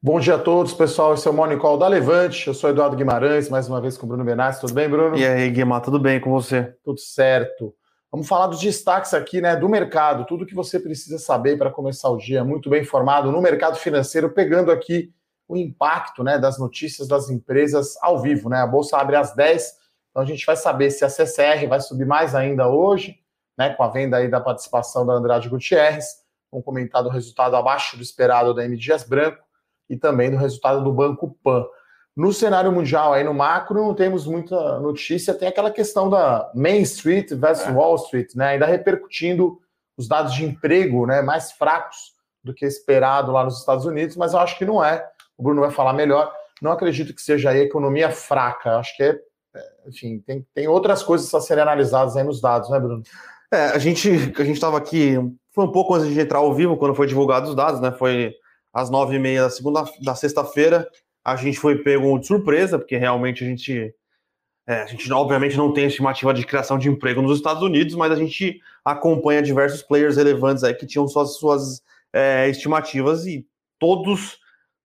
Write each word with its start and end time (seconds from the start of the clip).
Bom 0.00 0.20
dia 0.20 0.36
a 0.36 0.38
todos, 0.38 0.72
pessoal. 0.72 1.14
Esse 1.14 1.26
é 1.26 1.30
o 1.32 1.34
Morning 1.34 1.58
Call 1.58 1.76
da 1.76 1.88
Levante. 1.88 2.46
Eu 2.46 2.54
sou 2.54 2.70
Eduardo 2.70 2.94
Guimarães, 2.94 3.48
mais 3.48 3.68
uma 3.68 3.80
vez 3.80 3.98
com 3.98 4.06
o 4.06 4.08
Bruno 4.08 4.22
Benassi. 4.22 4.60
Tudo 4.60 4.72
bem, 4.72 4.88
Bruno? 4.88 5.18
E 5.18 5.26
aí, 5.26 5.50
Guimar, 5.50 5.82
tudo 5.82 5.98
bem 5.98 6.20
com 6.20 6.30
você? 6.30 6.72
Tudo 6.84 7.00
certo. 7.00 7.74
Vamos 8.08 8.28
falar 8.28 8.46
dos 8.46 8.60
destaques 8.60 9.12
aqui, 9.12 9.40
né, 9.40 9.56
do 9.56 9.68
mercado, 9.68 10.24
tudo 10.24 10.46
que 10.46 10.54
você 10.54 10.78
precisa 10.78 11.18
saber 11.18 11.58
para 11.58 11.68
começar 11.68 12.08
o 12.10 12.16
dia 12.16 12.44
muito 12.44 12.70
bem 12.70 12.82
informado 12.82 13.32
no 13.32 13.42
mercado 13.42 13.76
financeiro, 13.76 14.30
pegando 14.30 14.70
aqui 14.70 15.12
o 15.48 15.56
impacto, 15.56 16.22
né, 16.22 16.38
das 16.38 16.60
notícias 16.60 17.08
das 17.08 17.28
empresas 17.28 17.96
ao 18.00 18.22
vivo, 18.22 18.48
né? 18.48 18.58
A 18.58 18.66
bolsa 18.68 18.96
abre 18.98 19.16
às 19.16 19.34
10, 19.34 19.74
então 20.10 20.22
a 20.22 20.26
gente 20.26 20.46
vai 20.46 20.54
saber 20.54 20.92
se 20.92 21.04
a 21.04 21.08
CCR 21.08 21.66
vai 21.68 21.80
subir 21.80 22.06
mais 22.06 22.36
ainda 22.36 22.68
hoje, 22.68 23.18
né, 23.58 23.70
com 23.70 23.82
a 23.82 23.88
venda 23.88 24.18
aí 24.18 24.28
da 24.28 24.40
participação 24.40 25.04
da 25.04 25.14
Andrade 25.14 25.48
Gutierrez, 25.48 26.04
vamos 26.52 26.64
comentar 26.64 27.02
do 27.02 27.08
resultado 27.08 27.56
abaixo 27.56 27.96
do 27.96 28.02
esperado 28.02 28.54
da 28.54 28.64
M 28.64 28.76
Dias 28.76 29.02
Branco 29.02 29.47
e 29.88 29.96
também 29.96 30.30
do 30.30 30.36
resultado 30.36 30.82
do 30.82 30.92
Banco 30.92 31.36
Pan. 31.42 31.64
No 32.16 32.32
cenário 32.32 32.72
mundial, 32.72 33.12
aí 33.12 33.22
no 33.22 33.32
macro, 33.32 33.80
não 33.80 33.94
temos 33.94 34.26
muita 34.26 34.80
notícia, 34.80 35.34
tem 35.34 35.46
aquela 35.46 35.70
questão 35.70 36.10
da 36.10 36.50
Main 36.54 36.82
Street 36.82 37.32
versus 37.32 37.68
é. 37.68 37.70
Wall 37.70 37.94
Street, 37.96 38.34
né? 38.34 38.48
Ainda 38.48 38.66
repercutindo 38.66 39.58
os 39.96 40.08
dados 40.08 40.34
de 40.34 40.44
emprego 40.44 41.06
né, 41.06 41.22
mais 41.22 41.52
fracos 41.52 42.14
do 42.42 42.54
que 42.54 42.66
esperado 42.66 43.32
lá 43.32 43.44
nos 43.44 43.58
Estados 43.58 43.84
Unidos, 43.84 44.16
mas 44.16 44.32
eu 44.32 44.40
acho 44.40 44.58
que 44.58 44.64
não 44.64 44.84
é. 44.84 45.06
O 45.36 45.42
Bruno 45.42 45.60
vai 45.60 45.70
falar 45.70 45.92
melhor. 45.92 46.32
Não 46.60 46.72
acredito 46.72 47.14
que 47.14 47.22
seja 47.22 47.50
aí 47.50 47.60
economia 47.60 48.10
fraca. 48.10 48.78
Acho 48.78 48.96
que 48.96 49.02
é, 49.02 49.18
é, 49.54 49.62
enfim, 49.86 50.18
tem, 50.26 50.46
tem 50.54 50.68
outras 50.68 51.02
coisas 51.02 51.32
a 51.32 51.40
serem 51.40 51.62
analisadas 51.62 52.16
aí 52.16 52.24
nos 52.24 52.40
dados, 52.40 52.68
né, 52.70 52.80
Bruno? 52.80 53.02
É, 53.52 53.66
a 53.66 53.78
gente 53.78 54.10
a 54.10 54.44
gente 54.44 54.56
estava 54.56 54.76
aqui, 54.76 55.16
foi 55.52 55.64
um 55.64 55.72
pouco 55.72 55.94
antes 55.94 56.12
de 56.12 56.20
entrar 56.20 56.38
ao 56.38 56.52
vivo, 56.52 56.76
quando 56.76 56.94
foi 56.94 57.06
divulgado 57.06 57.48
os 57.48 57.54
dados, 57.54 57.80
né? 57.80 57.92
Foi 57.92 58.34
às 58.78 58.90
nove 58.90 59.16
e 59.16 59.18
meia 59.18 59.42
da 59.42 59.50
segunda, 59.50 59.84
da 60.00 60.14
sexta-feira. 60.14 60.88
A 61.24 61.36
gente 61.36 61.58
foi 61.58 61.82
pego 61.82 62.18
de 62.18 62.26
surpresa, 62.26 62.78
porque 62.78 62.96
realmente 62.96 63.44
a 63.44 63.46
gente, 63.46 63.94
é, 64.66 64.82
a 64.82 64.86
gente 64.86 65.12
obviamente 65.12 65.56
não 65.56 65.72
tem 65.72 65.86
estimativa 65.86 66.32
de 66.32 66.46
criação 66.46 66.78
de 66.78 66.88
emprego 66.88 67.20
nos 67.20 67.36
Estados 67.36 67.62
Unidos, 67.62 67.94
mas 67.94 68.12
a 68.12 68.16
gente 68.16 68.60
acompanha 68.84 69.42
diversos 69.42 69.82
players 69.82 70.16
relevantes 70.16 70.64
aí 70.64 70.74
que 70.74 70.86
tinham 70.86 71.06
suas, 71.08 71.36
suas 71.36 71.82
é, 72.12 72.48
estimativas 72.48 73.26
e 73.26 73.46
todos 73.78 74.38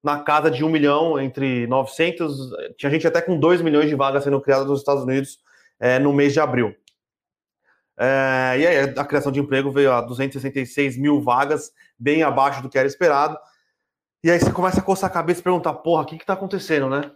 na 0.03 0.20
casa 0.20 0.52
de 0.52 0.66
um 0.66 0.70
milhão, 0.70 1.18
entre 1.18 1.66
900, 1.68 2.36
tinha 2.78 2.92
gente 2.92 3.08
até 3.08 3.22
com 3.22 3.40
2 3.40 3.62
milhões 3.62 3.88
de 3.88 3.96
vagas 3.96 4.25
sendo 4.25 4.42
criadas 4.42 4.68
nos 4.68 4.80
Estados 4.80 5.03
Unidos 5.03 5.40
é, 5.80 5.98
no 5.98 6.12
mês 6.12 6.34
de 6.34 6.42
abril. 6.42 6.75
É, 7.98 8.58
e 8.59 8.68
aí 8.68 8.94
a 8.98 9.06
criação 9.06 9.31
de 9.31 9.40
emprego 9.40 9.72
veio 9.72 9.92
a 9.94 10.02
266 10.02 10.98
mil 10.98 11.22
vagas, 11.22 11.72
bem 11.98 12.22
abaixo 12.22 12.62
do 12.62 12.70
que 12.70 12.78
era 12.78 12.88
esperado. 12.88 13.38
E 14.24 14.32
aí 14.32 14.40
você 14.40 14.52
começa 14.52 14.80
a 14.80 14.84
coçar 14.84 15.10
a 15.10 15.14
cabeça 15.14 15.42
e 15.42 15.44
perguntar, 15.44 15.74
porra, 15.74 16.04
o 16.04 16.06
que 16.06 16.18
que 16.18 16.26
tá 16.26 16.34
acontecendo, 16.34 16.90
né? 16.90 17.12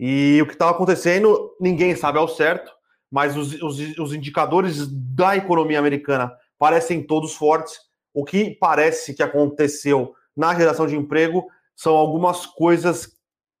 E 0.00 0.40
o 0.42 0.46
que 0.46 0.54
estava 0.54 0.70
acontecendo, 0.70 1.54
ninguém 1.60 1.94
sabe 1.94 2.18
ao 2.18 2.26
certo, 2.26 2.72
mas 3.10 3.36
os, 3.36 3.52
os, 3.60 3.78
os, 3.98 4.12
indicadores 4.14 4.88
da 4.88 5.36
economia 5.36 5.78
americana 5.78 6.32
parecem 6.58 7.06
todos 7.06 7.34
fortes. 7.34 7.78
O 8.12 8.24
que 8.24 8.56
parece 8.58 9.12
que 9.12 9.22
aconteceu 9.22 10.14
na 10.34 10.54
geração 10.54 10.86
de 10.86 10.96
emprego 10.96 11.46
são 11.76 11.94
algumas 11.94 12.46
coisas 12.46 13.12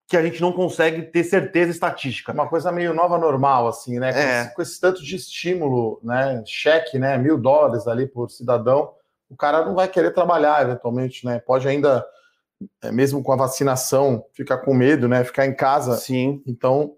que 0.08 0.16
a 0.16 0.22
gente 0.22 0.40
não 0.40 0.52
consegue 0.52 1.02
ter 1.02 1.22
certeza 1.24 1.70
estatística. 1.70 2.32
Uma 2.32 2.48
coisa 2.48 2.72
meio 2.72 2.94
nova 2.94 3.18
normal, 3.18 3.68
assim, 3.68 3.98
né? 3.98 4.12
Com, 4.12 4.18
é. 4.18 4.40
esse, 4.40 4.54
com 4.54 4.62
esse 4.62 4.80
tanto 4.80 5.02
de 5.02 5.16
estímulo, 5.16 6.00
né? 6.02 6.42
Cheque, 6.46 6.98
né? 6.98 7.18
Mil 7.18 7.38
dólares 7.38 7.86
ali 7.86 8.06
por 8.06 8.30
cidadão, 8.30 8.92
o 9.28 9.36
cara 9.36 9.64
não 9.64 9.74
vai 9.74 9.86
querer 9.86 10.12
trabalhar 10.12 10.62
eventualmente, 10.62 11.26
né? 11.26 11.38
Pode 11.38 11.68
ainda 11.68 12.04
é, 12.82 12.92
mesmo 12.92 13.22
com 13.22 13.32
a 13.32 13.36
vacinação, 13.36 14.24
ficar 14.34 14.58
com 14.58 14.74
medo, 14.74 15.08
né? 15.08 15.24
Ficar 15.24 15.46
em 15.46 15.54
casa. 15.54 15.96
Sim. 15.96 16.42
Então, 16.46 16.94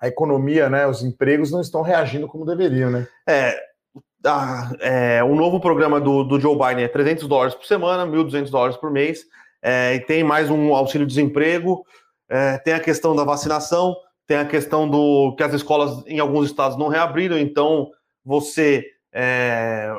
a 0.00 0.08
economia, 0.08 0.68
né? 0.68 0.86
Os 0.86 1.02
empregos 1.02 1.50
não 1.50 1.60
estão 1.60 1.82
reagindo 1.82 2.28
como 2.28 2.44
deveriam, 2.44 2.90
né? 2.90 3.06
É. 3.28 3.66
É 4.80 5.22
o 5.22 5.36
novo 5.36 5.60
programa 5.60 6.00
do, 6.00 6.24
do 6.24 6.40
Joe 6.40 6.58
Biden 6.58 6.84
é 6.84 6.88
300 6.88 7.28
dólares 7.28 7.54
por 7.54 7.64
semana, 7.64 8.04
1.200 8.04 8.50
dólares 8.50 8.76
por 8.76 8.90
mês, 8.90 9.24
é, 9.62 9.94
e 9.94 10.00
tem 10.00 10.24
mais 10.24 10.50
um 10.50 10.74
auxílio-desemprego, 10.74 11.84
é, 12.28 12.58
tem 12.58 12.74
a 12.74 12.80
questão 12.80 13.14
da 13.14 13.22
vacinação, 13.22 13.94
tem 14.26 14.38
a 14.38 14.44
questão 14.44 14.88
do 14.88 15.34
que 15.36 15.44
as 15.44 15.54
escolas 15.54 16.04
em 16.08 16.18
alguns 16.18 16.46
estados 16.46 16.76
não 16.76 16.88
reabriram, 16.88 17.38
então 17.38 17.88
você, 18.24 18.84
é, 19.12 19.94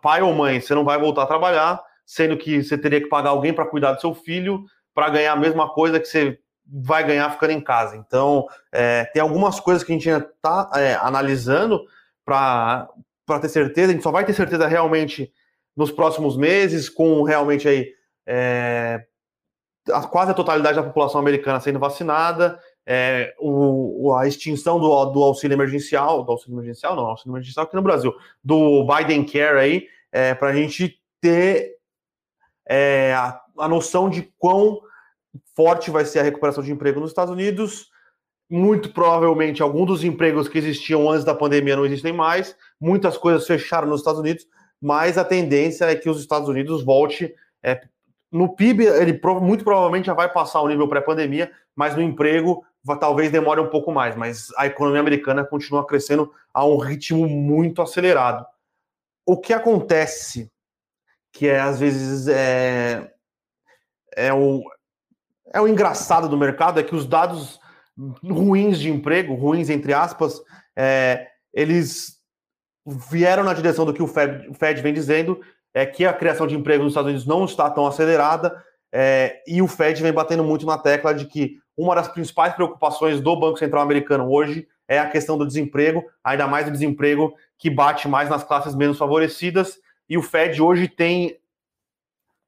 pai 0.00 0.22
ou 0.22 0.32
mãe, 0.32 0.58
você 0.58 0.74
não 0.74 0.84
vai 0.84 0.98
voltar 0.98 1.24
a 1.24 1.26
trabalhar, 1.26 1.82
sendo 2.04 2.36
que 2.36 2.62
você 2.62 2.76
teria 2.76 3.00
que 3.00 3.08
pagar 3.08 3.30
alguém 3.30 3.52
para 3.52 3.66
cuidar 3.66 3.92
do 3.92 4.00
seu 4.00 4.14
filho 4.14 4.64
para 4.94 5.08
ganhar 5.10 5.32
a 5.32 5.36
mesma 5.36 5.68
coisa 5.72 5.98
que 5.98 6.06
você 6.06 6.38
vai 6.66 7.04
ganhar 7.04 7.30
ficando 7.30 7.52
em 7.52 7.60
casa. 7.60 7.96
Então, 7.96 8.46
é, 8.70 9.04
tem 9.06 9.20
algumas 9.20 9.58
coisas 9.58 9.82
que 9.82 9.92
a 9.92 9.94
gente 9.94 10.08
ainda 10.08 10.24
está 10.24 10.70
é, 10.74 10.94
analisando 10.94 11.80
para 12.24 12.88
ter 13.40 13.48
certeza. 13.48 13.90
A 13.90 13.94
gente 13.94 14.02
só 14.02 14.10
vai 14.10 14.24
ter 14.24 14.32
certeza 14.32 14.66
realmente 14.66 15.32
nos 15.76 15.90
próximos 15.90 16.36
meses, 16.36 16.88
com 16.88 17.22
realmente 17.22 17.66
aí 17.66 17.92
é, 18.26 19.04
a, 19.90 20.02
quase 20.06 20.30
a 20.30 20.34
totalidade 20.34 20.76
da 20.76 20.82
população 20.82 21.20
americana 21.20 21.60
sendo 21.60 21.78
vacinada, 21.78 22.58
é, 22.86 23.34
o, 23.38 24.14
a 24.14 24.26
extinção 24.26 24.78
do, 24.78 25.04
do, 25.06 25.22
auxílio 25.22 25.54
emergencial, 25.54 26.24
do 26.24 26.32
auxílio 26.32 26.56
emergencial, 26.56 26.96
não, 26.96 27.06
auxílio 27.06 27.32
emergencial 27.32 27.64
aqui 27.64 27.76
no 27.76 27.82
Brasil, 27.82 28.14
do 28.42 28.86
Biden 28.86 29.24
Care 29.24 29.58
aí, 29.58 29.86
é, 30.10 30.34
para 30.34 30.48
a 30.48 30.54
gente 30.54 31.00
ter 31.20 31.76
é, 32.68 33.14
a, 33.14 33.40
a 33.58 33.68
noção 33.68 34.08
de 34.08 34.32
quão 34.38 34.80
forte 35.54 35.90
vai 35.90 36.04
ser 36.04 36.20
a 36.20 36.22
recuperação 36.22 36.62
de 36.62 36.72
emprego 36.72 37.00
nos 37.00 37.10
Estados 37.10 37.32
Unidos. 37.32 37.90
Muito 38.50 38.92
provavelmente, 38.92 39.62
alguns 39.62 39.86
dos 39.86 40.04
empregos 40.04 40.48
que 40.48 40.58
existiam 40.58 41.08
antes 41.10 41.24
da 41.24 41.34
pandemia 41.34 41.76
não 41.76 41.86
existem 41.86 42.12
mais. 42.12 42.54
Muitas 42.80 43.16
coisas 43.16 43.46
fecharam 43.46 43.88
nos 43.88 44.00
Estados 44.00 44.20
Unidos, 44.20 44.46
mas 44.80 45.16
a 45.16 45.24
tendência 45.24 45.86
é 45.86 45.96
que 45.96 46.10
os 46.10 46.20
Estados 46.20 46.48
Unidos 46.48 46.84
volte. 46.84 47.34
É, 47.62 47.80
no 48.30 48.54
PIB, 48.54 48.84
ele 48.84 49.20
muito 49.40 49.64
provavelmente 49.64 50.06
já 50.06 50.14
vai 50.14 50.30
passar 50.30 50.60
o 50.60 50.68
nível 50.68 50.88
pré-pandemia, 50.88 51.50
mas 51.74 51.96
no 51.96 52.02
emprego 52.02 52.64
talvez 53.00 53.30
demore 53.30 53.60
um 53.60 53.68
pouco 53.68 53.90
mais. 53.90 54.16
Mas 54.16 54.48
a 54.58 54.66
economia 54.66 55.00
americana 55.00 55.44
continua 55.44 55.86
crescendo 55.86 56.30
a 56.52 56.64
um 56.64 56.76
ritmo 56.76 57.26
muito 57.26 57.80
acelerado. 57.80 58.44
O 59.24 59.38
que 59.38 59.52
acontece 59.52 60.51
que 61.32 61.48
é 61.48 61.60
às 61.60 61.80
vezes 61.80 62.28
é, 62.28 63.10
é, 64.14 64.32
o, 64.32 64.62
é 65.52 65.60
o 65.60 65.66
engraçado 65.66 66.28
do 66.28 66.36
mercado, 66.36 66.78
é 66.78 66.82
que 66.82 66.94
os 66.94 67.06
dados 67.06 67.58
ruins 68.24 68.78
de 68.78 68.90
emprego, 68.90 69.34
ruins 69.34 69.70
entre 69.70 69.92
aspas, 69.92 70.40
é, 70.76 71.26
eles 71.52 72.18
vieram 73.10 73.44
na 73.44 73.54
direção 73.54 73.84
do 73.84 73.94
que 73.94 74.02
o 74.02 74.06
Fed, 74.06 74.48
o 74.48 74.54
Fed 74.54 74.80
vem 74.82 74.92
dizendo, 74.92 75.40
é 75.74 75.86
que 75.86 76.04
a 76.04 76.12
criação 76.12 76.46
de 76.46 76.56
emprego 76.56 76.84
nos 76.84 76.92
Estados 76.92 77.08
Unidos 77.08 77.26
não 77.26 77.44
está 77.44 77.70
tão 77.70 77.86
acelerada, 77.86 78.62
é, 78.92 79.42
e 79.46 79.62
o 79.62 79.68
Fed 79.68 80.02
vem 80.02 80.12
batendo 80.12 80.44
muito 80.44 80.66
na 80.66 80.76
tecla 80.76 81.14
de 81.14 81.24
que 81.26 81.58
uma 81.76 81.94
das 81.94 82.08
principais 82.08 82.52
preocupações 82.54 83.20
do 83.20 83.34
Banco 83.38 83.58
Central 83.58 83.82
americano 83.82 84.30
hoje 84.30 84.68
é 84.86 84.98
a 84.98 85.08
questão 85.08 85.38
do 85.38 85.46
desemprego, 85.46 86.04
ainda 86.22 86.46
mais 86.46 86.68
o 86.68 86.70
desemprego 86.70 87.32
que 87.58 87.70
bate 87.70 88.06
mais 88.06 88.28
nas 88.28 88.44
classes 88.44 88.74
menos 88.74 88.98
favorecidas, 88.98 89.78
e 90.12 90.18
o 90.18 90.20
Fed 90.20 90.60
hoje 90.60 90.88
tem 90.88 91.38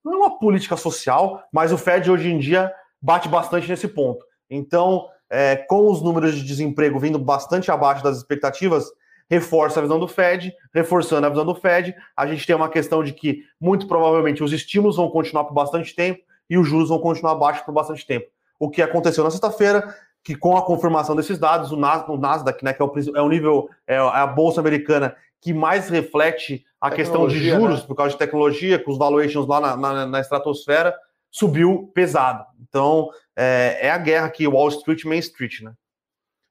não 0.04 0.12
é 0.12 0.16
uma 0.18 0.38
política 0.38 0.76
social, 0.76 1.42
mas 1.50 1.72
o 1.72 1.78
Fed 1.78 2.10
hoje 2.10 2.30
em 2.30 2.38
dia 2.38 2.70
bate 3.00 3.26
bastante 3.26 3.66
nesse 3.66 3.88
ponto. 3.88 4.22
Então, 4.50 5.08
é, 5.30 5.56
com 5.56 5.90
os 5.90 6.02
números 6.02 6.34
de 6.34 6.44
desemprego 6.44 6.98
vindo 6.98 7.18
bastante 7.18 7.70
abaixo 7.70 8.04
das 8.04 8.18
expectativas, 8.18 8.92
reforça 9.30 9.80
a 9.80 9.82
visão 9.82 9.98
do 9.98 10.06
Fed, 10.06 10.54
reforçando 10.74 11.26
a 11.26 11.30
visão 11.30 11.46
do 11.46 11.54
Fed, 11.54 11.96
a 12.14 12.26
gente 12.26 12.46
tem 12.46 12.54
uma 12.54 12.68
questão 12.68 13.02
de 13.02 13.14
que 13.14 13.44
muito 13.58 13.88
provavelmente 13.88 14.44
os 14.44 14.52
estímulos 14.52 14.96
vão 14.96 15.08
continuar 15.08 15.44
por 15.44 15.54
bastante 15.54 15.94
tempo 15.94 16.22
e 16.50 16.58
os 16.58 16.68
juros 16.68 16.90
vão 16.90 16.98
continuar 16.98 17.34
baixos 17.36 17.64
por 17.64 17.72
bastante 17.72 18.06
tempo. 18.06 18.26
O 18.58 18.68
que 18.68 18.82
aconteceu 18.82 19.24
na 19.24 19.30
sexta-feira, 19.30 19.96
que 20.24 20.34
com 20.34 20.56
a 20.56 20.64
confirmação 20.64 21.14
desses 21.14 21.38
dados, 21.38 21.70
o 21.70 21.76
Nasdaq, 21.76 22.64
né, 22.64 22.72
que 22.72 22.82
é 22.82 22.84
o, 22.84 22.92
é 23.14 23.20
o 23.20 23.28
nível, 23.28 23.68
é 23.86 23.98
a 23.98 24.26
bolsa 24.26 24.58
americana 24.58 25.14
que 25.38 25.52
mais 25.52 25.90
reflete 25.90 26.64
a 26.80 26.90
questão 26.90 27.28
de 27.28 27.38
juros, 27.38 27.82
né? 27.82 27.86
por 27.86 27.94
causa 27.94 28.12
de 28.12 28.18
tecnologia, 28.18 28.78
com 28.78 28.90
os 28.90 28.96
valuations 28.96 29.46
lá 29.46 29.60
na, 29.60 29.76
na, 29.76 30.06
na 30.06 30.20
estratosfera, 30.20 30.96
subiu 31.30 31.90
pesado. 31.94 32.46
Então, 32.66 33.10
é, 33.36 33.78
é, 33.82 33.90
a 33.90 33.98
guerra 33.98 34.26
aqui, 34.26 34.48
Wall 34.48 34.68
Street 34.70 35.04
Main 35.04 35.18
Street, 35.18 35.60
né? 35.60 35.74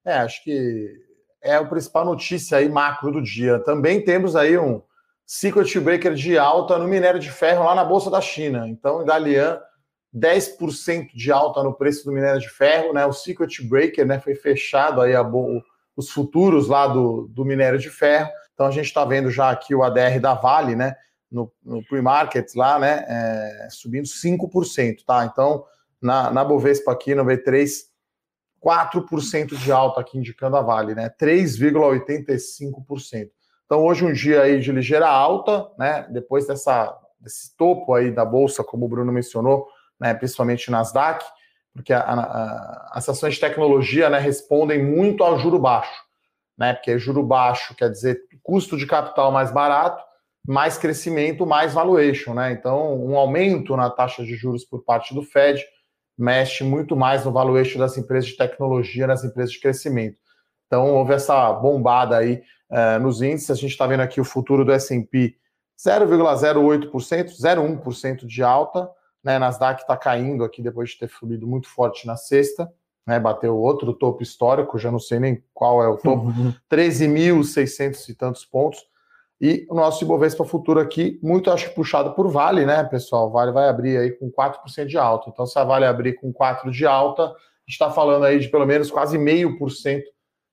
É, 0.05 0.17
acho 0.17 0.43
que 0.43 0.91
é 1.41 1.55
a 1.55 1.65
principal 1.65 2.05
notícia 2.05 2.59
aí 2.59 2.69
macro 2.69 3.11
do 3.11 3.21
dia. 3.21 3.57
Também 3.59 4.03
temos 4.03 4.35
aí 4.35 4.57
um 4.59 4.81
circuit 5.25 5.79
breaker 5.79 6.13
de 6.13 6.37
alta 6.37 6.77
no 6.77 6.87
minério 6.87 7.19
de 7.19 7.31
ferro 7.31 7.63
lá 7.63 7.73
na 7.73 7.83
Bolsa 7.83 8.11
da 8.11 8.21
China. 8.21 8.67
Então, 8.67 9.03
Dalian, 9.03 9.59
10% 10.15 11.09
de 11.13 11.31
alta 11.31 11.63
no 11.63 11.73
preço 11.73 12.05
do 12.05 12.11
minério 12.11 12.39
de 12.39 12.49
ferro, 12.49 12.93
né? 12.93 13.03
O 13.05 13.13
circuit 13.13 13.67
breaker, 13.67 14.05
né, 14.05 14.19
foi 14.19 14.35
fechado 14.35 15.01
aí 15.01 15.15
a, 15.15 15.25
os 15.95 16.11
futuros 16.11 16.67
lá 16.67 16.87
do, 16.87 17.27
do 17.29 17.43
minério 17.43 17.79
de 17.79 17.89
ferro. 17.89 18.29
Então 18.53 18.67
a 18.67 18.71
gente 18.71 18.85
está 18.85 19.03
vendo 19.03 19.31
já 19.31 19.49
aqui 19.49 19.73
o 19.73 19.81
ADR 19.83 20.19
da 20.21 20.35
Vale, 20.35 20.75
né? 20.75 20.95
No, 21.31 21.51
no 21.63 21.83
pre-market 21.85 22.53
lá, 22.55 22.77
né? 22.77 23.03
É, 23.07 23.67
subindo 23.71 24.05
5%, 24.05 24.97
tá? 25.05 25.25
Então 25.25 25.65
na, 25.99 26.29
na 26.29 26.43
Bovespa 26.43 26.91
aqui 26.91 27.15
no 27.15 27.25
B3, 27.25 27.67
4% 28.63 29.55
de 29.55 29.71
alta 29.71 30.01
aqui 30.01 30.19
indicando 30.19 30.57
a 30.57 30.61
Vale, 30.61 30.93
né? 30.93 31.09
3,85%. 31.19 33.31
Então 33.65 33.83
hoje 33.83 34.05
um 34.05 34.13
dia 34.13 34.43
aí 34.43 34.59
de 34.59 34.71
ligeira 34.71 35.07
alta, 35.07 35.67
né? 35.77 36.07
Depois 36.11 36.45
dessa 36.45 36.95
desse 37.19 37.55
topo 37.55 37.93
aí 37.93 38.11
da 38.11 38.25
bolsa, 38.25 38.63
como 38.65 38.85
o 38.85 38.89
Bruno 38.89 39.11
mencionou, 39.11 39.67
né? 40.03 40.13
Principalmente 40.13 40.69
Nasdaq, 40.69 41.25
porque 41.73 41.93
a, 41.93 42.01
a, 42.01 42.91
as 42.93 43.07
ações 43.07 43.35
de 43.35 43.39
tecnologia, 43.39 44.09
né? 44.09 44.19
Respondem 44.19 44.83
muito 44.83 45.23
ao 45.23 45.39
juro 45.39 45.57
baixo, 45.57 46.03
né? 46.57 46.73
Porque 46.73 46.99
juro 46.99 47.23
baixo 47.23 47.73
quer 47.75 47.89
dizer 47.89 48.19
custo 48.43 48.77
de 48.77 48.85
capital 48.85 49.31
mais 49.31 49.51
barato, 49.51 50.03
mais 50.45 50.77
crescimento, 50.77 51.45
mais 51.45 51.73
valuation, 51.73 52.33
né? 52.33 52.51
Então 52.51 53.01
um 53.01 53.17
aumento 53.17 53.75
na 53.77 53.89
taxa 53.89 54.23
de 54.23 54.35
juros 54.35 54.65
por 54.65 54.83
parte 54.83 55.15
do 55.15 55.23
Fed 55.23 55.63
mexe 56.17 56.63
muito 56.63 56.95
mais 56.95 57.25
no 57.25 57.31
valuation 57.31 57.79
das 57.79 57.97
empresas 57.97 58.29
de 58.29 58.37
tecnologia, 58.37 59.07
nas 59.07 59.23
empresas 59.23 59.53
de 59.53 59.59
crescimento. 59.59 60.17
Então, 60.67 60.91
houve 60.91 61.13
essa 61.13 61.51
bombada 61.53 62.17
aí 62.17 62.41
uh, 62.69 62.99
nos 62.99 63.21
índices. 63.21 63.51
A 63.51 63.55
gente 63.55 63.71
está 63.71 63.85
vendo 63.85 64.01
aqui 64.01 64.19
o 64.19 64.25
futuro 64.25 64.65
do 64.65 64.71
S&P 64.71 65.35
0,08%, 65.79 66.89
0,1% 66.91 68.25
de 68.25 68.43
alta. 68.43 68.89
Né? 69.23 69.39
Nasdaq 69.39 69.81
está 69.81 69.95
caindo 69.95 70.43
aqui 70.43 70.61
depois 70.61 70.91
de 70.91 70.99
ter 70.99 71.09
subido 71.09 71.47
muito 71.47 71.67
forte 71.67 72.05
na 72.05 72.17
sexta. 72.17 72.71
Né? 73.05 73.19
Bateu 73.19 73.57
outro 73.57 73.93
topo 73.93 74.23
histórico, 74.23 74.77
já 74.77 74.91
não 74.91 74.99
sei 74.99 75.19
nem 75.19 75.43
qual 75.53 75.83
é 75.83 75.87
o 75.87 75.97
topo, 75.97 76.27
uhum. 76.27 76.53
13.600 76.71 78.09
e 78.09 78.13
tantos 78.15 78.45
pontos. 78.45 78.81
E 79.41 79.67
o 79.69 79.75
nosso 79.75 80.03
Ibovespa 80.03 80.45
Futuro 80.45 80.79
aqui, 80.79 81.19
muito 81.21 81.51
acho 81.51 81.73
puxado 81.73 82.13
por 82.13 82.29
Vale, 82.29 82.65
né, 82.65 82.83
pessoal? 82.85 83.29
Vale 83.29 83.51
vai 83.51 83.67
abrir 83.67 83.97
aí 83.97 84.11
com 84.11 84.31
4% 84.31 84.85
de 84.85 84.97
alta. 84.97 85.29
Então, 85.29 85.45
se 85.45 85.59
a 85.59 85.63
Vale 85.65 85.85
abrir 85.85 86.13
com 86.13 86.33
4% 86.33 86.69
de 86.69 86.85
alta, 86.85 87.23
a 87.23 87.27
gente 87.27 87.71
está 87.71 87.91
falando 87.91 88.23
aí 88.23 88.39
de 88.39 88.47
pelo 88.47 88.65
menos 88.65 88.89
quase 88.89 89.17
meio 89.17 89.57
por 89.57 89.69
cento 89.69 90.05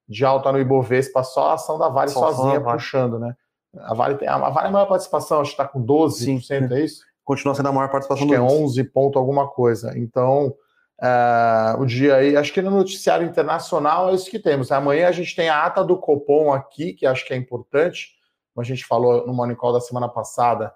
de 0.08 0.24
alta 0.24 0.50
no 0.50 0.58
Ibovespa, 0.58 1.22
só 1.22 1.50
a 1.50 1.54
ação 1.54 1.78
da 1.78 1.88
Vale 1.88 2.10
só 2.10 2.32
sozinha 2.32 2.60
puxando, 2.60 3.18
né? 3.18 3.36
A 3.78 3.94
Vale 3.94 4.16
tem 4.16 4.26
a, 4.26 4.36
Vale 4.36 4.66
é 4.66 4.68
a 4.68 4.72
maior 4.72 4.86
participação, 4.86 5.40
acho 5.40 5.54
que 5.54 5.62
está 5.62 5.68
com 5.72 5.84
12%, 5.84 6.42
Sim. 6.42 6.74
é 6.74 6.80
isso? 6.80 7.04
Continua 7.24 7.54
sendo 7.54 7.68
a 7.68 7.72
maior 7.72 7.90
participação 7.90 8.24
acho 8.24 8.26
do 8.26 8.48
que 8.48 8.54
é 8.54 8.62
11 8.62 8.84
ponto 8.84 9.18
alguma 9.18 9.48
coisa. 9.48 9.96
Então, 9.96 10.54
uh, 11.00 11.80
o 11.80 11.86
dia 11.86 12.16
aí, 12.16 12.36
acho 12.36 12.52
que 12.52 12.62
no 12.62 12.70
noticiário 12.70 13.26
internacional 13.26 14.10
é 14.10 14.14
isso 14.14 14.30
que 14.30 14.38
temos. 14.38 14.72
Amanhã 14.72 15.08
a 15.08 15.12
gente 15.12 15.36
tem 15.36 15.48
a 15.48 15.64
ata 15.64 15.84
do 15.84 15.96
Copom 15.96 16.52
aqui, 16.52 16.92
que 16.92 17.06
acho 17.06 17.26
que 17.26 17.32
é 17.32 17.36
importante 17.36 18.20
como 18.54 18.62
a 18.62 18.64
gente 18.64 18.84
falou 18.84 19.26
no 19.26 19.32
Morning 19.32 19.54
Call 19.54 19.72
da 19.72 19.80
semana 19.80 20.08
passada, 20.08 20.72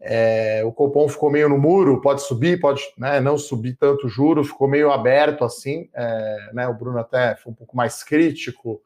é, 0.00 0.62
o 0.64 0.72
Copom 0.72 1.08
ficou 1.08 1.30
meio 1.30 1.48
no 1.48 1.58
muro, 1.58 2.00
pode 2.00 2.22
subir, 2.22 2.60
pode 2.60 2.82
né, 2.98 3.20
não 3.20 3.38
subir 3.38 3.76
tanto 3.76 4.08
juro, 4.08 4.44
ficou 4.44 4.68
meio 4.68 4.92
aberto 4.92 5.44
assim. 5.44 5.88
É, 5.94 6.50
né, 6.52 6.68
o 6.68 6.74
Bruno 6.74 6.98
até 6.98 7.34
foi 7.36 7.52
um 7.52 7.54
pouco 7.54 7.76
mais 7.76 8.02
crítico 8.02 8.80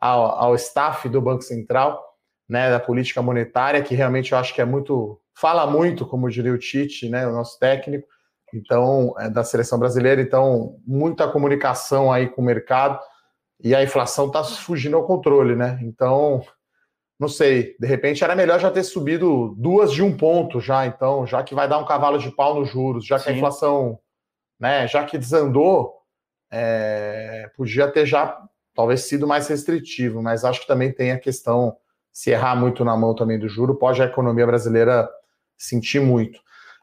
ao, 0.00 0.26
ao 0.26 0.54
staff 0.54 1.08
do 1.08 1.20
Banco 1.20 1.42
Central, 1.42 2.02
né, 2.48 2.70
da 2.70 2.80
política 2.80 3.20
monetária, 3.20 3.82
que 3.82 3.94
realmente 3.94 4.32
eu 4.32 4.38
acho 4.38 4.54
que 4.54 4.60
é 4.60 4.64
muito, 4.64 5.20
fala 5.34 5.66
muito, 5.66 6.06
como 6.06 6.30
diria 6.30 6.52
o 6.52 6.58
Tite, 6.58 7.08
né, 7.08 7.26
o 7.26 7.32
nosso 7.32 7.58
técnico, 7.58 8.08
então, 8.52 9.14
é, 9.18 9.28
da 9.28 9.42
seleção 9.42 9.78
brasileira, 9.78 10.22
então, 10.22 10.76
muita 10.86 11.28
comunicação 11.28 12.12
aí 12.12 12.28
com 12.28 12.40
o 12.40 12.44
mercado, 12.44 13.00
e 13.60 13.74
a 13.74 13.82
inflação 13.82 14.26
está 14.28 14.44
fugindo 14.44 14.96
ao 14.96 15.06
controle, 15.06 15.56
né? 15.56 15.78
Então, 15.82 16.42
não 17.18 17.28
sei, 17.28 17.76
de 17.78 17.86
repente 17.86 18.22
era 18.22 18.36
melhor 18.36 18.60
já 18.60 18.70
ter 18.70 18.82
subido 18.82 19.54
duas 19.56 19.92
de 19.92 20.02
um 20.02 20.16
ponto 20.16 20.60
já, 20.60 20.86
então, 20.86 21.26
já 21.26 21.42
que 21.42 21.54
vai 21.54 21.68
dar 21.68 21.78
um 21.78 21.84
cavalo 21.84 22.18
de 22.18 22.30
pau 22.30 22.60
nos 22.60 22.68
juros, 22.68 23.06
já 23.06 23.16
que 23.16 23.24
Sim. 23.24 23.30
a 23.30 23.32
inflação, 23.34 23.98
né, 24.58 24.86
já 24.86 25.04
que 25.04 25.18
desandou, 25.18 25.94
é, 26.50 27.50
podia 27.56 27.88
ter 27.88 28.06
já 28.06 28.40
talvez 28.74 29.08
sido 29.08 29.26
mais 29.26 29.48
restritivo, 29.48 30.22
mas 30.22 30.44
acho 30.44 30.60
que 30.60 30.66
também 30.66 30.92
tem 30.92 31.12
a 31.12 31.18
questão, 31.18 31.76
se 32.12 32.30
errar 32.30 32.56
muito 32.56 32.84
na 32.84 32.96
mão 32.96 33.14
também 33.14 33.38
do 33.38 33.48
juro, 33.48 33.76
pode 33.76 34.02
a 34.02 34.06
economia 34.06 34.46
brasileira 34.46 35.08
sentir 35.64 36.00
muito. 36.00 36.38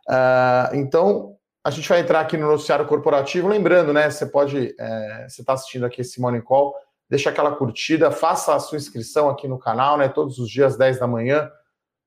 Uh, 0.07 0.75
então, 0.75 1.35
a 1.63 1.69
gente 1.69 1.87
vai 1.87 1.99
entrar 1.99 2.21
aqui 2.21 2.37
no 2.37 2.47
noticiário 2.47 2.85
corporativo, 2.87 3.47
lembrando, 3.47 3.93
né, 3.93 4.09
você 4.09 4.25
pode, 4.25 4.75
é, 4.79 5.27
você 5.29 5.41
está 5.41 5.53
assistindo 5.53 5.85
aqui 5.85 6.01
esse 6.01 6.19
Morning 6.19 6.41
Call, 6.41 6.73
deixa 7.11 7.29
aquela 7.29 7.55
curtida, 7.55 8.09
faça 8.09 8.55
a 8.55 8.59
sua 8.59 8.77
inscrição 8.77 9.29
aqui 9.29 9.47
no 9.47 9.59
canal, 9.59 9.97
né? 9.97 10.07
Todos 10.07 10.39
os 10.39 10.49
dias, 10.49 10.77
10 10.77 10.97
da 10.97 11.05
manhã. 11.05 11.51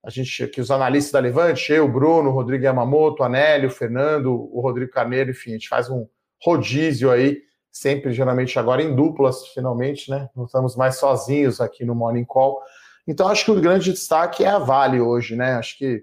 A 0.02 0.08
gente 0.08 0.42
aqui, 0.42 0.62
os 0.62 0.70
analistas 0.70 1.12
da 1.12 1.18
Levante, 1.18 1.70
eu, 1.70 1.86
Bruno, 1.86 2.30
Rodrigo 2.30 2.64
Yamamoto, 2.64 3.22
Anélio, 3.22 3.70
Fernando, 3.70 4.32
o 4.32 4.60
Rodrigo 4.60 4.90
Carneiro, 4.90 5.30
enfim, 5.30 5.50
a 5.50 5.52
gente 5.54 5.68
faz 5.68 5.90
um 5.90 6.08
rodízio 6.42 7.10
aí, 7.10 7.42
sempre, 7.70 8.12
geralmente, 8.12 8.58
agora 8.58 8.82
em 8.82 8.96
duplas, 8.96 9.46
finalmente, 9.48 10.10
né? 10.10 10.28
Não 10.34 10.46
estamos 10.46 10.74
mais 10.74 10.96
sozinhos 10.96 11.60
aqui 11.60 11.84
no 11.84 11.94
Morning 11.94 12.24
Call. 12.24 12.62
Então, 13.06 13.28
acho 13.28 13.44
que 13.44 13.50
o 13.50 13.60
grande 13.60 13.92
destaque 13.92 14.42
é 14.42 14.48
a 14.48 14.58
Vale 14.58 15.00
hoje, 15.02 15.36
né? 15.36 15.54
Acho 15.54 15.76
que, 15.76 16.02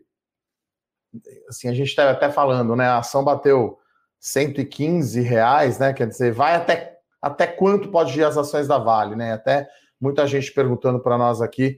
assim, 1.48 1.68
a 1.68 1.74
gente 1.74 1.90
está 1.90 2.10
até 2.10 2.30
falando, 2.30 2.76
né? 2.76 2.86
A 2.86 3.00
ação 3.00 3.24
bateu 3.24 3.78
115 4.20 5.22
reais, 5.22 5.80
né? 5.80 5.94
Quer 5.94 6.08
dizer, 6.08 6.32
vai 6.32 6.56
até 6.56 6.92
até 7.22 7.46
quanto 7.46 7.90
pode 7.90 8.20
ir 8.20 8.24
as 8.24 8.36
ações 8.36 8.68
da 8.68 8.80
Vale, 8.80 9.16
né? 9.16 9.34
Até 9.34 9.70
muita 10.00 10.26
gente 10.26 10.52
perguntando 10.52 11.00
para 11.00 11.18
nós 11.18 11.40
aqui, 11.40 11.78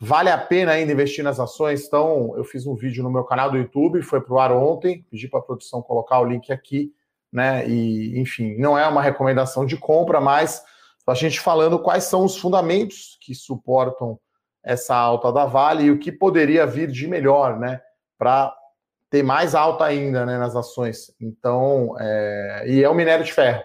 vale 0.00 0.28
a 0.28 0.36
pena 0.36 0.72
ainda 0.72 0.92
investir 0.92 1.22
nas 1.22 1.38
ações? 1.38 1.86
Então, 1.86 2.34
eu 2.36 2.42
fiz 2.42 2.66
um 2.66 2.74
vídeo 2.74 3.04
no 3.04 3.10
meu 3.10 3.22
canal 3.22 3.50
do 3.50 3.56
YouTube, 3.56 4.02
foi 4.02 4.20
para 4.20 4.34
o 4.34 4.40
ar 4.40 4.50
ontem, 4.50 5.06
pedi 5.08 5.28
para 5.28 5.38
a 5.38 5.42
produção 5.42 5.80
colocar 5.80 6.18
o 6.18 6.24
link 6.24 6.50
aqui, 6.52 6.92
né? 7.32 7.68
E, 7.68 8.18
enfim, 8.18 8.56
não 8.58 8.76
é 8.76 8.86
uma 8.88 9.00
recomendação 9.00 9.64
de 9.64 9.76
compra, 9.76 10.20
mas 10.20 10.64
a 11.06 11.14
gente 11.14 11.40
falando 11.40 11.78
quais 11.78 12.04
são 12.04 12.24
os 12.24 12.36
fundamentos 12.36 13.16
que 13.20 13.34
suportam 13.34 14.18
essa 14.62 14.94
alta 14.94 15.32
da 15.32 15.46
Vale 15.46 15.84
e 15.84 15.90
o 15.90 15.98
que 15.98 16.12
poderia 16.12 16.66
vir 16.66 16.90
de 16.90 17.06
melhor, 17.06 17.58
né? 17.58 17.80
Para 18.18 18.54
ter 19.10 19.22
mais 19.24 19.54
alta 19.54 19.84
ainda 19.84 20.24
né, 20.24 20.38
nas 20.38 20.54
ações. 20.54 21.12
Então, 21.20 21.96
é... 21.98 22.64
e 22.66 22.82
é 22.82 22.88
o 22.88 22.94
minério 22.94 23.24
de 23.24 23.32
ferro. 23.32 23.62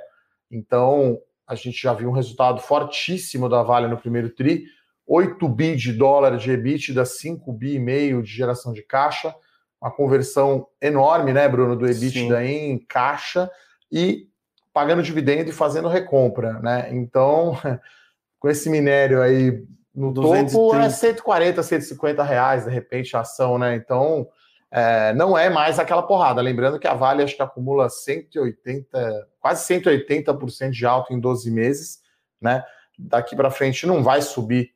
Então, 0.52 1.20
a 1.48 1.54
gente 1.56 1.82
já 1.82 1.94
viu 1.94 2.10
um 2.10 2.14
resultado 2.14 2.60
fortíssimo 2.60 3.48
da 3.48 3.62
Vale 3.62 3.88
no 3.88 3.98
primeiro 3.98 4.30
TRI, 4.30 4.66
8 5.08 5.48
bi 5.48 5.76
de 5.76 5.94
dólar 5.94 6.38
de 6.38 6.52
EBITDA, 6.52 7.06
5 7.06 7.54
bi 7.54 7.76
e 7.76 7.80
meio 7.80 8.24
de 8.24 8.32
geração 8.32 8.74
de 8.74 8.82
caixa, 8.82 9.34
uma 9.80 9.92
conversão 9.92 10.68
enorme, 10.82 11.32
né, 11.32 11.48
Bruno, 11.48 11.76
do 11.76 11.86
EBITDA 11.86 12.40
Sim. 12.40 12.48
em 12.48 12.80
caixa 12.80 13.50
e 13.92 14.28
pagando 14.74 15.04
dividendo 15.04 15.50
e 15.50 15.54
fazendo 15.54 15.88
recompra, 15.88 16.60
né? 16.60 16.90
Então, 16.92 17.56
com 18.40 18.50
esse 18.50 18.70
minério 18.70 19.22
aí 19.22 19.64
no 19.94 20.12
230. 20.12 20.52
topo, 20.52 20.76
é 20.76 20.90
140, 20.90 21.64
150 21.64 22.24
reais, 22.24 22.66
de 22.66 22.72
repente, 22.72 23.16
a 23.16 23.22
ação, 23.22 23.58
né? 23.58 23.76
Então, 23.76 24.28
é, 24.76 25.14
não 25.14 25.38
é 25.38 25.50
mais 25.50 25.80
aquela 25.80 26.04
porrada. 26.04 26.42
Lembrando 26.42 26.78
que 26.78 26.86
a 26.86 26.94
Vale 26.94 27.24
acho 27.24 27.34
que 27.34 27.42
acumula 27.42 27.88
180, 27.88 29.30
quase 29.40 29.74
180% 29.74 30.72
de 30.72 30.86
alta 30.86 31.14
em 31.14 31.20
12 31.20 31.50
meses, 31.50 32.02
né? 32.42 32.62
Daqui 33.00 33.38
para 33.38 33.50
frente 33.50 33.88
não 33.88 34.04
vai 34.04 34.22
subir 34.22 34.72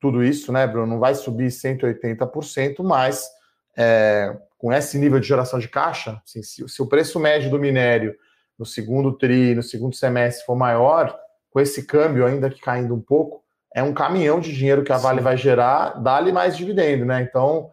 tudo 0.00 0.24
isso, 0.24 0.50
né, 0.50 0.66
Bruno? 0.66 0.86
Não 0.86 0.98
vai 0.98 1.14
subir 1.14 1.48
180%, 1.48 2.82
mas 2.82 3.28
é, 3.76 4.34
com 4.56 4.72
esse 4.72 4.98
nível 4.98 5.20
de 5.20 5.28
geração 5.28 5.58
de 5.58 5.68
caixa, 5.68 6.18
assim, 6.24 6.42
se, 6.42 6.66
se, 6.66 6.80
o 6.80 6.86
preço 6.86 7.20
médio 7.20 7.50
do 7.50 7.58
minério 7.58 8.16
no 8.58 8.64
segundo 8.64 9.12
tri, 9.12 9.54
no 9.54 9.62
segundo 9.62 9.94
semestre 9.94 10.46
for 10.46 10.56
maior, 10.56 11.14
com 11.50 11.60
esse 11.60 11.86
câmbio 11.86 12.24
ainda 12.24 12.48
que 12.48 12.58
caindo 12.58 12.94
um 12.94 13.00
pouco, 13.02 13.44
é 13.74 13.82
um 13.82 13.92
caminhão 13.92 14.40
de 14.40 14.50
dinheiro 14.50 14.82
que 14.82 14.92
a 14.92 14.96
Vale 14.96 15.18
Sim. 15.18 15.24
vai 15.24 15.36
gerar, 15.36 16.02
dá-lhe 16.02 16.32
mais 16.32 16.56
dividendo, 16.56 17.04
né? 17.04 17.20
Então, 17.20 17.70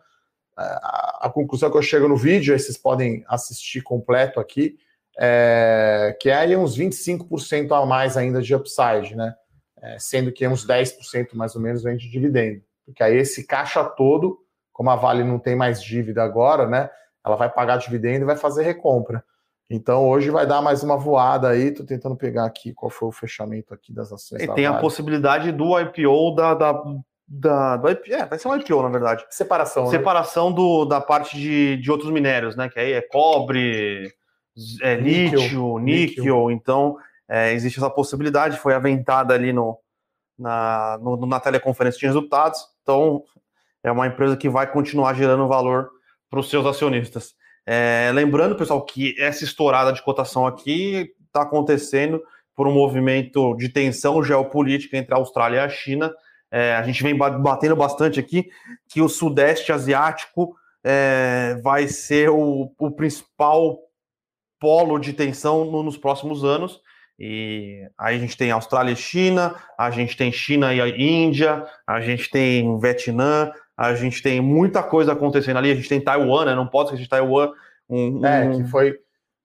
a 0.59 1.31
conclusão 1.33 1.71
que 1.71 1.77
eu 1.77 1.81
chego 1.81 2.07
no 2.07 2.17
vídeo, 2.17 2.53
aí 2.53 2.59
vocês 2.59 2.77
podem 2.77 3.23
assistir 3.27 3.81
completo 3.81 4.39
aqui, 4.39 4.77
é, 5.17 6.17
que 6.19 6.29
é 6.29 6.35
aí 6.35 6.55
uns 6.55 6.77
25% 6.77 7.71
a 7.71 7.85
mais 7.85 8.17
ainda 8.17 8.41
de 8.41 8.53
upside, 8.55 9.15
né? 9.15 9.33
É, 9.81 9.97
sendo 9.97 10.31
que 10.31 10.45
uns 10.47 10.65
10% 10.67 11.33
mais 11.33 11.55
ou 11.55 11.61
menos 11.61 11.83
vem 11.83 11.95
de 11.95 12.09
dividendo. 12.09 12.61
Porque 12.85 13.03
aí 13.03 13.17
esse 13.17 13.45
caixa 13.45 13.83
todo, 13.83 14.39
como 14.73 14.89
a 14.89 14.95
Vale 14.95 15.23
não 15.23 15.39
tem 15.39 15.55
mais 15.55 15.81
dívida 15.81 16.23
agora, 16.23 16.67
né? 16.67 16.89
Ela 17.25 17.35
vai 17.35 17.49
pagar 17.49 17.77
dividendo 17.77 18.23
e 18.23 18.25
vai 18.25 18.35
fazer 18.35 18.63
recompra. 18.63 19.23
Então 19.69 20.09
hoje 20.09 20.31
vai 20.31 20.47
dar 20.47 20.61
mais 20.61 20.83
uma 20.83 20.97
voada 20.97 21.49
aí. 21.49 21.71
Tô 21.71 21.85
tentando 21.85 22.15
pegar 22.15 22.45
aqui 22.45 22.73
qual 22.73 22.89
foi 22.89 23.07
o 23.07 23.11
fechamento 23.11 23.73
aqui 23.73 23.93
das 23.93 24.11
ações. 24.11 24.41
E 24.41 24.47
tem 24.47 24.65
vale. 24.65 24.77
a 24.77 24.79
possibilidade 24.79 25.51
do 25.51 25.79
IPO 25.79 26.35
da, 26.35 26.53
da 26.55 26.83
da, 27.29 27.77
do 27.77 27.89
IPO, 27.89 28.13
é, 28.13 28.25
vai 28.25 28.39
ser 28.39 28.47
um 28.47 28.55
IPO, 28.55 28.81
na 28.81 28.89
verdade. 28.89 29.23
Separação. 29.29 29.85
Né? 29.85 29.91
Separação 29.91 30.49
né? 30.49 30.55
do, 30.55 30.85
da 30.85 30.99
parte 30.99 31.37
de, 31.37 31.77
de 31.77 31.91
outros 31.91 32.09
minérios, 32.09 32.55
né? 32.55 32.67
Que 32.69 32.79
aí 32.79 32.93
é 32.93 33.01
cobre, 33.01 34.11
é, 34.81 34.97
níquel, 34.97 35.39
lítio, 35.39 35.77
níquel. 35.77 36.23
níquel. 36.23 36.51
Então, 36.51 36.97
é, 37.27 37.53
existe 37.53 37.77
essa 37.77 37.89
possibilidade, 37.89 38.57
foi 38.57 38.73
aventada 38.73 39.35
ali 39.35 39.53
no, 39.53 39.77
na, 40.37 40.97
no, 41.01 41.25
na 41.27 41.39
teleconferência 41.39 41.99
de 41.99 42.07
resultados. 42.07 42.65
Então, 42.81 43.23
é 43.83 43.91
uma 43.91 44.07
empresa 44.07 44.35
que 44.35 44.49
vai 44.49 44.71
continuar 44.71 45.13
gerando 45.13 45.47
valor 45.47 45.89
para 46.29 46.39
os 46.39 46.49
seus 46.49 46.65
acionistas. 46.65 47.35
É, 47.65 48.09
lembrando, 48.13 48.55
pessoal, 48.55 48.83
que 48.83 49.15
essa 49.19 49.43
estourada 49.43 49.93
de 49.93 50.01
cotação 50.01 50.47
aqui 50.47 51.13
está 51.27 51.43
acontecendo 51.43 52.21
por 52.55 52.67
um 52.67 52.73
movimento 52.73 53.55
de 53.55 53.69
tensão 53.69 54.23
geopolítica 54.23 54.97
entre 54.97 55.13
a 55.13 55.17
Austrália 55.17 55.57
e 55.57 55.59
a 55.59 55.69
China. 55.69 56.11
É, 56.51 56.75
a 56.75 56.83
gente 56.83 57.03
vem 57.03 57.15
batendo 57.15 57.75
bastante 57.75 58.19
aqui 58.19 58.49
que 58.87 59.01
o 59.01 59.09
Sudeste 59.09 59.71
Asiático 59.71 60.55
é, 60.83 61.59
vai 61.63 61.87
ser 61.87 62.29
o, 62.29 62.71
o, 62.77 62.91
principal 62.91 63.77
polo 64.59 64.97
de 64.97 65.13
tensão 65.13 65.65
no, 65.65 65.83
nos 65.83 65.97
próximos 65.97 66.43
anos. 66.43 66.81
E 67.19 67.87
aí 67.97 68.15
a 68.15 68.19
gente 68.19 68.37
tem 68.37 68.49
Austrália 68.49 68.93
e 68.93 68.95
China, 68.95 69.55
a 69.77 69.91
gente 69.91 70.15
tem 70.15 70.31
China 70.31 70.73
e 70.73 70.81
a 70.81 70.87
Índia, 70.87 71.65
a 71.85 71.99
gente 71.99 72.29
tem 72.29 72.79
Vietnã, 72.79 73.51
a 73.77 73.93
gente 73.93 74.21
tem 74.21 74.41
muita 74.41 74.81
coisa 74.81 75.11
acontecendo 75.11 75.57
ali, 75.57 75.71
a 75.71 75.75
gente 75.75 75.89
tem 75.89 76.01
Taiwan, 76.01 76.45
né? 76.45 76.55
Não 76.55 76.67
pode 76.67 76.87
esquecer 76.87 77.03
de 77.03 77.09
Taiwan. 77.09 77.51
Um, 77.89 78.25
é, 78.25 78.43
um... 78.43 78.63
que 78.63 78.69
foi 78.69 78.97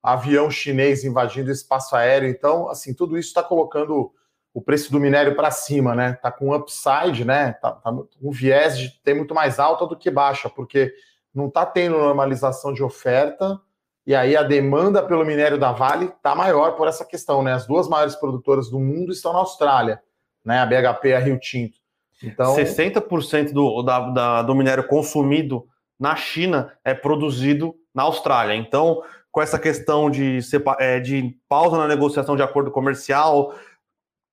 avião 0.03 0.51
chinês 0.51 1.05
invadindo 1.05 1.49
o 1.49 1.53
espaço 1.53 1.97
aéreo. 1.97 2.29
Então, 2.29 2.69
assim, 2.69 2.95
tudo 2.95 3.19
isso 3.19 3.29
está 3.29 3.43
colocando 3.43 4.13
o 4.55 4.63
preço 4.63 4.91
do 4.93 5.01
minério 5.01 5.35
para 5.35 5.51
cima, 5.51 5.95
né? 5.95 6.13
Tá 6.15 6.31
com 6.31 6.55
upside, 6.55 7.25
né? 7.25 7.55
Tá, 7.55 7.73
tá 7.73 7.91
um 7.91 8.31
viés 8.31 8.79
de 8.79 8.91
ter 9.03 9.13
muito 9.13 9.35
mais 9.35 9.59
alta 9.59 9.85
do 9.85 9.97
que 9.97 10.11
baixa, 10.11 10.49
porque 10.49 10.95
não 11.35 11.49
está 11.49 11.67
tendo 11.67 11.99
normalização 11.99 12.73
de 12.73 12.83
oferta 12.83 13.61
e 14.07 14.15
aí 14.15 14.37
a 14.37 14.43
demanda 14.43 15.03
pelo 15.03 15.25
minério 15.25 15.59
da 15.59 15.73
Vale 15.73 16.07
está 16.07 16.35
maior 16.35 16.73
por 16.77 16.87
essa 16.87 17.05
questão, 17.05 17.43
né? 17.43 17.53
As 17.53 17.67
duas 17.67 17.89
maiores 17.89 18.15
produtoras 18.15 18.69
do 18.69 18.79
mundo 18.79 19.13
estão 19.13 19.33
na 19.33 19.39
Austrália, 19.39 20.01
né? 20.45 20.59
A 20.59 20.67
BHP 20.67 21.09
e 21.09 21.15
a 21.15 21.19
Rio 21.19 21.39
Tinto. 21.41 21.79
Então, 22.23 22.55
60% 22.55 23.53
do, 23.53 23.83
da, 23.83 24.01
da, 24.11 24.43
do 24.43 24.55
minério 24.55 24.87
consumido 24.87 25.67
na 25.99 26.15
China 26.17 26.73
é 26.85 26.95
produzido 26.95 27.75
na 27.95 28.03
Austrália. 28.03 28.55
Então, 28.55 29.03
com 29.33 29.41
essa 29.41 29.59
questão 29.59 30.11
de, 30.11 30.39
é, 30.79 31.01
de 31.01 31.37
pausa 31.49 31.79
na 31.79 31.89
negociação 31.89 32.37
de 32.37 32.43
acordo 32.43 32.71
comercial, 32.71 33.55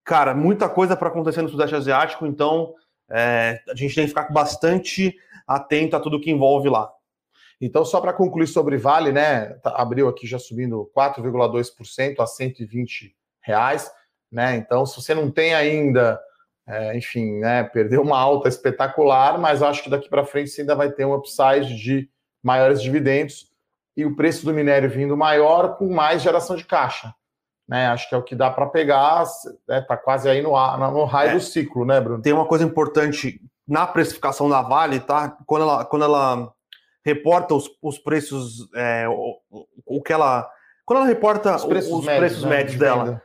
cara, 0.03 0.33
muita 0.33 0.69
coisa 0.69 0.95
para 0.95 1.09
acontecer 1.09 1.41
no 1.41 1.49
Sudeste 1.49 1.75
Asiático. 1.75 2.25
Então, 2.25 2.73
é, 3.09 3.59
a 3.69 3.75
gente 3.75 3.95
tem 3.95 4.03
que 4.05 4.09
ficar 4.09 4.31
bastante 4.31 5.15
atento 5.47 5.95
a 5.95 5.99
tudo 5.99 6.19
que 6.19 6.31
envolve 6.31 6.69
lá. 6.69 6.91
Então, 7.59 7.85
só 7.85 8.01
para 8.01 8.13
concluir 8.13 8.47
sobre 8.47 8.77
Vale, 8.77 9.11
né? 9.11 9.53
Tá, 9.61 9.75
abriu 9.77 10.07
aqui 10.07 10.25
já 10.25 10.39
subindo 10.39 10.89
4,2% 10.97 12.19
a 12.19 12.25
120 12.25 13.15
reais, 13.41 13.91
né? 14.31 14.55
Então, 14.55 14.85
se 14.85 14.99
você 14.99 15.13
não 15.13 15.29
tem 15.29 15.53
ainda, 15.53 16.19
é, 16.67 16.97
enfim, 16.97 17.39
né, 17.39 17.63
perdeu 17.63 18.01
uma 18.01 18.17
alta 18.17 18.49
espetacular, 18.49 19.37
mas 19.37 19.61
acho 19.61 19.83
que 19.83 19.89
daqui 19.89 20.09
para 20.09 20.25
frente 20.25 20.49
você 20.49 20.61
ainda 20.61 20.75
vai 20.75 20.91
ter 20.91 21.05
um 21.05 21.13
upside 21.13 21.75
de 21.75 22.09
maiores 22.41 22.81
dividendos 22.81 23.51
e 23.95 24.05
o 24.05 24.15
preço 24.15 24.43
do 24.43 24.53
minério 24.53 24.89
vindo 24.89 25.15
maior 25.15 25.77
com 25.77 25.93
mais 25.93 26.23
geração 26.23 26.55
de 26.55 26.65
caixa. 26.65 27.13
Né, 27.71 27.87
acho 27.87 28.09
que 28.09 28.13
é 28.13 28.17
o 28.17 28.21
que 28.21 28.35
dá 28.35 28.51
para 28.51 28.65
pegar, 28.65 29.23
né, 29.65 29.79
tá 29.79 29.95
quase 29.95 30.27
aí 30.27 30.41
no, 30.41 30.51
no 30.91 31.05
raio 31.05 31.29
é, 31.29 31.33
do 31.35 31.39
ciclo, 31.39 31.85
né, 31.85 32.01
Bruno? 32.01 32.21
Tem 32.21 32.33
uma 32.33 32.45
coisa 32.45 32.65
importante 32.65 33.39
na 33.65 33.87
precificação 33.87 34.49
da 34.49 34.61
Vale, 34.61 34.99
tá? 34.99 35.37
Quando 35.45 35.61
ela, 35.61 35.85
quando 35.85 36.03
ela 36.03 36.51
reporta 37.01 37.55
os, 37.55 37.69
os 37.81 37.97
preços, 37.97 38.69
é, 38.75 39.07
o, 39.07 39.37
o, 39.85 40.03
que 40.03 40.11
ela. 40.11 40.51
Quando 40.85 40.99
ela 40.99 41.07
reporta 41.07 41.55
os 41.55 41.63
preços, 41.63 41.93
os 41.93 42.05
médios, 42.05 42.19
preços 42.19 42.43
né, 42.43 42.49
médios 42.49 42.75
dela, 42.75 43.21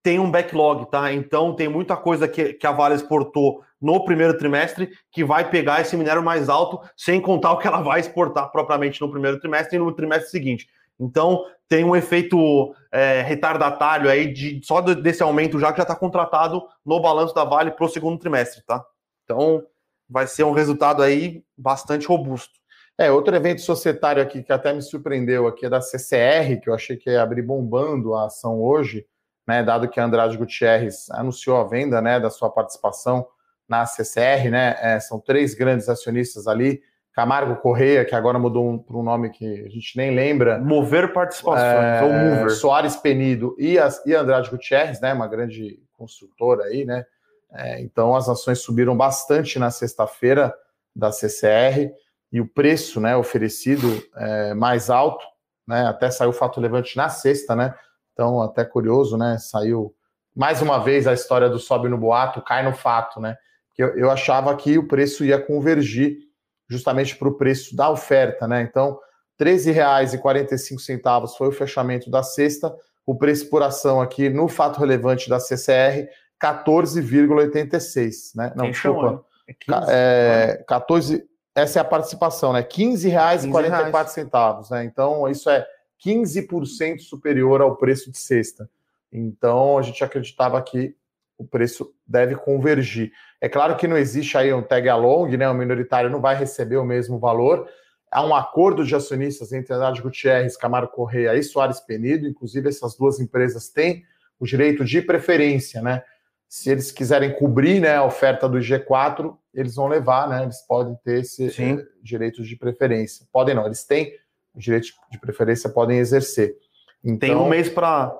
tem 0.00 0.20
um 0.20 0.30
backlog, 0.30 0.88
tá? 0.88 1.12
Então 1.12 1.52
tem 1.56 1.66
muita 1.66 1.96
coisa 1.96 2.28
que, 2.28 2.52
que 2.52 2.68
a 2.68 2.70
Vale 2.70 2.94
exportou 2.94 3.64
no 3.82 4.04
primeiro 4.04 4.38
trimestre 4.38 4.92
que 5.10 5.24
vai 5.24 5.50
pegar 5.50 5.80
esse 5.80 5.96
minério 5.96 6.22
mais 6.22 6.48
alto, 6.48 6.80
sem 6.96 7.20
contar 7.20 7.50
o 7.50 7.58
que 7.58 7.66
ela 7.66 7.80
vai 7.80 7.98
exportar 7.98 8.48
propriamente 8.52 9.00
no 9.00 9.10
primeiro 9.10 9.40
trimestre 9.40 9.74
e 9.74 9.80
no 9.80 9.90
trimestre 9.90 10.30
seguinte. 10.30 10.68
Então 11.00 11.44
tem 11.68 11.84
um 11.84 11.94
efeito 11.94 12.74
é, 12.90 13.20
retardatário 13.22 14.08
aí 14.08 14.32
de 14.32 14.60
só 14.64 14.80
desse 14.80 15.22
aumento 15.22 15.60
já 15.60 15.70
que 15.70 15.76
já 15.78 15.82
está 15.82 15.94
contratado 15.94 16.62
no 16.84 17.00
balanço 17.00 17.34
da 17.34 17.44
Vale 17.44 17.70
para 17.70 17.84
o 17.84 17.88
segundo 17.88 18.18
trimestre, 18.18 18.62
tá? 18.64 18.84
Então 19.24 19.62
vai 20.08 20.26
ser 20.26 20.44
um 20.44 20.52
resultado 20.52 21.02
aí 21.02 21.44
bastante 21.56 22.06
robusto. 22.06 22.58
É, 22.96 23.12
outro 23.12 23.36
evento 23.36 23.60
societário 23.60 24.22
aqui 24.22 24.42
que 24.42 24.52
até 24.52 24.72
me 24.72 24.82
surpreendeu 24.82 25.46
aqui 25.46 25.66
é 25.66 25.68
da 25.68 25.80
CCR, 25.80 26.60
que 26.60 26.68
eu 26.68 26.74
achei 26.74 26.96
que 26.96 27.10
ia 27.10 27.22
abrir 27.22 27.42
bombando 27.42 28.14
a 28.14 28.26
ação 28.26 28.60
hoje, 28.60 29.06
né, 29.46 29.62
dado 29.62 29.88
que 29.88 30.00
a 30.00 30.04
Andrade 30.04 30.36
Gutierrez 30.36 31.08
anunciou 31.10 31.58
a 31.58 31.64
venda, 31.64 32.02
né, 32.02 32.18
da 32.18 32.28
sua 32.28 32.50
participação 32.50 33.24
na 33.68 33.86
CCR, 33.86 34.50
né, 34.50 34.76
é, 34.80 34.98
são 34.98 35.20
três 35.20 35.54
grandes 35.54 35.88
acionistas 35.88 36.48
ali, 36.48 36.82
Camargo 37.18 37.56
Correia, 37.56 38.04
que 38.04 38.14
agora 38.14 38.38
mudou 38.38 38.70
um, 38.70 38.78
para 38.78 38.96
um 38.96 39.02
nome 39.02 39.30
que 39.30 39.64
a 39.64 39.68
gente 39.68 39.96
nem 39.96 40.14
lembra. 40.14 40.56
Mover 40.60 41.12
Participações, 41.12 41.64
é, 41.64 42.02
ou 42.04 42.12
Mover. 42.12 42.50
Soares 42.50 42.94
Penido 42.94 43.56
e, 43.58 43.76
a, 43.76 43.88
e 44.06 44.14
Andrade 44.14 44.48
Gutierrez, 44.48 45.00
né, 45.00 45.12
uma 45.12 45.26
grande 45.26 45.82
construtora 45.94 46.66
aí, 46.66 46.84
né, 46.84 47.04
é, 47.52 47.80
então 47.80 48.14
as 48.14 48.28
ações 48.28 48.60
subiram 48.60 48.96
bastante 48.96 49.58
na 49.58 49.68
sexta-feira 49.68 50.54
da 50.94 51.10
CCR, 51.10 51.90
e 52.30 52.40
o 52.40 52.46
preço 52.46 53.00
né, 53.00 53.16
oferecido 53.16 54.00
é 54.14 54.54
mais 54.54 54.88
alto, 54.88 55.26
né? 55.66 55.86
Até 55.86 56.12
saiu 56.12 56.30
o 56.30 56.32
fato 56.32 56.60
levante 56.60 56.96
na 56.96 57.08
sexta, 57.08 57.56
né? 57.56 57.74
Então, 58.12 58.40
até 58.42 58.64
curioso, 58.64 59.16
né? 59.16 59.38
Saiu 59.38 59.92
mais 60.36 60.62
uma 60.62 60.78
vez 60.78 61.08
a 61.08 61.14
história 61.14 61.48
do 61.48 61.58
sobe 61.58 61.88
no 61.88 61.98
boato, 61.98 62.42
cai 62.42 62.62
no 62.62 62.74
fato, 62.74 63.18
né? 63.18 63.36
Eu, 63.76 63.96
eu 63.96 64.10
achava 64.10 64.54
que 64.54 64.76
o 64.78 64.86
preço 64.86 65.24
ia 65.24 65.40
convergir 65.40 66.27
justamente 66.68 67.16
para 67.16 67.28
o 67.28 67.34
preço 67.34 67.74
da 67.74 67.90
oferta, 67.90 68.46
né? 68.46 68.62
Então, 68.62 68.98
R$ 69.38 69.46
13,45 69.46 71.36
foi 71.36 71.48
o 71.48 71.52
fechamento 71.52 72.10
da 72.10 72.22
sexta, 72.22 72.74
o 73.06 73.14
preço 73.14 73.48
por 73.48 73.62
ação 73.62 74.00
aqui 74.00 74.28
no 74.28 74.48
fato 74.48 74.78
relevante 74.78 75.28
da 75.28 75.40
CCR, 75.40 76.08
14,86, 76.40 78.36
né? 78.36 78.52
Não, 78.54 78.70
desculpa. 78.70 79.24
É 79.46 79.54
15, 79.54 79.78
é, 79.88 80.64
14, 80.68 81.26
essa 81.54 81.78
é 81.78 81.82
a 81.82 81.84
participação, 81.84 82.52
né? 82.52 82.60
R$ 82.60 82.66
15,44, 82.66 84.70
né? 84.70 84.84
Então, 84.84 85.28
isso 85.28 85.48
é 85.48 85.66
15% 86.04 87.00
superior 87.00 87.60
ao 87.60 87.76
preço 87.76 88.10
de 88.10 88.18
sexta. 88.18 88.68
Então, 89.12 89.78
a 89.78 89.82
gente 89.82 90.02
acreditava 90.04 90.60
que 90.62 90.94
o 91.38 91.46
preço 91.46 91.94
deve 92.06 92.34
convergir. 92.34 93.12
É 93.40 93.48
claro 93.48 93.76
que 93.76 93.86
não 93.86 93.96
existe 93.96 94.36
aí 94.36 94.52
um 94.52 94.60
tag 94.60 94.88
along, 94.88 95.36
né? 95.36 95.48
O 95.48 95.54
minoritário 95.54 96.10
não 96.10 96.20
vai 96.20 96.34
receber 96.34 96.76
o 96.76 96.84
mesmo 96.84 97.18
valor. 97.18 97.68
Há 98.10 98.26
um 98.26 98.34
acordo 98.34 98.84
de 98.84 98.94
acionistas 98.94 99.52
entre 99.52 99.72
Andrade 99.72 100.02
Gutierrez, 100.02 100.56
Camaro 100.56 100.88
Correia 100.88 101.36
e 101.36 101.42
Soares 101.42 101.78
Penido. 101.78 102.26
Inclusive, 102.26 102.68
essas 102.68 102.96
duas 102.96 103.20
empresas 103.20 103.68
têm 103.68 104.02
o 104.40 104.46
direito 104.46 104.84
de 104.84 105.00
preferência, 105.00 105.80
né? 105.80 106.02
Se 106.48 106.70
eles 106.70 106.90
quiserem 106.90 107.34
cobrir 107.34 107.78
né, 107.78 107.96
a 107.96 108.04
oferta 108.04 108.48
do 108.48 108.58
G4, 108.58 109.36
eles 109.52 109.74
vão 109.74 109.86
levar, 109.86 110.28
né? 110.28 110.42
Eles 110.42 110.62
podem 110.66 110.96
ter 111.04 111.20
esse 111.20 111.50
Sim. 111.50 111.78
Eh, 111.78 111.86
direito 112.02 112.42
de 112.42 112.56
preferência. 112.56 113.26
Podem 113.30 113.54
não, 113.54 113.66
eles 113.66 113.84
têm 113.84 114.14
o 114.54 114.58
direito 114.58 114.88
de 115.12 115.20
preferência, 115.20 115.68
podem 115.68 115.98
exercer. 115.98 116.56
Então, 117.04 117.28
Tem 117.28 117.36
um 117.36 117.48
mês 117.48 117.68
para 117.68 118.18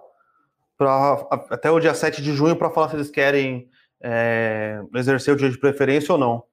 até 1.51 1.71
o 1.71 1.81
dia 1.81 1.95
7 1.95 2.23
de 2.23 2.33
junho 2.33 2.57
para 2.57 2.71
falar 2.71 2.89
se 2.91 2.97
eles 2.97 3.11
querem 3.11 3.69
é, 4.01 4.81
exercer 4.95 5.35
o 5.35 5.37
direito 5.37 5.55
de 5.55 5.61
preferência 5.61 6.13
ou 6.13 6.19
não. 6.19 6.45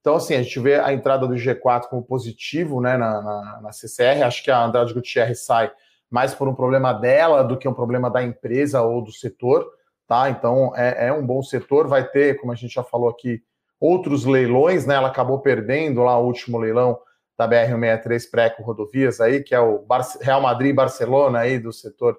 Então, 0.00 0.16
assim, 0.16 0.34
a 0.34 0.42
gente 0.42 0.58
vê 0.58 0.76
a 0.76 0.92
entrada 0.92 1.26
do 1.26 1.34
G4 1.34 1.88
como 1.88 2.02
positivo 2.02 2.80
né, 2.80 2.96
na, 2.96 3.22
na, 3.22 3.60
na 3.62 3.72
CCR. 3.72 4.22
Acho 4.24 4.42
que 4.42 4.50
a 4.50 4.64
Andrade 4.64 4.92
Gutierrez 4.92 5.44
sai 5.44 5.70
mais 6.10 6.34
por 6.34 6.48
um 6.48 6.54
problema 6.54 6.92
dela 6.92 7.42
do 7.42 7.56
que 7.56 7.68
um 7.68 7.74
problema 7.74 8.10
da 8.10 8.22
empresa 8.22 8.82
ou 8.82 9.02
do 9.02 9.12
setor. 9.12 9.64
Tá? 10.06 10.28
Então, 10.28 10.72
é, 10.76 11.06
é 11.06 11.12
um 11.12 11.24
bom 11.24 11.42
setor. 11.42 11.86
Vai 11.86 12.08
ter, 12.08 12.36
como 12.40 12.52
a 12.52 12.56
gente 12.56 12.74
já 12.74 12.82
falou 12.82 13.08
aqui, 13.08 13.42
outros 13.80 14.24
leilões, 14.24 14.86
né? 14.86 14.96
Ela 14.96 15.08
acabou 15.08 15.40
perdendo 15.40 16.02
lá 16.02 16.18
o 16.18 16.26
último 16.26 16.58
leilão 16.58 16.98
da 17.38 17.48
BR-163 17.48 18.30
pré-com 18.30 18.62
rodovias 18.62 19.20
aí, 19.20 19.42
que 19.42 19.54
é 19.54 19.60
o 19.60 19.84
Real 20.20 20.40
Madrid 20.40 20.74
Barcelona 20.74 21.40
aí 21.40 21.58
do 21.58 21.72
setor 21.72 22.16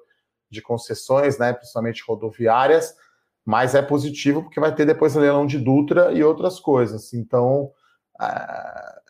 de 0.54 0.62
concessões, 0.62 1.38
né? 1.38 1.52
Principalmente 1.52 2.04
rodoviárias, 2.08 2.96
mas 3.44 3.76
é 3.76 3.82
positivo 3.82 4.44
porque 4.44 4.60
vai 4.60 4.74
ter 4.74 4.86
depois 4.86 5.16
leilão 5.16 5.46
de 5.46 5.58
Dutra 5.58 6.14
e 6.14 6.24
outras 6.24 6.60
coisas. 6.60 7.14
Então 7.14 7.72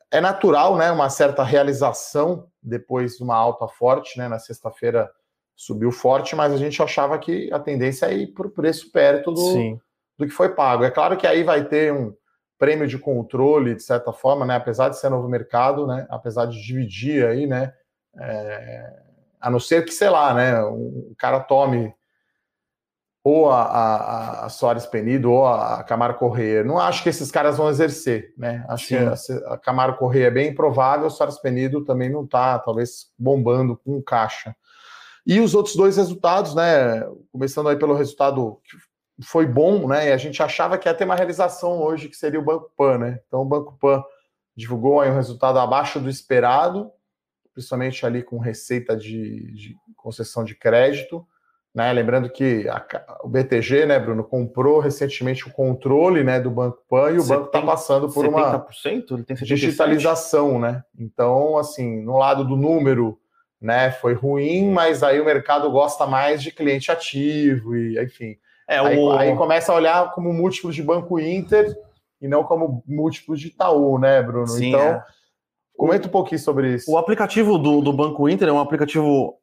é 0.10 0.22
natural, 0.22 0.78
né? 0.78 0.92
Uma 0.92 1.10
certa 1.10 1.44
realização 1.44 2.48
depois 2.62 3.18
de 3.18 3.24
uma 3.24 3.36
alta 3.36 3.68
forte, 3.68 4.18
né? 4.18 4.28
Na 4.28 4.40
sexta-feira 4.40 5.12
subiu 5.56 5.92
forte, 5.92 6.36
mas 6.36 6.52
a 6.52 6.58
gente 6.58 6.82
achava 6.82 7.20
que 7.20 7.52
a 7.54 7.60
tendência 7.60 8.08
é 8.08 8.14
ir 8.14 8.28
para 8.34 8.48
o 8.48 8.52
preço 8.52 8.92
perto 8.92 9.32
do, 9.32 9.80
do 10.18 10.26
que 10.26 10.32
foi 10.32 10.50
pago. 10.50 10.84
É 10.84 10.90
claro 10.90 11.16
que 11.18 11.28
aí 11.28 11.44
vai 11.44 11.66
ter 11.66 11.94
um 11.94 12.14
prêmio 12.58 12.88
de 12.88 12.98
controle, 12.98 13.76
de 13.76 13.84
certa 13.84 14.14
forma, 14.14 14.46
né? 14.46 14.56
Apesar 14.56 14.90
de 14.90 14.98
ser 14.98 15.10
novo 15.10 15.28
mercado, 15.28 15.86
né? 15.86 16.08
Apesar 16.10 16.46
de 16.46 16.62
dividir 16.64 17.26
aí, 17.26 17.46
né? 17.46 17.74
É... 18.18 19.13
A 19.44 19.50
não 19.50 19.60
ser 19.60 19.84
que, 19.84 19.92
sei 19.92 20.10
lá, 20.10 20.34
né? 20.34 20.64
Um 20.64 21.14
cara 21.18 21.42
tome 21.42 21.94
ou 23.22 23.50
a, 23.50 23.64
a, 23.64 24.46
a 24.46 24.50
Soares 24.50 24.86
Penido 24.86 25.32
ou 25.32 25.46
a 25.46 25.84
Camaro 25.84 26.16
Correia. 26.16 26.64
Não 26.64 26.80
acho 26.80 27.04
que 27.04 27.10
esses 27.10 27.30
caras 27.30 27.58
vão 27.58 27.70
exercer, 27.70 28.34
né? 28.38 28.66
Acho 28.70 28.88
Sim. 28.88 28.98
que 28.98 29.34
a, 29.34 29.54
a 29.54 29.58
Camaro 29.58 29.98
Correia 29.98 30.28
é 30.28 30.32
bem 30.32 30.50
improvável, 30.50 31.08
o 31.08 31.10
Soares 31.10 31.38
Penido 31.38 31.84
também 31.84 32.10
não 32.10 32.24
está, 32.24 32.58
talvez, 32.60 33.12
bombando 33.18 33.78
com 33.78 34.02
caixa. 34.02 34.56
E 35.26 35.40
os 35.40 35.54
outros 35.54 35.76
dois 35.76 35.96
resultados, 35.98 36.56
né? 36.56 37.02
Começando 37.32 37.70
aí 37.70 37.78
pelo 37.78 37.96
resultado 37.96 38.60
que 38.66 38.78
foi 39.26 39.46
bom, 39.46 39.88
né? 39.88 40.10
E 40.10 40.12
a 40.12 40.18
gente 40.18 40.42
achava 40.42 40.78
que 40.78 40.88
ia 40.88 40.94
ter 40.94 41.06
uma 41.06 41.16
realização 41.16 41.82
hoje, 41.82 42.10
que 42.10 42.16
seria 42.16 42.40
o 42.40 42.46
Banco 42.46 42.72
Pan, 42.78 42.98
né? 42.98 43.20
Então 43.28 43.42
o 43.42 43.46
Banco 43.46 43.78
Pan 43.78 44.04
divulgou 44.56 45.00
aí 45.02 45.10
um 45.10 45.16
resultado 45.16 45.60
abaixo 45.60 46.00
do 46.00 46.10
esperado, 46.10 46.92
principalmente 47.54 48.06
ali 48.06 48.24
com 48.24 48.38
receita 48.38 48.96
de, 48.96 49.52
de 49.54 49.76
concessão 49.96 50.44
de 50.44 50.56
crédito. 50.56 51.26
Né? 51.74 51.92
Lembrando 51.92 52.30
que 52.30 52.68
a, 52.68 52.86
o 53.24 53.28
BTG, 53.28 53.86
né, 53.86 54.00
Bruno, 54.00 54.24
comprou 54.24 54.80
recentemente 54.80 55.48
o 55.48 55.52
controle 55.52 56.24
né, 56.24 56.40
do 56.40 56.52
Banco 56.52 56.84
Pan 56.88 57.12
e 57.12 57.20
o 57.20 57.24
banco 57.24 57.48
está 57.48 57.62
passando 57.62 58.10
por 58.12 58.26
70%? 58.28 59.12
uma 59.12 59.26
digitalização, 59.42 60.60
né? 60.60 60.84
Então, 60.98 61.58
assim, 61.58 62.04
no 62.04 62.18
lado 62.18 62.46
do 62.46 62.56
número, 62.56 63.18
né, 63.60 63.92
foi 63.92 64.14
ruim, 64.14 64.70
mas 64.70 65.02
aí 65.02 65.20
o 65.20 65.26
mercado 65.26 65.72
gosta 65.72 66.06
mais 66.06 66.44
de 66.44 66.52
cliente 66.52 66.92
ativo 66.92 67.76
e, 67.76 68.00
enfim. 68.00 68.38
É, 68.68 68.78
aí, 68.78 68.98
o... 68.98 69.12
aí 69.12 69.36
começa 69.36 69.72
a 69.72 69.76
olhar 69.76 70.12
como 70.12 70.32
múltiplos 70.32 70.76
de 70.76 70.84
Banco 70.84 71.20
Inter 71.20 71.76
e 72.22 72.28
não 72.28 72.44
como 72.44 72.84
múltiplos 72.88 73.40
de 73.40 73.48
Itaú, 73.48 73.98
né, 73.98 74.22
Bruno? 74.22 74.48
Sim, 74.48 74.70
então, 74.70 74.82
é. 74.82 75.04
Comenta 75.84 76.08
um 76.08 76.12
pouquinho 76.12 76.40
sobre 76.40 76.76
isso. 76.76 76.90
O 76.90 76.98
aplicativo 76.98 77.58
do, 77.58 77.82
do 77.82 77.92
Banco 77.92 78.30
Inter 78.30 78.48
é 78.48 78.52
um 78.54 78.60
aplicativo 78.60 79.38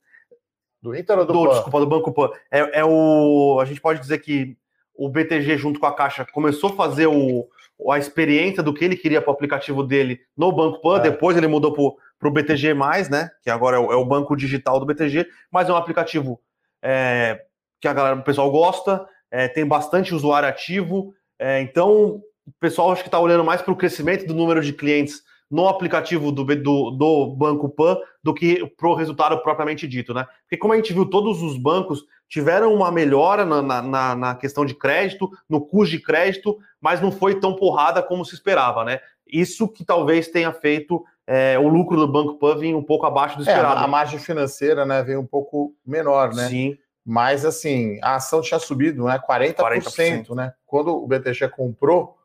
do 0.81 0.97
Inter 0.97 1.19
ou 1.19 1.27
do, 1.27 1.33
do 1.35 1.45
Pan? 1.45 1.51
Desculpa, 1.51 1.81
do 1.81 1.87
Banco 1.87 2.13
Pan. 2.15 2.31
É, 2.51 2.81
é, 2.81 2.85
o. 2.85 3.59
A 3.61 3.67
gente 3.67 3.79
pode 3.79 4.01
dizer 4.01 4.19
que 4.21 4.57
o 4.95 5.07
BTG, 5.11 5.59
junto 5.59 5.79
com 5.79 5.85
a 5.85 5.95
Caixa, 5.95 6.25
começou 6.33 6.71
a 6.71 6.77
fazer 6.77 7.07
o, 7.07 7.47
a 7.91 7.99
experiência 7.99 8.63
do 8.63 8.73
que 8.73 8.83
ele 8.83 8.97
queria 8.97 9.21
para 9.21 9.31
o 9.31 9.35
aplicativo 9.35 9.83
dele 9.83 10.19
no 10.35 10.51
Banco 10.51 10.81
Pan, 10.81 10.97
é. 10.97 11.01
depois 11.01 11.37
ele 11.37 11.47
mudou 11.47 11.75
para 12.19 12.29
o 12.29 12.33
BTG, 12.33 12.73
né? 13.11 13.31
Que 13.43 13.51
agora 13.51 13.77
é 13.77 13.81
o, 13.81 13.93
é 13.93 13.97
o, 13.97 14.05
banco 14.07 14.35
digital 14.35 14.81
do 14.81 14.87
BTG, 14.87 15.27
mas 15.51 15.69
é 15.69 15.73
um 15.73 15.77
aplicativo 15.77 16.41
é, 16.83 17.39
que 17.79 17.87
a 17.87 17.93
galera, 17.93 18.17
o 18.17 18.25
pessoal 18.25 18.51
gosta, 18.51 19.07
é, 19.31 19.47
tem 19.47 19.67
bastante 19.67 20.15
usuário 20.15 20.49
ativo. 20.49 21.13
É, 21.39 21.61
então, 21.61 22.23
o 22.47 22.53
pessoal 22.59 22.93
acho 22.93 23.03
que 23.03 23.09
está 23.09 23.21
olhando 23.21 23.45
mais 23.45 23.61
para 23.61 23.75
o 23.75 23.77
crescimento 23.77 24.27
do 24.27 24.35
número 24.35 24.63
de 24.63 24.73
clientes 24.73 25.29
no 25.51 25.67
aplicativo 25.67 26.31
do, 26.31 26.45
do, 26.45 26.91
do 26.91 27.27
Banco 27.37 27.69
Pan 27.69 27.99
do 28.23 28.33
que 28.33 28.65
para 28.77 28.89
o 28.89 28.95
resultado 28.95 29.37
propriamente 29.43 29.89
dito, 29.89 30.15
né? 30.15 30.27
Porque 30.43 30.57
como 30.57 30.73
a 30.73 30.77
gente 30.77 30.93
viu, 30.93 31.05
todos 31.05 31.43
os 31.43 31.57
bancos 31.57 32.05
tiveram 32.29 32.73
uma 32.73 32.93
melhora 32.93 33.45
na, 33.45 33.83
na, 33.83 34.15
na 34.15 34.35
questão 34.37 34.65
de 34.65 34.75
crédito, 34.75 35.29
no 35.49 35.61
custo 35.61 35.97
de 35.97 36.03
crédito, 36.03 36.57
mas 36.81 37.01
não 37.01 37.11
foi 37.11 37.41
tão 37.41 37.57
porrada 37.57 38.03
como 38.03 38.25
se 38.25 38.35
esperava, 38.35 38.85
né? 38.85 39.01
Isso 39.27 39.67
que 39.67 39.85
talvez 39.85 40.29
tenha 40.29 40.53
feito 40.53 41.05
é, 41.27 41.59
o 41.59 41.69
lucro 41.69 41.97
do 41.97 42.09
Banco 42.09 42.35
Pan 42.35 42.57
vir 42.57 42.75
um 42.75 42.83
pouco 42.83 43.07
abaixo 43.07 43.37
do 43.37 43.43
esperado. 43.43 43.81
É, 43.81 43.85
a 43.85 43.89
margem 43.89 44.19
financeira, 44.19 44.85
né, 44.85 45.03
veio 45.03 45.21
um 45.21 45.27
pouco 45.27 45.75
menor, 45.85 46.33
né? 46.35 46.49
Sim. 46.49 46.79
Mas 47.05 47.45
assim, 47.45 47.99
a 48.03 48.17
ação 48.17 48.41
tinha 48.41 48.61
subido, 48.61 49.05
né? 49.05 49.19
40%, 49.19 49.55
40%. 49.57 50.35
né? 50.35 50.53
Quando 50.67 50.93
o 50.93 51.07
BTG 51.07 51.49
comprou, 51.49 52.17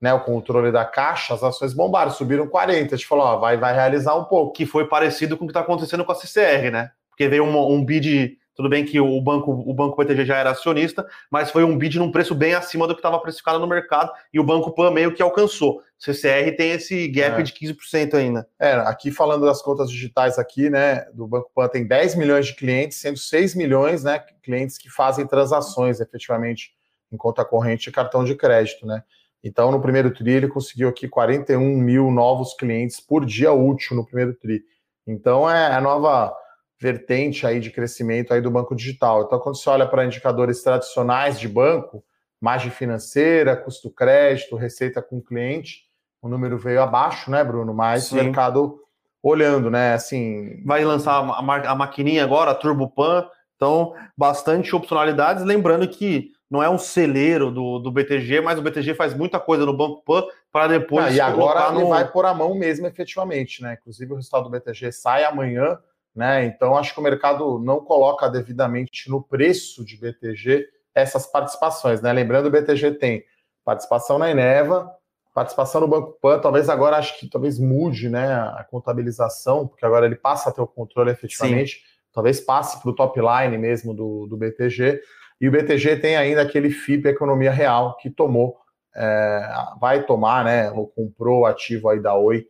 né, 0.00 0.12
o 0.14 0.20
controle 0.20 0.70
da 0.70 0.84
caixa, 0.84 1.34
as 1.34 1.42
ações 1.42 1.74
bombaram, 1.74 2.10
subiram 2.10 2.46
40. 2.46 2.94
A 2.94 2.98
gente 2.98 3.06
falou, 3.06 3.24
ó, 3.24 3.36
vai, 3.38 3.56
vai 3.56 3.74
realizar 3.74 4.14
um 4.14 4.24
pouco. 4.24 4.52
Que 4.52 4.64
foi 4.64 4.86
parecido 4.86 5.36
com 5.36 5.44
o 5.44 5.46
que 5.46 5.50
está 5.50 5.60
acontecendo 5.60 6.04
com 6.04 6.12
a 6.12 6.14
CCR, 6.14 6.70
né? 6.70 6.90
Porque 7.08 7.28
veio 7.28 7.44
um, 7.44 7.72
um 7.72 7.84
bid, 7.84 8.38
tudo 8.54 8.68
bem 8.68 8.84
que 8.84 9.00
o 9.00 9.20
banco, 9.20 9.50
o 9.50 9.74
banco 9.74 9.96
PTG 9.96 10.24
já 10.24 10.36
era 10.36 10.50
acionista, 10.50 11.04
mas 11.28 11.50
foi 11.50 11.64
um 11.64 11.76
bid 11.76 11.98
num 11.98 12.12
preço 12.12 12.32
bem 12.32 12.54
acima 12.54 12.86
do 12.86 12.94
que 12.94 13.00
estava 13.00 13.18
precificado 13.18 13.58
no 13.58 13.66
mercado 13.66 14.12
e 14.32 14.38
o 14.38 14.44
Banco 14.44 14.72
Pan 14.72 14.92
meio 14.92 15.12
que 15.12 15.20
alcançou. 15.20 15.82
CCR 15.98 16.56
tem 16.56 16.70
esse 16.70 17.08
gap 17.08 17.40
é. 17.40 17.42
de 17.42 17.52
15% 17.52 18.14
ainda. 18.14 18.48
É, 18.56 18.74
aqui 18.74 19.10
falando 19.10 19.44
das 19.44 19.60
contas 19.60 19.90
digitais 19.90 20.38
aqui, 20.38 20.70
né, 20.70 21.06
do 21.12 21.26
Banco 21.26 21.50
Pan 21.52 21.66
tem 21.66 21.84
10 21.84 22.14
milhões 22.14 22.46
de 22.46 22.54
clientes, 22.54 22.98
sendo 22.98 23.18
6 23.18 23.56
milhões, 23.56 24.04
né, 24.04 24.22
clientes 24.44 24.78
que 24.78 24.88
fazem 24.88 25.26
transações 25.26 25.98
efetivamente 25.98 26.70
em 27.12 27.16
conta 27.16 27.44
corrente 27.44 27.88
e 27.88 27.92
cartão 27.92 28.24
de 28.24 28.34
crédito, 28.34 28.86
né? 28.86 29.02
Então, 29.42 29.70
no 29.70 29.80
primeiro 29.80 30.12
TRI, 30.12 30.32
ele 30.32 30.48
conseguiu 30.48 30.88
aqui 30.88 31.08
41 31.08 31.60
mil 31.76 32.10
novos 32.10 32.54
clientes 32.54 33.00
por 33.00 33.24
dia 33.24 33.52
útil 33.52 33.96
no 33.96 34.04
primeiro 34.04 34.34
TRI. 34.34 34.62
Então, 35.06 35.48
é 35.48 35.74
a 35.74 35.80
nova 35.80 36.34
vertente 36.80 37.46
aí 37.46 37.60
de 37.60 37.70
crescimento 37.70 38.32
aí 38.32 38.40
do 38.40 38.50
banco 38.50 38.74
digital. 38.74 39.22
Então, 39.22 39.38
quando 39.38 39.56
você 39.56 39.68
olha 39.70 39.86
para 39.86 40.04
indicadores 40.04 40.62
tradicionais 40.62 41.38
de 41.38 41.48
banco, 41.48 42.04
margem 42.40 42.70
financeira, 42.70 43.56
custo 43.56 43.90
crédito, 43.90 44.56
receita 44.56 45.02
com 45.02 45.20
cliente, 45.20 45.88
o 46.22 46.28
número 46.28 46.58
veio 46.58 46.82
abaixo, 46.82 47.30
né, 47.30 47.42
Bruno? 47.42 47.72
Mas 47.74 48.04
Sim. 48.04 48.18
o 48.18 48.24
mercado 48.24 48.80
olhando, 49.22 49.70
né? 49.70 49.94
Assim. 49.94 50.62
Vai 50.64 50.84
lançar 50.84 51.18
a, 51.18 51.42
ma 51.42 51.56
a 51.58 51.74
maquininha 51.74 52.24
agora, 52.24 52.52
a 52.52 52.54
Turbo 52.54 52.88
Pan. 52.88 53.28
Então, 53.56 53.94
bastante 54.16 54.74
opcionalidades. 54.74 55.44
Lembrando 55.44 55.88
que 55.88 56.32
não 56.50 56.62
é 56.62 56.68
um 56.68 56.78
celeiro 56.78 57.50
do, 57.50 57.78
do 57.78 57.90
BTG, 57.90 58.40
mas 58.40 58.58
o 58.58 58.62
BTG 58.62 58.94
faz 58.94 59.14
muita 59.14 59.38
coisa 59.38 59.66
no 59.66 59.76
Banco 59.76 60.02
Pan 60.02 60.24
para 60.50 60.66
depois. 60.66 61.06
Ah, 61.06 61.10
e 61.10 61.20
agora 61.20 61.70
no... 61.70 61.80
ele 61.80 61.88
vai 61.88 62.10
por 62.10 62.24
a 62.24 62.32
mão 62.32 62.54
mesmo, 62.54 62.86
efetivamente, 62.86 63.62
né? 63.62 63.76
Inclusive 63.78 64.12
o 64.12 64.16
resultado 64.16 64.44
do 64.44 64.50
BTG 64.50 64.90
sai 64.92 65.24
amanhã, 65.24 65.78
né? 66.14 66.46
Então 66.46 66.76
acho 66.76 66.94
que 66.94 67.00
o 67.00 67.02
mercado 67.02 67.58
não 67.58 67.80
coloca 67.80 68.28
devidamente 68.28 69.10
no 69.10 69.22
preço 69.22 69.84
de 69.84 69.96
BTG 69.98 70.66
essas 70.94 71.26
participações, 71.26 72.00
né? 72.00 72.12
Lembrando, 72.12 72.46
o 72.46 72.50
BTG 72.50 72.92
tem 72.92 73.24
participação 73.62 74.18
na 74.18 74.30
Eneva, 74.30 74.90
participação 75.34 75.82
no 75.82 75.86
Banco 75.86 76.18
Pan, 76.20 76.40
talvez 76.40 76.68
agora 76.70 76.96
acho 76.96 77.18
que 77.20 77.28
talvez 77.28 77.58
mude, 77.58 78.08
né? 78.08 78.32
A 78.32 78.66
contabilização, 78.68 79.68
porque 79.68 79.84
agora 79.84 80.06
ele 80.06 80.16
passa 80.16 80.48
a 80.48 80.52
ter 80.52 80.62
o 80.62 80.66
controle 80.66 81.10
efetivamente. 81.10 81.74
Sim. 81.74 81.98
Talvez 82.12 82.40
passe 82.40 82.80
para 82.80 82.90
o 82.90 82.94
top 82.94 83.20
line 83.20 83.58
mesmo 83.58 83.94
do, 83.94 84.26
do 84.26 84.36
BTG. 84.36 85.00
E 85.40 85.48
o 85.48 85.52
BTG 85.52 85.96
tem 85.96 86.16
ainda 86.16 86.42
aquele 86.42 86.70
FIP 86.70 87.08
Economia 87.08 87.50
Real 87.50 87.96
que 87.96 88.10
tomou, 88.10 88.56
é, 88.94 89.48
vai 89.80 90.04
tomar, 90.04 90.44
né, 90.44 90.70
ou 90.72 90.86
comprou 90.88 91.40
o 91.40 91.46
ativo 91.46 91.88
aí 91.88 92.00
da 92.00 92.14
Oi 92.16 92.46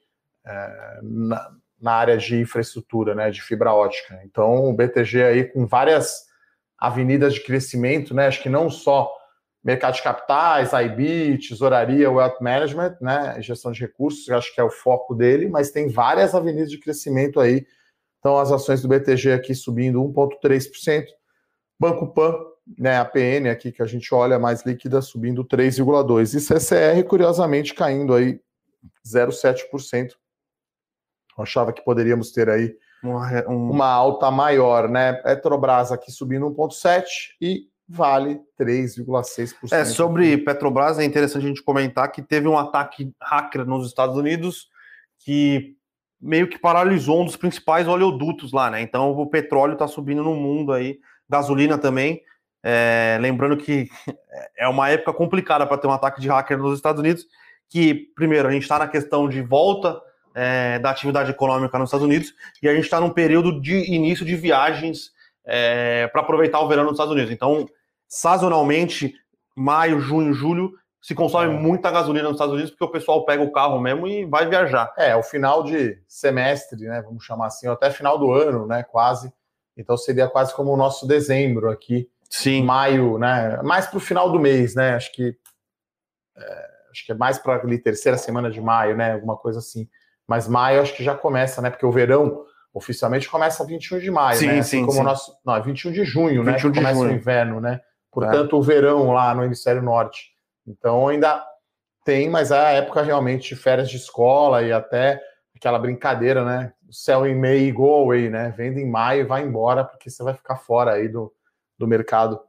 é, 0.47 0.99
na, 1.03 1.51
na, 1.81 1.93
área 1.93 2.17
de 2.17 2.41
infraestrutura, 2.41 3.15
né, 3.15 3.31
de 3.31 3.43
fibra 3.43 3.75
ótica. 3.75 4.21
Então 4.25 4.65
o 4.65 4.73
BTG 4.73 5.23
aí 5.23 5.45
com 5.45 5.67
várias 5.67 6.27
avenidas 6.79 7.35
de 7.35 7.43
crescimento, 7.43 8.15
né, 8.15 8.27
acho 8.27 8.43
que 8.43 8.49
não 8.49 8.71
só 8.71 9.13
mercado 9.63 9.95
de 9.95 10.03
capitais, 10.03 10.73
IB, 10.73 11.39
tesouraria, 11.47 12.11
wealth 12.11 12.41
management, 12.41 12.97
né, 13.03 13.37
gestão 13.43 13.71
de 13.71 13.81
recursos, 13.81 14.31
acho 14.31 14.55
que 14.55 14.61
é 14.61 14.65
o 14.65 14.71
foco 14.71 15.15
dele, 15.15 15.49
mas 15.49 15.71
tem 15.71 15.89
várias 15.89 16.35
avenidas 16.35 16.71
de 16.71 16.79
crescimento 16.79 17.39
aí. 17.39 17.67
Então 18.19 18.39
as 18.39 18.51
ações 18.51 18.81
do 18.81 18.89
BTG 18.89 19.33
aqui 19.33 19.55
subindo 19.55 20.03
1,3%, 20.03 21.05
Banco 21.79 22.13
Pan 22.15 22.35
né, 22.77 22.99
a 22.99 23.05
PN 23.05 23.49
aqui 23.51 23.73
que 23.73 23.83
a 23.83 23.87
gente 23.87 24.13
olha 24.15 24.39
mais 24.39 24.65
líquida 24.65 25.01
subindo 25.01 25.45
3,2 25.45 26.35
e 26.35 26.41
CCR 26.41 27.03
curiosamente 27.07 27.75
caindo 27.75 28.15
aí 28.15 28.41
0,7%. 29.07 30.11
Eu 31.37 31.45
achava 31.45 31.73
que 31.73 31.85
poderíamos 31.85 32.33
ter 32.33 32.51
aí 32.51 32.75
uma, 33.03 33.49
um... 33.49 33.71
uma 33.71 33.87
alta 33.87 34.31
maior, 34.31 34.89
né? 34.89 35.13
Petrobras 35.13 35.93
aqui 35.93 36.11
subindo 36.11 36.47
1,7 36.51 37.05
e 37.41 37.69
Vale 37.91 38.39
3,6%. 38.61 39.73
É, 39.73 39.83
sobre 39.83 40.37
Petrobras 40.37 40.99
é 40.99 41.05
interessante 41.05 41.47
a 41.47 41.49
gente 41.49 41.63
comentar 41.63 42.13
que 42.13 42.21
teve 42.21 42.47
um 42.47 42.59
ataque 42.59 43.11
hacker 43.23 43.65
nos 43.65 43.87
Estados 43.87 44.15
Unidos 44.15 44.69
que 45.21 45.75
meio 46.21 46.49
que 46.49 46.59
paralisou 46.59 47.23
um 47.23 47.25
dos 47.25 47.37
principais 47.37 47.89
oleodutos 47.89 48.53
lá, 48.53 48.71
né? 48.71 48.83
Então 48.83 49.13
o 49.13 49.27
petróleo 49.27 49.73
está 49.73 49.89
subindo 49.89 50.23
no 50.23 50.35
mundo 50.35 50.73
aí, 50.73 50.99
gasolina 51.29 51.79
também. 51.79 52.21
É, 52.71 53.17
lembrando 53.19 53.57
que 53.57 53.89
é 54.55 54.69
uma 54.69 54.91
época 54.91 55.15
complicada 55.15 55.67
para 55.67 55.79
ter 55.79 55.87
um 55.87 55.93
ataque 55.93 56.21
de 56.21 56.29
hacker 56.29 56.59
nos 56.59 56.77
Estados 56.77 57.01
Unidos, 57.01 57.27
que, 57.67 57.95
primeiro, 58.15 58.47
a 58.47 58.53
gente 58.53 58.65
está 58.65 58.79
na 58.79 58.87
questão 58.87 59.27
de 59.27 59.41
volta 59.41 59.99
é, 60.35 60.79
da 60.79 60.91
atividade 60.91 61.31
econômica 61.31 61.79
nos 61.79 61.89
Estados 61.89 62.05
Unidos 62.05 62.35
e 62.63 62.69
a 62.69 62.75
gente 62.75 62.85
está 62.85 63.01
num 63.01 63.09
período 63.09 63.59
de 63.59 63.91
início 63.91 64.23
de 64.23 64.37
viagens 64.37 65.13
é, 65.47 66.09
para 66.09 66.21
aproveitar 66.21 66.61
o 66.61 66.69
verão 66.69 66.83
nos 66.83 66.93
Estados 66.93 67.15
Unidos. 67.15 67.31
Então, 67.33 67.67
sazonalmente, 68.07 69.15
maio, 69.57 69.99
junho, 69.99 70.35
julho, 70.35 70.75
se 71.01 71.15
consome 71.15 71.55
é. 71.55 71.59
muita 71.59 71.91
gasolina 71.91 72.25
nos 72.25 72.35
Estados 72.35 72.53
Unidos 72.53 72.71
porque 72.73 72.85
o 72.85 72.91
pessoal 72.91 73.25
pega 73.25 73.43
o 73.43 73.51
carro 73.51 73.81
mesmo 73.81 74.07
e 74.07 74.27
vai 74.27 74.47
viajar. 74.47 74.93
É, 74.99 75.17
o 75.17 75.23
final 75.23 75.63
de 75.63 75.99
semestre, 76.07 76.85
né, 76.85 77.01
vamos 77.01 77.25
chamar 77.25 77.47
assim, 77.47 77.67
até 77.67 77.91
final 77.91 78.19
do 78.19 78.31
ano, 78.31 78.67
né, 78.67 78.83
quase. 78.83 79.33
Então 79.75 79.97
seria 79.97 80.29
quase 80.29 80.55
como 80.55 80.71
o 80.71 80.77
nosso 80.77 81.07
dezembro 81.07 81.71
aqui 81.71 82.11
Sim. 82.31 82.65
maio, 82.65 83.19
né? 83.19 83.61
Mais 83.63 83.87
para 83.87 83.97
o 83.97 84.01
final 84.01 84.31
do 84.31 84.39
mês, 84.39 84.75
né? 84.75 84.95
Acho 84.95 85.13
que 85.13 85.37
é, 86.37 86.69
acho 86.91 87.07
que 87.07 87.13
é 87.13 87.15
mais 87.15 87.39
para 87.39 87.57
a 87.57 87.79
terceira 87.79 88.19
semana 88.19 88.51
de 88.51 88.61
maio, 88.61 88.97
né? 88.97 89.15
Alguma 89.15 89.37
coisa 89.37 89.59
assim. 89.59 89.89
Mas 90.27 90.47
maio 90.47 90.83
acho 90.83 90.95
que 90.95 91.03
já 91.05 91.15
começa, 91.15 91.63
né? 91.63 91.71
Porque 91.71 91.87
o 91.87 91.93
verão 91.93 92.45
oficialmente 92.73 93.29
começa 93.29 93.65
21 93.65 93.99
de 93.99 94.11
maio, 94.11 94.39
sim, 94.39 94.47
né? 94.47 94.59
Assim 94.59 94.79
sim, 94.79 94.81
como 94.81 94.93
sim. 94.93 95.01
o 95.01 95.05
nosso, 95.05 95.37
não, 95.45 95.57
é 95.57 95.61
21 95.61 95.93
de 95.93 96.05
junho, 96.05 96.45
21 96.45 96.45
né? 96.45 96.57
De 96.57 96.81
começa 96.81 96.99
junho. 96.99 97.11
o 97.11 97.15
inverno, 97.15 97.61
né? 97.61 97.81
portanto, 98.11 98.57
é. 98.57 98.59
o 98.59 98.63
verão 98.63 99.13
lá 99.13 99.35
no 99.35 99.45
hemisfério 99.45 99.83
norte. 99.83 100.33
Então 100.67 101.09
ainda 101.09 101.45
tem, 102.05 102.29
mas 102.29 102.51
é 102.51 102.59
a 102.59 102.71
época 102.71 103.03
realmente 103.03 103.55
de 103.55 103.61
férias 103.61 103.89
de 103.89 103.97
escola 103.97 104.63
e 104.63 104.73
até 104.73 105.21
aquela 105.55 105.79
brincadeira, 105.79 106.45
né? 106.45 106.73
Sell 106.91 107.27
in 107.27 107.35
May 107.35 107.71
go 107.71 108.05
away, 108.05 108.29
né? 108.31 108.53
Venda 108.57 108.81
em 108.81 108.89
maio 108.89 109.21
e 109.21 109.25
vai 109.25 109.43
embora, 109.43 109.85
porque 109.85 110.11
você 110.11 110.23
vai 110.23 110.35
ficar 110.35 110.57
fora 110.57 110.95
aí 110.95 111.09
do, 111.09 111.33
do 111.79 111.87
mercado 111.87 112.41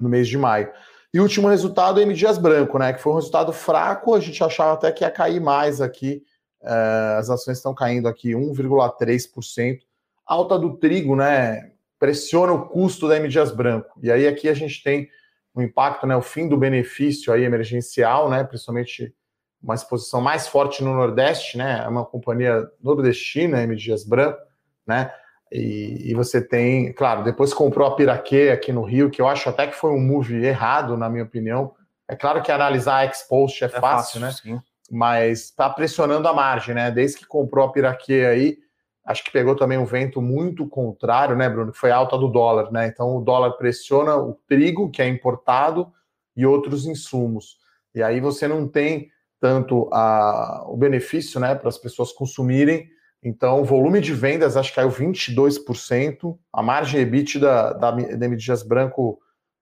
no 0.00 0.08
mês 0.08 0.28
de 0.28 0.38
maio. 0.38 0.72
E 1.12 1.20
último 1.20 1.48
resultado, 1.48 2.00
M 2.00 2.12
Dias 2.12 2.36
Branco, 2.36 2.78
né? 2.78 2.92
Que 2.92 3.00
foi 3.00 3.12
um 3.12 3.16
resultado 3.16 3.52
fraco, 3.52 4.14
a 4.14 4.20
gente 4.20 4.42
achava 4.42 4.74
até 4.74 4.92
que 4.92 5.04
ia 5.04 5.10
cair 5.10 5.40
mais 5.40 5.80
aqui. 5.80 6.22
Uh, 6.60 7.18
as 7.18 7.30
ações 7.30 7.58
estão 7.58 7.74
caindo 7.74 8.08
aqui 8.08 8.32
1,3%. 8.32 9.78
Alta 10.26 10.58
do 10.58 10.76
trigo, 10.76 11.16
né? 11.16 11.72
Pressiona 11.98 12.52
o 12.52 12.68
custo 12.68 13.08
da 13.08 13.16
M 13.16 13.28
Dias 13.28 13.50
Branco. 13.50 13.98
E 14.02 14.10
aí 14.10 14.26
aqui 14.26 14.48
a 14.48 14.54
gente 14.54 14.82
tem 14.82 15.08
o 15.54 15.60
um 15.60 15.62
impacto, 15.62 16.06
né? 16.06 16.16
O 16.16 16.22
fim 16.22 16.48
do 16.48 16.56
benefício 16.56 17.32
aí 17.32 17.44
emergencial, 17.44 18.28
né? 18.28 18.44
Principalmente 18.44 19.14
uma 19.62 19.74
exposição 19.74 20.20
mais 20.20 20.46
forte 20.46 20.84
no 20.84 20.94
Nordeste, 20.94 21.56
né? 21.56 21.82
É 21.84 21.88
uma 21.88 22.04
companhia 22.04 22.68
nordestina, 22.82 23.62
M 23.62 23.74
Dias 23.74 24.04
Branco, 24.04 24.38
né? 24.86 25.10
E, 25.50 26.10
e, 26.10 26.14
você 26.14 26.40
tem, 26.40 26.92
claro, 26.92 27.22
depois 27.22 27.54
comprou 27.54 27.86
a 27.86 27.94
Piraquê 27.94 28.50
aqui 28.52 28.72
no 28.72 28.82
Rio, 28.82 29.10
que 29.10 29.20
eu 29.20 29.28
acho 29.28 29.48
até 29.48 29.66
que 29.66 29.76
foi 29.76 29.90
um 29.90 30.00
move 30.00 30.44
errado, 30.44 30.96
na 30.96 31.08
minha 31.08 31.22
opinião. 31.22 31.72
É 32.08 32.16
claro 32.16 32.42
que 32.42 32.50
analisar 32.50 32.96
a 32.96 33.04
Expost 33.06 33.62
é, 33.62 33.66
é 33.66 33.68
fácil, 33.68 33.80
fácil, 33.80 34.20
né? 34.20 34.32
Sim. 34.32 34.60
Mas 34.90 35.44
está 35.44 35.70
pressionando 35.70 36.26
a 36.26 36.34
margem, 36.34 36.74
né? 36.74 36.90
Desde 36.90 37.18
que 37.18 37.26
comprou 37.26 37.64
a 37.64 37.72
Piraquê 37.72 38.26
aí, 38.28 38.58
acho 39.04 39.22
que 39.22 39.30
pegou 39.30 39.54
também 39.54 39.78
um 39.78 39.84
vento 39.84 40.20
muito 40.20 40.68
contrário, 40.68 41.36
né, 41.36 41.48
Bruno? 41.48 41.72
Que 41.72 41.78
foi 41.78 41.92
a 41.92 41.96
alta 41.96 42.18
do 42.18 42.28
dólar, 42.28 42.72
né? 42.72 42.88
Então 42.88 43.16
o 43.16 43.20
dólar 43.20 43.52
pressiona 43.52 44.16
o 44.16 44.34
trigo, 44.48 44.90
que 44.90 45.00
é 45.00 45.06
importado, 45.06 45.92
e 46.36 46.44
outros 46.44 46.86
insumos. 46.86 47.56
E 47.94 48.02
aí 48.02 48.20
você 48.20 48.46
não 48.46 48.68
tem 48.68 49.10
tanto 49.40 49.88
a, 49.92 50.64
o 50.66 50.76
benefício, 50.76 51.40
né, 51.40 51.54
para 51.54 51.68
as 51.68 51.78
pessoas 51.78 52.12
consumirem 52.12 52.88
então, 53.22 53.60
o 53.60 53.64
volume 53.64 54.00
de 54.00 54.12
vendas 54.12 54.56
acho 54.56 54.70
que 54.70 54.76
caiu 54.76 54.90
22%, 54.90 56.38
a 56.52 56.62
margem 56.62 57.00
EBITDA 57.00 57.74
da, 57.74 57.90
da 57.90 58.28
Dias 58.36 58.62
Branco 58.62 59.18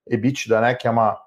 EBITDA, 0.07 0.61
né, 0.61 0.75
que 0.75 0.87
é 0.87 0.91
uma, 0.91 1.19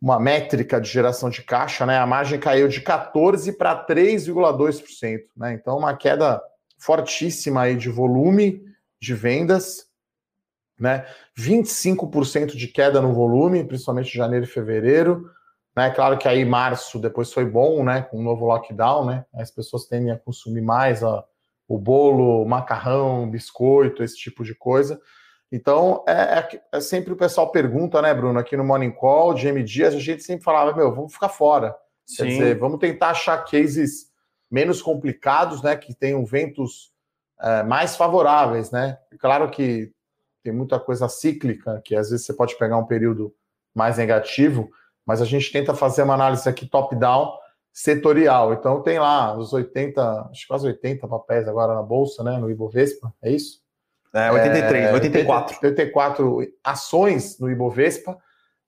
uma 0.00 0.20
métrica 0.20 0.80
de 0.80 0.88
geração 0.88 1.28
de 1.28 1.42
caixa, 1.42 1.84
né, 1.84 1.98
a 1.98 2.06
margem 2.06 2.38
caiu 2.38 2.68
de 2.68 2.80
14 2.80 3.52
para 3.52 3.84
3,2%, 3.84 5.22
né? 5.36 5.54
Então, 5.54 5.76
uma 5.76 5.96
queda 5.96 6.40
fortíssima 6.78 7.62
aí 7.62 7.76
de 7.76 7.88
volume 7.88 8.62
de 9.00 9.14
vendas, 9.14 9.86
né? 10.78 11.06
25% 11.38 12.54
de 12.54 12.68
queda 12.68 13.00
no 13.00 13.12
volume, 13.12 13.64
principalmente 13.64 14.16
janeiro 14.16 14.44
e 14.44 14.48
fevereiro. 14.48 15.30
Né? 15.74 15.90
Claro 15.90 16.18
que 16.18 16.28
aí 16.28 16.44
março 16.44 16.98
depois 16.98 17.32
foi 17.32 17.44
bom, 17.44 17.82
né? 17.82 18.02
Com 18.02 18.18
o 18.18 18.22
novo 18.22 18.46
lockdown, 18.46 19.06
né? 19.06 19.24
As 19.34 19.50
pessoas 19.50 19.86
tendem 19.86 20.10
a 20.10 20.18
consumir 20.18 20.60
mais 20.60 21.02
a, 21.02 21.24
o 21.68 21.78
bolo, 21.78 22.44
macarrão, 22.44 23.28
biscoito, 23.28 24.02
esse 24.02 24.16
tipo 24.16 24.44
de 24.44 24.54
coisa. 24.54 25.00
Então, 25.50 26.04
é, 26.08 26.12
é, 26.12 26.60
é, 26.72 26.80
sempre 26.80 27.12
o 27.12 27.16
pessoal 27.16 27.50
pergunta, 27.50 28.02
né, 28.02 28.12
Bruno, 28.12 28.38
aqui 28.38 28.56
no 28.56 28.64
Morning 28.64 28.90
Call, 28.90 29.38
M 29.38 29.62
Dias, 29.62 29.94
a 29.94 29.98
gente 29.98 30.22
sempre 30.22 30.44
falava, 30.44 30.76
meu, 30.76 30.94
vamos 30.94 31.12
ficar 31.12 31.28
fora. 31.28 31.76
Sim. 32.04 32.16
Quer 32.16 32.28
dizer, 32.28 32.58
vamos 32.58 32.78
tentar 32.78 33.10
achar 33.10 33.38
cases 33.44 34.10
menos 34.50 34.82
complicados, 34.82 35.62
né, 35.62 35.76
que 35.76 35.94
tenham 35.94 36.24
ventos 36.24 36.92
é, 37.40 37.62
mais 37.62 37.96
favoráveis, 37.96 38.70
né? 38.70 38.98
Claro 39.18 39.50
que 39.50 39.92
tem 40.42 40.52
muita 40.52 40.78
coisa 40.78 41.08
cíclica, 41.08 41.80
que 41.84 41.94
às 41.96 42.10
vezes 42.10 42.24
você 42.24 42.32
pode 42.32 42.56
pegar 42.56 42.76
um 42.76 42.86
período 42.86 43.34
mais 43.74 43.98
negativo, 43.98 44.70
mas 45.04 45.20
a 45.20 45.24
gente 45.24 45.52
tenta 45.52 45.74
fazer 45.74 46.02
uma 46.02 46.14
análise 46.14 46.48
aqui 46.48 46.66
top-down, 46.66 47.36
setorial. 47.76 48.54
Então 48.54 48.82
tem 48.82 48.98
lá 48.98 49.36
os 49.36 49.52
80, 49.52 50.30
acho 50.30 50.40
que 50.40 50.48
quase 50.48 50.66
80 50.66 51.06
papéis 51.06 51.46
agora 51.46 51.74
na 51.74 51.82
bolsa, 51.82 52.24
né, 52.24 52.38
no 52.38 52.50
Ibovespa, 52.50 53.12
é 53.20 53.30
isso? 53.30 53.60
É, 54.14 54.32
83, 54.32 54.84
é, 54.86 54.92
84. 54.94 55.56
84 55.62 56.48
ações 56.64 57.38
no 57.38 57.50
Ibovespa. 57.50 58.16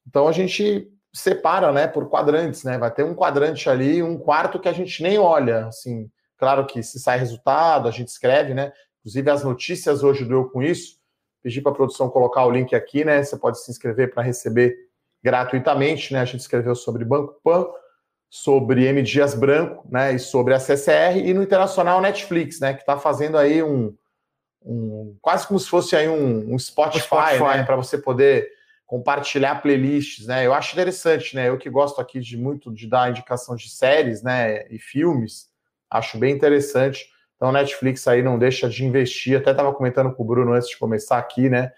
Então 0.06 0.28
a 0.28 0.32
gente 0.32 0.92
separa, 1.10 1.72
né, 1.72 1.86
por 1.86 2.10
quadrantes, 2.10 2.64
né? 2.64 2.76
Vai 2.76 2.90
ter 2.90 3.02
um 3.02 3.14
quadrante 3.14 3.70
ali, 3.70 4.02
um 4.02 4.18
quarto 4.18 4.58
que 4.58 4.68
a 4.68 4.74
gente 4.74 5.02
nem 5.02 5.18
olha, 5.18 5.66
assim. 5.68 6.10
Claro 6.36 6.66
que 6.66 6.82
se 6.82 7.00
sai 7.00 7.18
resultado, 7.18 7.88
a 7.88 7.90
gente 7.90 8.08
escreve, 8.08 8.52
né? 8.52 8.70
Inclusive 9.00 9.30
as 9.30 9.42
notícias 9.42 10.02
hoje 10.02 10.26
do 10.26 10.34
Eu 10.34 10.50
com 10.50 10.62
isso. 10.62 10.98
Pedi 11.42 11.62
para 11.62 11.72
a 11.72 11.74
produção 11.74 12.10
colocar 12.10 12.44
o 12.44 12.50
link 12.50 12.74
aqui, 12.74 13.06
né? 13.06 13.22
Você 13.22 13.38
pode 13.38 13.58
se 13.58 13.70
inscrever 13.70 14.12
para 14.12 14.22
receber 14.22 14.76
gratuitamente, 15.22 16.12
né? 16.12 16.20
A 16.20 16.26
gente 16.26 16.40
escreveu 16.40 16.74
sobre 16.74 17.06
Banco 17.06 17.40
Pan, 17.42 17.66
sobre 18.30 18.84
M. 18.86 19.02
Dias 19.02 19.34
Branco, 19.34 19.86
né, 19.90 20.12
e 20.12 20.18
sobre 20.18 20.54
a 20.54 20.60
CCR, 20.60 21.16
e 21.16 21.32
no 21.32 21.42
internacional 21.42 22.00
Netflix, 22.00 22.60
né, 22.60 22.74
que 22.74 22.80
está 22.80 22.98
fazendo 22.98 23.38
aí 23.38 23.62
um, 23.62 23.94
um, 24.62 25.16
quase 25.22 25.46
como 25.46 25.58
se 25.58 25.68
fosse 25.68 25.96
aí 25.96 26.08
um, 26.08 26.54
um 26.54 26.58
Spotify, 26.58 27.04
Spotify. 27.04 27.58
né, 27.58 27.62
para 27.62 27.76
você 27.76 27.96
poder 27.96 28.50
compartilhar 28.84 29.62
playlists, 29.62 30.26
né, 30.26 30.46
eu 30.46 30.52
acho 30.52 30.74
interessante, 30.74 31.34
né, 31.34 31.48
eu 31.48 31.56
que 31.56 31.70
gosto 31.70 32.00
aqui 32.00 32.20
de 32.20 32.36
muito 32.36 32.70
de 32.72 32.86
dar 32.86 33.10
indicação 33.10 33.56
de 33.56 33.70
séries, 33.70 34.22
né, 34.22 34.66
e 34.68 34.78
filmes, 34.78 35.48
acho 35.90 36.18
bem 36.18 36.34
interessante, 36.34 37.06
então 37.36 37.50
Netflix 37.50 38.06
aí 38.06 38.22
não 38.22 38.38
deixa 38.38 38.68
de 38.68 38.84
investir, 38.84 39.38
até 39.38 39.52
estava 39.52 39.72
comentando 39.72 40.12
com 40.12 40.22
o 40.22 40.26
Bruno 40.26 40.52
antes 40.52 40.68
de 40.68 40.76
começar 40.76 41.16
aqui, 41.16 41.48
né, 41.48 41.72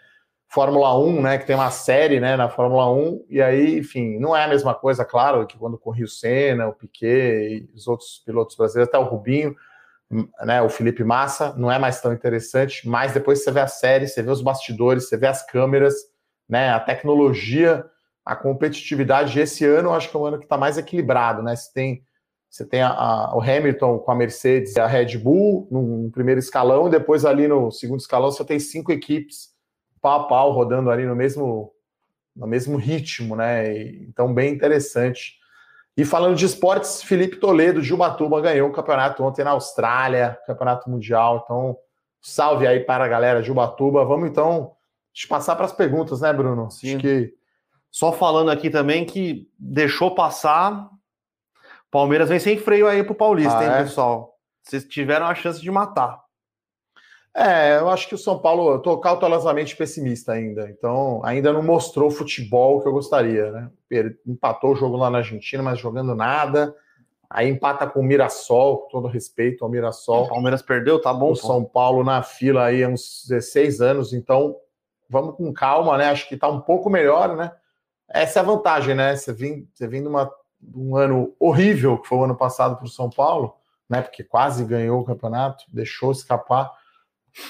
Fórmula 0.52 0.98
1, 0.98 1.22
né, 1.22 1.38
que 1.38 1.46
tem 1.46 1.54
uma 1.54 1.70
série, 1.70 2.18
né, 2.18 2.36
na 2.36 2.48
Fórmula 2.48 2.90
1, 2.90 3.24
e 3.28 3.40
aí, 3.40 3.78
enfim, 3.78 4.18
não 4.18 4.36
é 4.36 4.44
a 4.44 4.48
mesma 4.48 4.74
coisa, 4.74 5.04
claro, 5.04 5.46
que 5.46 5.56
quando 5.56 5.78
corria 5.78 6.04
o 6.04 6.08
Senna, 6.08 6.66
o 6.66 6.72
Piquet 6.72 7.68
e 7.70 7.70
os 7.72 7.86
outros 7.86 8.20
pilotos 8.26 8.56
brasileiros, 8.56 8.88
até 8.88 8.98
o 8.98 9.08
Rubinho, 9.08 9.54
né, 10.44 10.60
o 10.60 10.68
Felipe 10.68 11.04
Massa, 11.04 11.54
não 11.56 11.70
é 11.70 11.78
mais 11.78 12.00
tão 12.00 12.12
interessante, 12.12 12.88
mas 12.88 13.12
depois 13.12 13.44
você 13.44 13.52
vê 13.52 13.60
a 13.60 13.68
série, 13.68 14.08
você 14.08 14.24
vê 14.24 14.30
os 14.32 14.42
bastidores, 14.42 15.08
você 15.08 15.16
vê 15.16 15.28
as 15.28 15.46
câmeras, 15.46 15.94
né, 16.48 16.70
a 16.70 16.80
tecnologia, 16.80 17.84
a 18.24 18.34
competitividade, 18.34 19.38
esse 19.38 19.64
ano 19.64 19.90
eu 19.90 19.94
acho 19.94 20.10
que 20.10 20.16
é 20.16 20.18
um 20.18 20.26
ano 20.26 20.38
que 20.38 20.46
está 20.46 20.58
mais 20.58 20.76
equilibrado, 20.76 21.44
né, 21.44 21.54
você 21.54 21.72
tem, 21.72 22.02
você 22.50 22.66
tem 22.66 22.82
a, 22.82 22.90
a, 22.90 23.36
o 23.36 23.40
Hamilton 23.40 24.00
com 24.00 24.10
a 24.10 24.16
Mercedes 24.16 24.74
e 24.74 24.80
a 24.80 24.86
Red 24.88 25.16
Bull 25.16 25.68
no 25.70 26.10
primeiro 26.10 26.40
escalão, 26.40 26.88
e 26.88 26.90
depois 26.90 27.24
ali 27.24 27.46
no 27.46 27.70
segundo 27.70 28.00
escalão 28.00 28.32
você 28.32 28.44
tem 28.44 28.58
cinco 28.58 28.90
equipes 28.90 29.49
pau 30.00 30.20
a 30.20 30.28
pau, 30.28 30.52
rodando 30.52 30.90
ali 30.90 31.04
no 31.04 31.14
mesmo, 31.14 31.72
no 32.34 32.46
mesmo 32.46 32.76
ritmo, 32.76 33.36
né? 33.36 33.72
Então, 33.82 34.32
bem 34.32 34.52
interessante. 34.52 35.38
E 35.96 36.04
falando 36.04 36.36
de 36.36 36.46
esportes, 36.46 37.02
Felipe 37.02 37.36
Toledo, 37.36 37.82
de 37.82 37.92
Ubatuba, 37.92 38.40
ganhou 38.40 38.68
o 38.70 38.72
campeonato 38.72 39.22
ontem 39.22 39.44
na 39.44 39.50
Austrália, 39.50 40.38
campeonato 40.46 40.88
mundial. 40.88 41.42
Então, 41.44 41.76
salve 42.20 42.66
aí 42.66 42.80
para 42.80 43.04
a 43.04 43.08
galera 43.08 43.42
de 43.42 43.50
Ubatuba. 43.50 44.04
Vamos 44.04 44.30
então 44.30 44.72
passar 45.28 45.56
para 45.56 45.66
as 45.66 45.72
perguntas, 45.72 46.20
né, 46.20 46.32
Bruno? 46.32 46.70
Sim. 46.70 46.94
Acho 46.94 46.98
que... 46.98 47.34
Só 47.90 48.12
falando 48.12 48.52
aqui 48.52 48.70
também 48.70 49.04
que 49.04 49.50
deixou 49.58 50.14
passar. 50.14 50.88
Palmeiras 51.90 52.28
vem 52.28 52.38
sem 52.38 52.56
freio 52.56 52.86
aí 52.86 53.02
pro 53.02 53.16
Paulista, 53.16 53.58
ah, 53.58 53.64
hein, 53.64 53.70
é? 53.70 53.82
pessoal? 53.82 54.38
Vocês 54.62 54.84
tiveram 54.84 55.26
a 55.26 55.34
chance 55.34 55.60
de 55.60 55.70
matar. 55.72 56.22
É, 57.34 57.78
eu 57.78 57.88
acho 57.88 58.08
que 58.08 58.14
o 58.14 58.18
São 58.18 58.38
Paulo, 58.38 58.70
eu 58.70 58.76
estou 58.78 58.98
cautelosamente 58.98 59.76
pessimista 59.76 60.32
ainda. 60.32 60.68
Então, 60.68 61.20
ainda 61.24 61.52
não 61.52 61.62
mostrou 61.62 62.08
o 62.08 62.10
futebol 62.10 62.80
que 62.80 62.88
eu 62.88 62.92
gostaria, 62.92 63.50
né? 63.52 63.70
Empatou 64.26 64.72
o 64.72 64.76
jogo 64.76 64.96
lá 64.96 65.08
na 65.10 65.18
Argentina, 65.18 65.62
mas 65.62 65.78
jogando 65.78 66.14
nada. 66.14 66.74
Aí 67.28 67.48
empata 67.48 67.86
com 67.86 68.00
o 68.00 68.02
Mirassol, 68.02 68.78
com 68.78 68.88
todo 68.88 69.06
respeito 69.06 69.64
ao 69.64 69.70
Mirassol. 69.70 70.24
O 70.24 70.28
Palmeiras 70.28 70.62
perdeu, 70.62 71.00
tá 71.00 71.14
bom. 71.14 71.30
O 71.30 71.36
São 71.36 71.64
Paulo 71.64 72.02
na 72.02 72.22
fila 72.22 72.64
aí 72.64 72.82
há 72.82 72.88
uns 72.88 73.24
16 73.28 73.80
anos, 73.80 74.12
então 74.12 74.56
vamos 75.08 75.36
com 75.36 75.52
calma, 75.52 75.96
né? 75.96 76.10
Acho 76.10 76.28
que 76.28 76.36
tá 76.36 76.48
um 76.48 76.60
pouco 76.60 76.90
melhor, 76.90 77.36
né? 77.36 77.52
Essa 78.08 78.40
é 78.40 78.42
a 78.42 78.44
vantagem, 78.44 78.96
né? 78.96 79.14
Você 79.14 79.32
vem, 79.32 79.68
você 79.72 79.86
vem 79.86 80.02
de, 80.02 80.08
uma, 80.08 80.28
de 80.60 80.76
um 80.76 80.96
ano 80.96 81.32
horrível, 81.38 81.98
que 81.98 82.08
foi 82.08 82.18
o 82.18 82.24
ano 82.24 82.36
passado 82.36 82.76
para 82.76 82.86
o 82.86 82.88
São 82.88 83.08
Paulo, 83.08 83.54
né? 83.88 84.02
Porque 84.02 84.24
quase 84.24 84.64
ganhou 84.64 85.00
o 85.00 85.04
campeonato, 85.04 85.64
deixou 85.68 86.10
escapar 86.10 86.79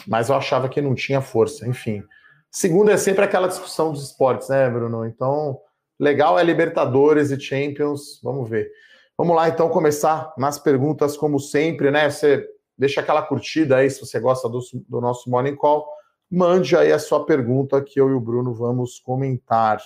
mas 0.07 0.29
eu 0.29 0.35
achava 0.35 0.69
que 0.69 0.81
não 0.81 0.95
tinha 0.95 1.21
força, 1.21 1.67
enfim. 1.67 2.03
Segundo 2.51 2.91
é 2.91 2.97
sempre 2.97 3.25
aquela 3.25 3.49
discussão 3.49 3.93
dos 3.93 4.03
esportes, 4.05 4.49
né, 4.49 4.69
Bruno? 4.69 5.07
Então, 5.07 5.61
legal 5.99 6.39
é 6.39 6.43
Libertadores 6.43 7.31
e 7.31 7.41
Champions, 7.41 8.21
vamos 8.23 8.49
ver. 8.49 8.71
Vamos 9.17 9.37
lá, 9.37 9.49
então, 9.49 9.69
começar 9.69 10.33
nas 10.37 10.59
perguntas, 10.59 11.17
como 11.17 11.39
sempre, 11.39 11.91
né? 11.91 12.11
Você 12.11 12.49
deixa 12.77 13.01
aquela 13.01 13.23
curtida 13.23 13.77
aí, 13.77 13.91
se 13.91 14.01
você 14.01 14.19
gosta 14.19 14.49
do, 14.49 14.61
do 14.89 15.01
nosso 15.01 15.29
Morning 15.29 15.55
Call, 15.55 15.87
mande 16.31 16.75
aí 16.77 16.91
a 16.91 16.99
sua 16.99 17.27
pergunta 17.27 17.83
que 17.83 18.01
eu 18.01 18.09
e 18.09 18.15
o 18.15 18.21
Bruno 18.21 18.55
vamos 18.55 18.99
comentar. 18.99 19.79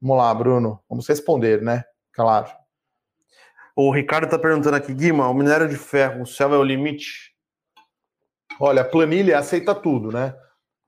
Vamos 0.00 0.16
lá, 0.16 0.34
Bruno, 0.34 0.80
vamos 0.88 1.06
responder, 1.06 1.60
né? 1.60 1.84
Claro. 2.12 2.48
O 3.76 3.90
Ricardo 3.90 4.24
está 4.24 4.38
perguntando 4.38 4.76
aqui, 4.76 4.94
Guima, 4.94 5.28
o 5.28 5.34
minério 5.34 5.68
de 5.68 5.76
ferro, 5.76 6.22
o 6.22 6.26
céu 6.26 6.54
é 6.54 6.58
o 6.58 6.62
limite? 6.62 7.33
Olha, 8.60 8.84
planilha 8.84 9.38
aceita 9.38 9.74
tudo, 9.74 10.12
né? 10.12 10.34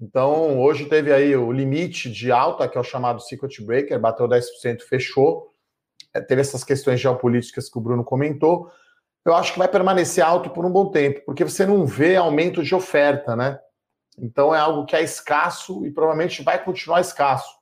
Então, 0.00 0.61
hoje 0.61 0.87
teve 0.87 1.12
aí 1.12 1.35
o 1.35 1.50
limite 1.50 2.11
de 2.11 2.31
alta, 2.31 2.68
que 2.68 2.76
é 2.76 2.81
o 2.81 2.85
chamado 2.85 3.20
Secret 3.20 3.64
Breaker, 3.64 3.98
bateu 3.98 4.29
10%, 4.29 4.83
fechou. 4.83 5.52
É, 6.14 6.20
teve 6.20 6.40
essas 6.40 6.62
questões 6.62 7.00
geopolíticas 7.00 7.68
que 7.68 7.79
o 7.79 7.81
Bruno 7.81 8.05
comentou. 8.05 8.70
Eu 9.24 9.35
acho 9.35 9.52
que 9.52 9.59
vai 9.59 9.68
permanecer 9.68 10.22
alto 10.24 10.50
por 10.50 10.64
um 10.64 10.70
bom 10.70 10.90
tempo, 10.90 11.22
porque 11.24 11.44
você 11.44 11.66
não 11.66 11.87
vê 11.87 12.14
aumento 12.14 12.62
de 12.62 12.74
oferta, 12.74 13.35
né? 13.35 13.59
Então 14.18 14.55
é 14.55 14.59
algo 14.59 14.85
que 14.87 14.94
é 14.94 15.02
escasso 15.02 15.85
e 15.85 15.90
provavelmente 15.90 16.42
vai 16.42 16.62
continuar 16.62 17.00
escasso. 17.00 17.57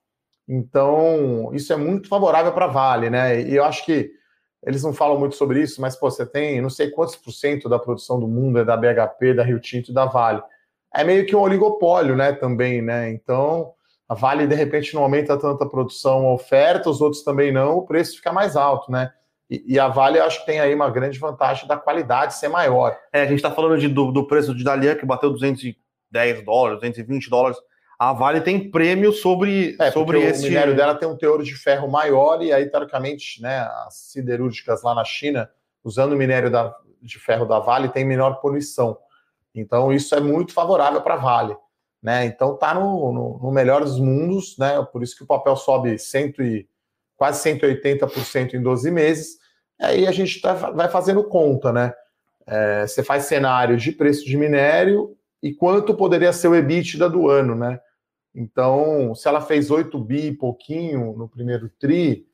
Então, 0.46 1.50
isso 1.54 1.72
é 1.72 1.76
muito 1.76 2.08
favorável 2.08 2.52
para 2.52 2.66
Vale, 2.66 3.08
né? 3.08 3.40
E 3.40 3.54
eu 3.54 3.64
acho 3.64 3.84
que 3.84 4.10
eles 4.66 4.82
não 4.82 4.92
falam 4.92 5.18
muito 5.18 5.36
sobre 5.36 5.60
isso, 5.60 5.80
mas 5.80 5.96
pô, 5.96 6.10
você 6.10 6.24
tem 6.26 6.60
não 6.60 6.70
sei 6.70 6.90
quantos 6.90 7.16
por 7.16 7.32
cento 7.32 7.68
da 7.68 7.78
produção 7.78 8.18
do 8.18 8.26
mundo 8.26 8.58
é 8.58 8.64
da 8.64 8.76
BHP, 8.76 9.34
da 9.34 9.42
Rio 9.42 9.60
Tinto 9.60 9.90
e 9.90 9.94
da 9.94 10.06
Vale 10.06 10.42
é 10.94 11.02
meio 11.02 11.26
que 11.26 11.34
um 11.34 11.40
oligopólio, 11.40 12.16
né, 12.16 12.32
também, 12.32 12.80
né? 12.80 13.10
Então, 13.10 13.72
a 14.08 14.14
Vale 14.14 14.46
de 14.46 14.54
repente 14.54 14.94
não 14.94 15.02
aumenta 15.02 15.36
tanta 15.36 15.66
produção, 15.66 16.32
oferta, 16.32 16.88
os 16.88 17.00
outros 17.00 17.24
também 17.24 17.50
não, 17.50 17.78
o 17.78 17.86
preço 17.86 18.16
fica 18.16 18.32
mais 18.32 18.56
alto, 18.56 18.92
né? 18.92 19.10
E, 19.50 19.74
e 19.74 19.78
a 19.78 19.88
Vale 19.88 20.20
acho 20.20 20.40
que 20.40 20.46
tem 20.46 20.60
aí 20.60 20.72
uma 20.72 20.88
grande 20.88 21.18
vantagem 21.18 21.66
da 21.66 21.76
qualidade 21.76 22.34
ser 22.34 22.48
maior. 22.48 22.96
É, 23.12 23.22
a 23.22 23.26
gente 23.26 23.36
está 23.36 23.50
falando 23.50 23.76
de, 23.76 23.88
do, 23.88 24.12
do, 24.12 24.26
preço 24.26 24.54
de 24.54 24.62
Dalian 24.62 24.94
que 24.94 25.04
bateu 25.04 25.30
210 25.30 26.44
dólares, 26.44 26.78
220 26.78 27.28
dólares. 27.28 27.58
A 28.10 28.12
Vale 28.12 28.40
tem 28.40 28.70
prêmio 28.70 29.12
sobre, 29.12 29.76
é, 29.80 29.90
sobre 29.90 30.20
esse. 30.20 30.46
O 30.46 30.48
minério 30.48 30.76
dela 30.76 30.94
tem 30.94 31.08
um 31.08 31.16
teor 31.16 31.42
de 31.42 31.54
ferro 31.54 31.88
maior, 31.88 32.42
e 32.42 32.52
aí, 32.52 32.68
teoricamente, 32.68 33.40
né, 33.40 33.60
as 33.86 33.94
siderúrgicas 33.94 34.82
lá 34.82 34.94
na 34.94 35.04
China, 35.04 35.50
usando 35.82 36.12
o 36.12 36.16
minério 36.16 36.50
da, 36.50 36.74
de 37.00 37.18
ferro 37.18 37.46
da 37.46 37.58
Vale, 37.58 37.88
tem 37.88 38.04
menor 38.04 38.40
poluição. 38.40 38.98
Então, 39.54 39.92
isso 39.92 40.14
é 40.14 40.20
muito 40.20 40.52
favorável 40.52 41.00
para 41.00 41.14
a 41.14 41.18
Vale. 41.18 41.56
Né? 42.02 42.26
Então, 42.26 42.54
está 42.54 42.74
no, 42.74 43.12
no, 43.12 43.38
no, 43.42 43.50
melhor 43.50 43.82
dos 43.82 43.98
mundos, 43.98 44.58
né? 44.58 44.86
por 44.92 45.02
isso 45.02 45.16
que 45.16 45.24
o 45.24 45.26
papel 45.26 45.56
sobe 45.56 45.98
cento 45.98 46.42
e, 46.42 46.68
quase 47.16 47.48
180% 47.48 48.54
em 48.54 48.62
12 48.62 48.90
meses. 48.90 49.38
Aí 49.80 50.06
a 50.06 50.12
gente 50.12 50.40
tá, 50.40 50.52
vai 50.52 50.88
fazendo 50.88 51.24
conta, 51.24 51.72
né? 51.72 51.92
É, 52.46 52.86
você 52.86 53.02
faz 53.02 53.24
cenário 53.24 53.76
de 53.76 53.90
preço 53.90 54.24
de 54.26 54.36
minério 54.36 55.16
e 55.42 55.54
quanto 55.54 55.94
poderia 55.94 56.32
ser 56.32 56.48
o 56.48 56.54
EBITDA 56.54 57.08
do 57.08 57.28
ano, 57.28 57.54
né? 57.54 57.80
Então, 58.34 59.14
se 59.14 59.28
ela 59.28 59.40
fez 59.40 59.70
8 59.70 59.96
bi 59.98 60.26
e 60.26 60.36
pouquinho 60.36 61.16
no 61.16 61.28
primeiro 61.28 61.68
TRI, 61.68 62.26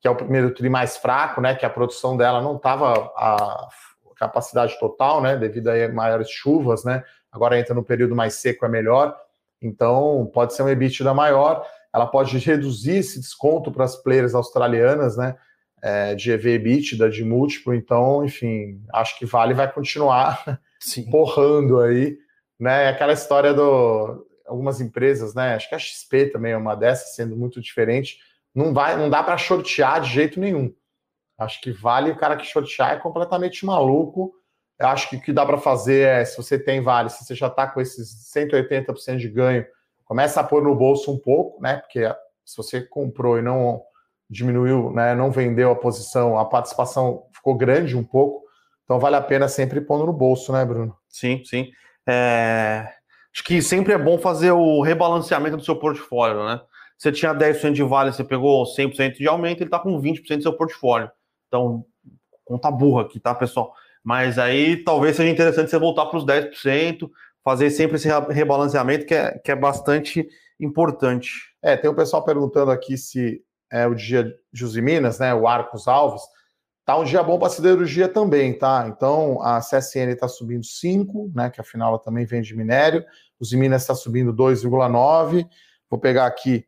que 0.00 0.06
é 0.06 0.10
o 0.10 0.16
primeiro 0.16 0.52
TRI 0.52 0.68
mais 0.68 0.96
fraco, 0.96 1.40
né? 1.40 1.54
Que 1.54 1.64
a 1.64 1.70
produção 1.70 2.16
dela 2.16 2.42
não 2.42 2.56
estava 2.56 2.92
a 3.16 3.68
capacidade 4.16 4.78
total, 4.78 5.22
né? 5.22 5.36
Devido 5.36 5.68
a 5.68 5.88
maiores 5.88 6.28
chuvas, 6.30 6.84
né? 6.84 7.02
Agora 7.32 7.58
entra 7.58 7.74
no 7.74 7.82
período 7.82 8.14
mais 8.14 8.34
seco, 8.34 8.66
é 8.66 8.68
melhor. 8.68 9.16
Então, 9.60 10.30
pode 10.32 10.54
ser 10.54 10.62
um 10.62 10.68
EBITDA 10.68 11.14
maior. 11.14 11.66
Ela 11.94 12.06
pode 12.06 12.36
reduzir 12.38 12.98
esse 12.98 13.18
desconto 13.18 13.72
para 13.72 13.84
as 13.84 13.96
players 13.96 14.34
australianas, 14.34 15.16
né? 15.16 15.34
É, 15.80 16.14
de 16.14 16.30
EV 16.30 16.54
EBITDA, 16.54 17.08
de 17.08 17.24
múltiplo. 17.24 17.74
Então, 17.74 18.24
enfim, 18.24 18.82
acho 18.92 19.18
que 19.18 19.24
Vale 19.24 19.54
vai 19.54 19.72
continuar 19.72 20.60
Sim. 20.78 21.08
porrando 21.10 21.80
aí, 21.80 22.18
né? 22.60 22.88
Aquela 22.88 23.12
história 23.12 23.54
do 23.54 24.27
algumas 24.48 24.80
empresas, 24.80 25.34
né? 25.34 25.54
Acho 25.54 25.68
que 25.68 25.74
a 25.74 25.78
XP 25.78 26.26
também 26.26 26.52
é 26.52 26.56
uma 26.56 26.74
dessas, 26.74 27.14
sendo 27.14 27.36
muito 27.36 27.60
diferente. 27.60 28.18
Não 28.54 28.72
vai, 28.72 28.96
não 28.96 29.08
dá 29.08 29.22
para 29.22 29.36
shortear 29.36 30.00
de 30.00 30.10
jeito 30.10 30.40
nenhum. 30.40 30.74
Acho 31.38 31.60
que 31.60 31.70
vale 31.70 32.10
o 32.10 32.16
cara 32.16 32.36
que 32.36 32.44
shortear 32.44 32.92
é 32.92 32.96
completamente 32.96 33.64
maluco. 33.64 34.32
Eu 34.78 34.88
acho 34.88 35.08
que 35.08 35.16
o 35.16 35.20
que 35.20 35.32
dá 35.32 35.46
para 35.46 35.58
fazer 35.58 36.06
é, 36.06 36.24
se 36.24 36.36
você 36.36 36.58
tem 36.58 36.80
vale, 36.80 37.10
se 37.10 37.24
você 37.24 37.34
já 37.34 37.46
está 37.46 37.66
com 37.66 37.80
esses 37.80 38.32
180% 38.34 39.16
de 39.16 39.28
ganho, 39.28 39.64
começa 40.04 40.40
a 40.40 40.44
pôr 40.44 40.62
no 40.62 40.74
bolso 40.74 41.12
um 41.12 41.18
pouco, 41.18 41.60
né? 41.62 41.76
Porque 41.76 42.08
se 42.44 42.56
você 42.56 42.80
comprou 42.80 43.38
e 43.38 43.42
não 43.42 43.82
diminuiu, 44.28 44.90
né, 44.92 45.14
não 45.14 45.30
vendeu 45.30 45.70
a 45.70 45.76
posição, 45.76 46.38
a 46.38 46.44
participação 46.44 47.26
ficou 47.32 47.54
grande 47.56 47.96
um 47.96 48.04
pouco, 48.04 48.44
então 48.84 48.98
vale 48.98 49.16
a 49.16 49.22
pena 49.22 49.48
sempre 49.48 49.80
pôr 49.80 50.04
no 50.04 50.12
bolso, 50.12 50.52
né, 50.52 50.64
Bruno? 50.64 50.96
Sim, 51.08 51.42
sim. 51.44 51.70
É... 52.06 52.97
Acho 53.34 53.44
que 53.44 53.60
sempre 53.62 53.92
é 53.92 53.98
bom 53.98 54.18
fazer 54.18 54.52
o 54.52 54.80
rebalanceamento 54.82 55.56
do 55.56 55.64
seu 55.64 55.76
portfólio, 55.76 56.44
né? 56.44 56.60
Você 56.96 57.12
tinha 57.12 57.32
10% 57.32 57.72
de 57.72 57.82
vale, 57.82 58.12
você 58.12 58.24
pegou 58.24 58.64
100% 58.64 59.18
de 59.18 59.28
aumento, 59.28 59.60
ele 59.60 59.68
está 59.68 59.78
com 59.78 60.00
20% 60.00 60.36
do 60.38 60.42
seu 60.42 60.52
portfólio. 60.52 61.10
Então, 61.46 61.84
conta 62.44 62.70
burra 62.70 63.02
aqui, 63.02 63.20
tá, 63.20 63.34
pessoal? 63.34 63.72
Mas 64.02 64.38
aí 64.38 64.82
talvez 64.82 65.16
seja 65.16 65.30
interessante 65.30 65.70
você 65.70 65.78
voltar 65.78 66.06
para 66.06 66.18
os 66.18 66.24
10%, 66.24 67.08
fazer 67.44 67.70
sempre 67.70 67.96
esse 67.96 68.08
rebalanceamento 68.30 69.06
que 69.06 69.14
é, 69.14 69.38
que 69.38 69.52
é 69.52 69.56
bastante 69.56 70.26
importante. 70.58 71.30
É, 71.62 71.76
tem 71.76 71.88
o 71.88 71.92
um 71.92 71.96
pessoal 71.96 72.24
perguntando 72.24 72.70
aqui 72.70 72.96
se 72.96 73.42
é 73.70 73.86
o 73.86 73.94
dia 73.94 74.34
de 74.52 74.64
Usiminas, 74.64 75.18
né? 75.18 75.34
O 75.34 75.46
Arcos 75.46 75.86
Alves. 75.86 76.22
Tá 76.88 76.96
um 76.96 77.04
dia 77.04 77.22
bom 77.22 77.38
para 77.38 77.50
siderurgia 77.50 78.08
também, 78.08 78.54
tá? 78.54 78.86
Então 78.88 79.42
a 79.42 79.58
CSN 79.58 80.10
está 80.10 80.26
subindo 80.26 80.64
5, 80.64 81.32
né? 81.34 81.50
Que 81.50 81.60
afinal 81.60 81.90
ela 81.90 81.98
também 81.98 82.24
vende 82.24 82.56
minério. 82.56 83.04
Os 83.38 83.52
Minas 83.52 83.82
está 83.82 83.94
subindo 83.94 84.32
2,9. 84.32 85.46
Vou 85.90 86.00
pegar 86.00 86.24
aqui 86.24 86.64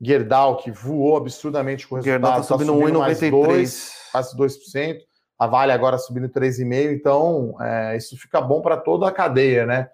Gerdau, 0.00 0.56
que 0.56 0.70
voou 0.70 1.18
absurdamente 1.18 1.86
com 1.86 1.96
o 1.96 1.98
resultado. 1.98 2.22
Gerdau 2.22 2.40
está 2.40 2.56
subindo, 2.56 2.72
tá 2.72 3.14
subindo 3.14 3.30
1,93 3.30 3.92
quase 4.10 4.36
2%, 4.38 5.00
a 5.38 5.46
Vale 5.46 5.72
agora 5.72 5.98
subindo 5.98 6.30
3,5%, 6.30 6.90
então 6.94 7.54
é, 7.60 7.94
isso 7.94 8.16
fica 8.16 8.40
bom 8.40 8.62
para 8.62 8.78
toda 8.78 9.06
a 9.06 9.12
cadeia, 9.12 9.66
né? 9.66 9.90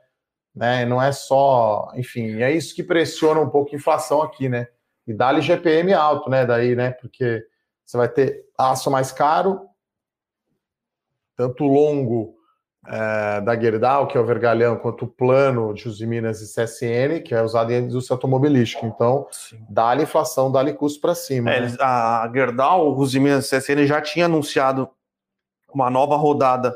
né? 0.54 0.84
Não 0.84 1.02
é 1.02 1.10
só, 1.10 1.90
enfim, 1.96 2.40
é 2.40 2.52
isso 2.52 2.76
que 2.76 2.84
pressiona 2.84 3.40
um 3.40 3.50
pouco 3.50 3.74
a 3.74 3.76
inflação 3.76 4.22
aqui, 4.22 4.48
né? 4.48 4.68
E 5.04 5.12
dá-lhe 5.12 5.40
GPM 5.40 5.92
alto, 5.94 6.30
né? 6.30 6.46
Daí, 6.46 6.76
né? 6.76 6.92
Porque 6.92 7.44
você 7.85 7.97
vai 7.97 8.09
ter 8.09 8.44
aço 8.57 8.90
mais 8.90 9.12
caro, 9.12 9.68
tanto 11.37 11.64
longo 11.64 12.35
é, 12.87 13.40
da 13.40 13.59
Gerdau, 13.59 14.07
que 14.07 14.16
é 14.16 14.20
o 14.20 14.27
vergalhão, 14.27 14.77
quanto 14.77 15.05
o 15.05 15.09
plano 15.09 15.73
de 15.75 15.88
Usiminas 15.88 16.40
e 16.40 16.47
CSN, 16.47 17.23
que 17.25 17.35
é 17.35 17.42
usado 17.42 17.73
em 17.73 17.85
indústria 17.85 18.14
automobilística. 18.14 18.87
Então, 18.87 19.27
dá-lhe 19.68 20.03
inflação, 20.03 20.53
dá-lhe 20.53 20.73
custo 20.73 21.01
para 21.01 21.14
cima. 21.14 21.51
É, 21.51 21.61
né? 21.61 21.77
A 21.81 22.31
Gerdau, 22.33 22.90
o 22.90 22.97
Usiminas 22.99 23.51
e 23.51 23.59
CSN 23.59 23.87
já 23.87 24.01
tinha 24.01 24.27
anunciado 24.27 24.88
uma 25.73 25.90
nova 25.90 26.16
rodada 26.16 26.75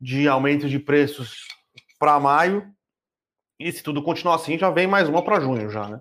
de 0.00 0.28
aumento 0.28 0.68
de 0.68 0.78
preços 0.78 1.46
para 1.98 2.20
maio. 2.20 2.72
E 3.58 3.70
se 3.72 3.82
tudo 3.82 4.02
continuar 4.02 4.36
assim, 4.36 4.56
já 4.56 4.70
vem 4.70 4.86
mais 4.86 5.08
uma 5.08 5.22
para 5.22 5.40
junho 5.40 5.68
já, 5.68 5.88
né? 5.88 6.00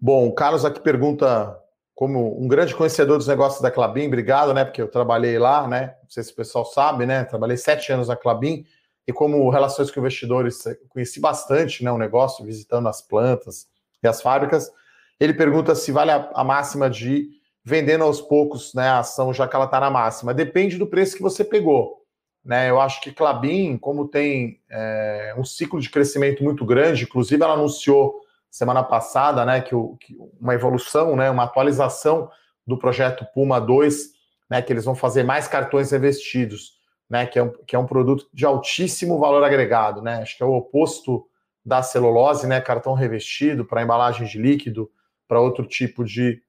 Bom, 0.00 0.26
o 0.26 0.34
Carlos 0.34 0.64
aqui 0.64 0.80
pergunta 0.80 1.56
como 1.96 2.38
um 2.38 2.46
grande 2.46 2.74
conhecedor 2.74 3.16
dos 3.16 3.26
negócios 3.26 3.62
da 3.62 3.70
Clabin, 3.70 4.08
obrigado, 4.08 4.52
né? 4.52 4.66
Porque 4.66 4.82
eu 4.82 4.86
trabalhei 4.86 5.38
lá, 5.38 5.66
né? 5.66 5.96
Não 6.02 6.10
sei 6.10 6.22
se 6.22 6.30
o 6.30 6.36
pessoal 6.36 6.66
sabe, 6.66 7.06
né? 7.06 7.24
Trabalhei 7.24 7.56
sete 7.56 7.90
anos 7.90 8.08
na 8.08 8.14
Clabin 8.14 8.66
e 9.08 9.14
como 9.14 9.48
relações 9.48 9.90
com 9.90 10.00
investidores, 10.00 10.62
conheci 10.90 11.18
bastante, 11.18 11.82
né? 11.82 11.90
O 11.90 11.96
negócio, 11.96 12.44
visitando 12.44 12.86
as 12.86 13.00
plantas 13.00 13.66
e 14.02 14.06
as 14.06 14.20
fábricas. 14.20 14.70
Ele 15.18 15.32
pergunta 15.32 15.74
se 15.74 15.90
vale 15.90 16.10
a, 16.10 16.30
a 16.34 16.44
máxima 16.44 16.90
de 16.90 17.30
vendendo 17.64 18.04
aos 18.04 18.20
poucos, 18.20 18.74
né? 18.74 18.88
A 18.88 18.98
ação 18.98 19.32
já 19.32 19.48
que 19.48 19.56
ela 19.56 19.64
está 19.64 19.80
na 19.80 19.88
máxima. 19.88 20.34
Depende 20.34 20.76
do 20.76 20.86
preço 20.86 21.16
que 21.16 21.22
você 21.22 21.42
pegou. 21.42 22.04
Né, 22.44 22.70
eu 22.70 22.80
acho 22.80 23.00
que 23.00 23.10
Clabin, 23.10 23.76
como 23.76 24.06
tem 24.06 24.60
é, 24.70 25.34
um 25.36 25.44
ciclo 25.44 25.80
de 25.80 25.90
crescimento 25.90 26.44
muito 26.44 26.64
grande, 26.64 27.02
inclusive 27.02 27.42
ela 27.42 27.54
anunciou 27.54 28.20
semana 28.56 28.82
passada, 28.82 29.44
né, 29.44 29.60
que, 29.60 29.74
o, 29.74 29.98
que 29.98 30.16
uma 30.40 30.54
evolução, 30.54 31.14
né, 31.14 31.28
uma 31.28 31.42
atualização 31.42 32.30
do 32.66 32.78
projeto 32.78 33.26
Puma 33.34 33.60
2, 33.60 34.12
né, 34.48 34.62
que 34.62 34.72
eles 34.72 34.86
vão 34.86 34.94
fazer 34.94 35.24
mais 35.24 35.46
cartões 35.46 35.90
revestidos, 35.90 36.78
né, 37.08 37.26
que 37.26 37.38
é 37.38 37.42
um, 37.42 37.50
que 37.66 37.76
é 37.76 37.78
um 37.78 37.84
produto 37.84 38.26
de 38.32 38.46
altíssimo 38.46 39.18
valor 39.18 39.44
agregado, 39.44 40.00
né, 40.00 40.22
acho 40.22 40.38
que 40.38 40.42
é 40.42 40.46
o 40.46 40.54
oposto 40.54 41.26
da 41.62 41.82
celulose, 41.82 42.46
né, 42.46 42.58
cartão 42.58 42.94
revestido 42.94 43.62
para 43.62 43.82
embalagem 43.82 44.26
de 44.26 44.38
líquido, 44.38 44.90
para 45.28 45.38
outro 45.38 45.66
tipo 45.66 46.02
de, 46.02 46.40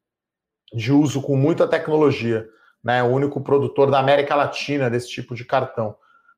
de 0.73 0.93
uso 0.93 1.21
com 1.21 1.35
muita 1.35 1.67
tecnologia, 1.67 2.47
né, 2.81 3.03
o 3.03 3.07
único 3.07 3.41
produtor 3.41 3.91
da 3.91 3.99
América 3.99 4.33
Latina 4.33 4.89
desse 4.89 5.09
tipo 5.09 5.35
de 5.35 5.43
cartão. 5.43 5.93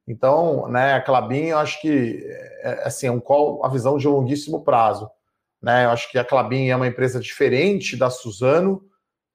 Então, 0.07 0.67
né, 0.67 0.93
a 0.93 1.01
Clabin, 1.01 1.49
eu 1.49 1.59
acho 1.59 1.79
que 1.79 2.23
é, 2.25 2.63
é 2.63 2.87
assim, 2.87 3.05
é 3.05 3.11
um 3.11 3.19
call, 3.19 3.63
a 3.63 3.69
visão 3.69 3.99
de 3.99 4.07
longuíssimo 4.07 4.63
prazo. 4.63 5.07
Né? 5.61 5.85
Eu 5.85 5.89
acho 5.89 6.09
que 6.11 6.17
a 6.17 6.23
Clabin 6.23 6.69
é 6.69 6.75
uma 6.75 6.87
empresa 6.87 7.19
diferente 7.19 7.97
da 7.97 8.09
Suzano, 8.09 8.81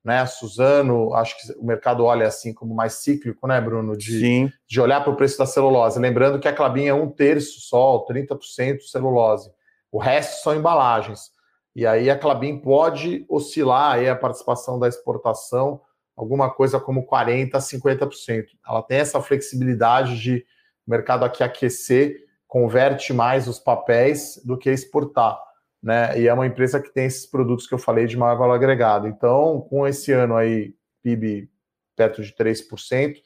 né? 0.04 0.20
A 0.20 0.26
Suzano, 0.26 1.14
acho 1.14 1.36
que 1.38 1.58
o 1.58 1.64
mercado 1.64 2.04
olha 2.04 2.26
assim 2.26 2.52
como 2.52 2.74
mais 2.74 2.94
cíclico, 2.94 3.46
né, 3.46 3.58
Bruno? 3.60 3.96
De, 3.96 4.20
Sim. 4.20 4.52
de 4.68 4.80
olhar 4.80 5.02
para 5.02 5.12
o 5.12 5.16
preço 5.16 5.38
da 5.38 5.46
celulose. 5.46 5.98
Lembrando 5.98 6.38
que 6.38 6.46
a 6.46 6.52
Clabin 6.52 6.86
é 6.86 6.94
um 6.94 7.10
terço 7.10 7.60
só, 7.60 8.04
30% 8.06 8.80
celulose. 8.82 9.50
O 9.90 9.98
resto 9.98 10.42
são 10.42 10.54
embalagens. 10.54 11.30
E 11.74 11.86
aí 11.86 12.10
a 12.10 12.18
Clabin 12.18 12.58
pode 12.58 13.24
oscilar 13.28 13.94
aí 13.94 14.08
a 14.08 14.14
participação 14.14 14.78
da 14.78 14.86
exportação, 14.86 15.80
alguma 16.14 16.52
coisa 16.52 16.78
como 16.78 17.06
40% 17.06 17.54
a 17.54 17.58
50%. 17.58 18.44
Ela 18.68 18.82
tem 18.82 18.98
essa 18.98 19.20
flexibilidade 19.20 20.20
de 20.20 20.44
mercado 20.86 21.24
aqui 21.24 21.42
aquecer 21.42 22.24
converte 22.46 23.12
mais 23.12 23.48
os 23.48 23.58
papéis 23.58 24.40
do 24.44 24.56
que 24.56 24.70
exportar. 24.70 25.40
Né? 25.84 26.18
E 26.18 26.26
é 26.26 26.32
uma 26.32 26.46
empresa 26.46 26.80
que 26.80 26.88
tem 26.88 27.04
esses 27.04 27.26
produtos 27.26 27.66
que 27.66 27.74
eu 27.74 27.78
falei 27.78 28.06
de 28.06 28.16
maior 28.16 28.38
valor 28.38 28.54
agregado. 28.54 29.06
Então, 29.06 29.60
com 29.68 29.86
esse 29.86 30.10
ano 30.12 30.34
aí, 30.34 30.74
PIB 31.02 31.50
perto 31.94 32.22
de 32.22 32.32
3%, 32.32 33.16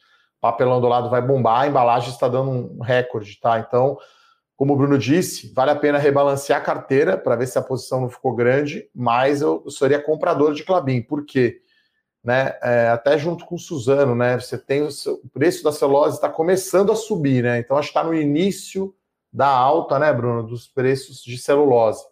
papelão 0.40 0.80
do 0.80 0.88
lado 0.88 1.08
vai 1.08 1.22
bombar, 1.22 1.60
a 1.60 1.66
embalagem 1.68 2.10
está 2.10 2.26
dando 2.26 2.50
um 2.50 2.82
recorde, 2.82 3.38
tá? 3.40 3.60
Então, 3.60 3.96
como 4.56 4.74
o 4.74 4.76
Bruno 4.76 4.98
disse, 4.98 5.52
vale 5.54 5.70
a 5.70 5.76
pena 5.76 5.98
rebalancear 5.98 6.60
a 6.60 6.64
carteira 6.64 7.16
para 7.16 7.36
ver 7.36 7.46
se 7.46 7.56
a 7.56 7.62
posição 7.62 8.00
não 8.00 8.10
ficou 8.10 8.34
grande, 8.34 8.90
mas 8.92 9.40
eu 9.40 9.70
seria 9.70 10.02
comprador 10.02 10.52
de 10.52 10.64
Clabin. 10.64 11.00
Por 11.00 11.24
quê? 11.24 11.62
Né, 12.24 12.58
é, 12.60 12.88
até 12.88 13.16
junto 13.16 13.46
com 13.46 13.54
o 13.54 13.58
Suzano, 13.58 14.16
né? 14.16 14.38
Você 14.38 14.58
tem 14.58 14.82
o, 14.82 14.90
seu, 14.90 15.14
o 15.22 15.28
preço 15.28 15.62
da 15.62 15.70
celulose 15.70 16.16
está 16.16 16.28
começando 16.28 16.90
a 16.90 16.96
subir, 16.96 17.44
né? 17.44 17.60
Então 17.60 17.76
acho 17.76 17.92
que 17.92 17.98
está 17.98 18.02
no 18.02 18.12
início 18.12 18.92
da 19.32 19.46
alta, 19.46 19.96
né, 19.96 20.12
Bruno, 20.12 20.42
dos 20.42 20.66
preços 20.66 21.22
de 21.22 21.38
celulose. 21.38 22.02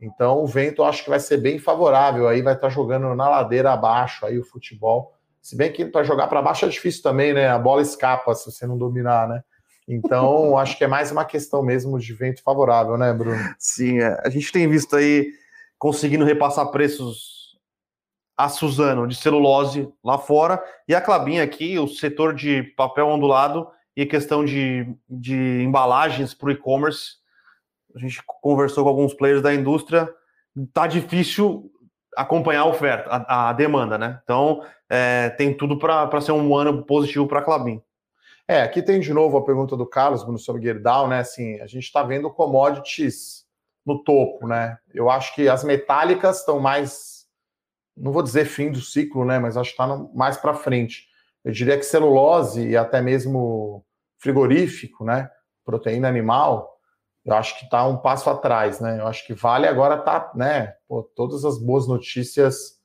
Então 0.00 0.42
o 0.42 0.46
vento 0.46 0.82
acho 0.82 1.04
que 1.04 1.10
vai 1.10 1.20
ser 1.20 1.36
bem 1.36 1.58
favorável, 1.58 2.26
aí 2.26 2.42
vai 2.42 2.54
estar 2.54 2.68
tá 2.68 2.72
jogando 2.72 3.14
na 3.14 3.28
ladeira 3.28 3.72
abaixo 3.72 4.24
aí 4.24 4.38
o 4.38 4.44
futebol. 4.44 5.14
Se 5.42 5.56
bem 5.56 5.72
que 5.72 5.84
para 5.84 6.04
jogar 6.04 6.26
para 6.26 6.42
baixo 6.42 6.64
é 6.64 6.68
difícil 6.68 7.02
também, 7.02 7.32
né? 7.32 7.48
A 7.48 7.58
bola 7.58 7.82
escapa 7.82 8.34
se 8.34 8.50
você 8.50 8.66
não 8.66 8.76
dominar, 8.76 9.28
né? 9.28 9.42
Então, 9.88 10.56
acho 10.58 10.76
que 10.76 10.84
é 10.84 10.86
mais 10.86 11.10
uma 11.10 11.24
questão 11.24 11.62
mesmo 11.62 11.98
de 11.98 12.12
vento 12.14 12.42
favorável, 12.42 12.96
né, 12.96 13.12
Bruno? 13.12 13.38
Sim, 13.58 14.00
é. 14.00 14.20
a 14.24 14.30
gente 14.30 14.52
tem 14.52 14.68
visto 14.68 14.96
aí 14.96 15.32
conseguindo 15.78 16.24
repassar 16.24 16.70
preços 16.70 17.58
a 18.36 18.48
Suzano 18.48 19.06
de 19.06 19.14
celulose 19.14 19.92
lá 20.02 20.16
fora 20.16 20.62
e 20.88 20.94
a 20.94 21.00
Clabin 21.00 21.40
aqui, 21.40 21.78
o 21.78 21.86
setor 21.86 22.34
de 22.34 22.62
papel 22.74 23.06
ondulado 23.06 23.68
e 23.94 24.06
questão 24.06 24.44
de, 24.44 24.86
de 25.08 25.62
embalagens 25.62 26.32
para 26.32 26.48
o 26.48 26.52
e-commerce. 26.52 27.19
A 27.94 27.98
gente 27.98 28.22
conversou 28.24 28.84
com 28.84 28.90
alguns 28.90 29.14
players 29.14 29.42
da 29.42 29.54
indústria, 29.54 30.08
tá 30.72 30.86
difícil 30.86 31.70
acompanhar 32.16 32.62
a 32.62 32.66
oferta, 32.66 33.08
a, 33.10 33.50
a 33.50 33.52
demanda, 33.52 33.96
né? 33.96 34.20
Então, 34.22 34.64
é, 34.88 35.30
tem 35.30 35.56
tudo 35.56 35.78
para 35.78 36.20
ser 36.20 36.32
um 36.32 36.56
ano 36.56 36.84
positivo 36.84 37.26
para 37.26 37.40
a 37.40 37.42
Clabin. 37.42 37.80
É, 38.48 38.62
aqui 38.62 38.82
tem 38.82 38.98
de 38.98 39.14
novo 39.14 39.36
a 39.36 39.44
pergunta 39.44 39.76
do 39.76 39.86
Carlos 39.86 40.24
Bruno 40.24 40.38
sobre 40.38 40.62
Gerdau, 40.62 41.06
né? 41.06 41.20
Assim, 41.20 41.60
a 41.60 41.66
gente 41.66 41.84
está 41.84 42.02
vendo 42.02 42.30
commodities 42.30 43.44
no 43.86 44.02
topo, 44.02 44.46
né? 44.46 44.76
Eu 44.92 45.08
acho 45.08 45.34
que 45.34 45.48
as 45.48 45.62
metálicas 45.62 46.40
estão 46.40 46.58
mais, 46.58 47.26
não 47.96 48.12
vou 48.12 48.22
dizer 48.22 48.46
fim 48.46 48.70
do 48.72 48.80
ciclo, 48.80 49.24
né? 49.24 49.38
Mas 49.38 49.56
acho 49.56 49.74
que 49.74 49.80
está 49.80 49.96
mais 50.14 50.36
para 50.36 50.52
frente. 50.52 51.06
Eu 51.44 51.52
diria 51.52 51.78
que 51.78 51.84
celulose 51.84 52.68
e 52.68 52.76
até 52.76 53.00
mesmo 53.00 53.84
frigorífico, 54.18 55.04
né? 55.04 55.30
Proteína 55.64 56.08
animal, 56.08 56.79
eu 57.32 57.38
acho 57.38 57.58
que 57.58 57.64
está 57.64 57.86
um 57.86 57.96
passo 57.96 58.28
atrás, 58.28 58.80
né? 58.80 59.00
Eu 59.00 59.06
acho 59.06 59.26
que 59.26 59.34
vale 59.34 59.66
agora 59.66 59.98
tá, 59.98 60.30
né? 60.34 60.74
Pô, 60.88 61.02
todas 61.02 61.44
as 61.44 61.58
boas 61.58 61.86
notícias 61.86 62.78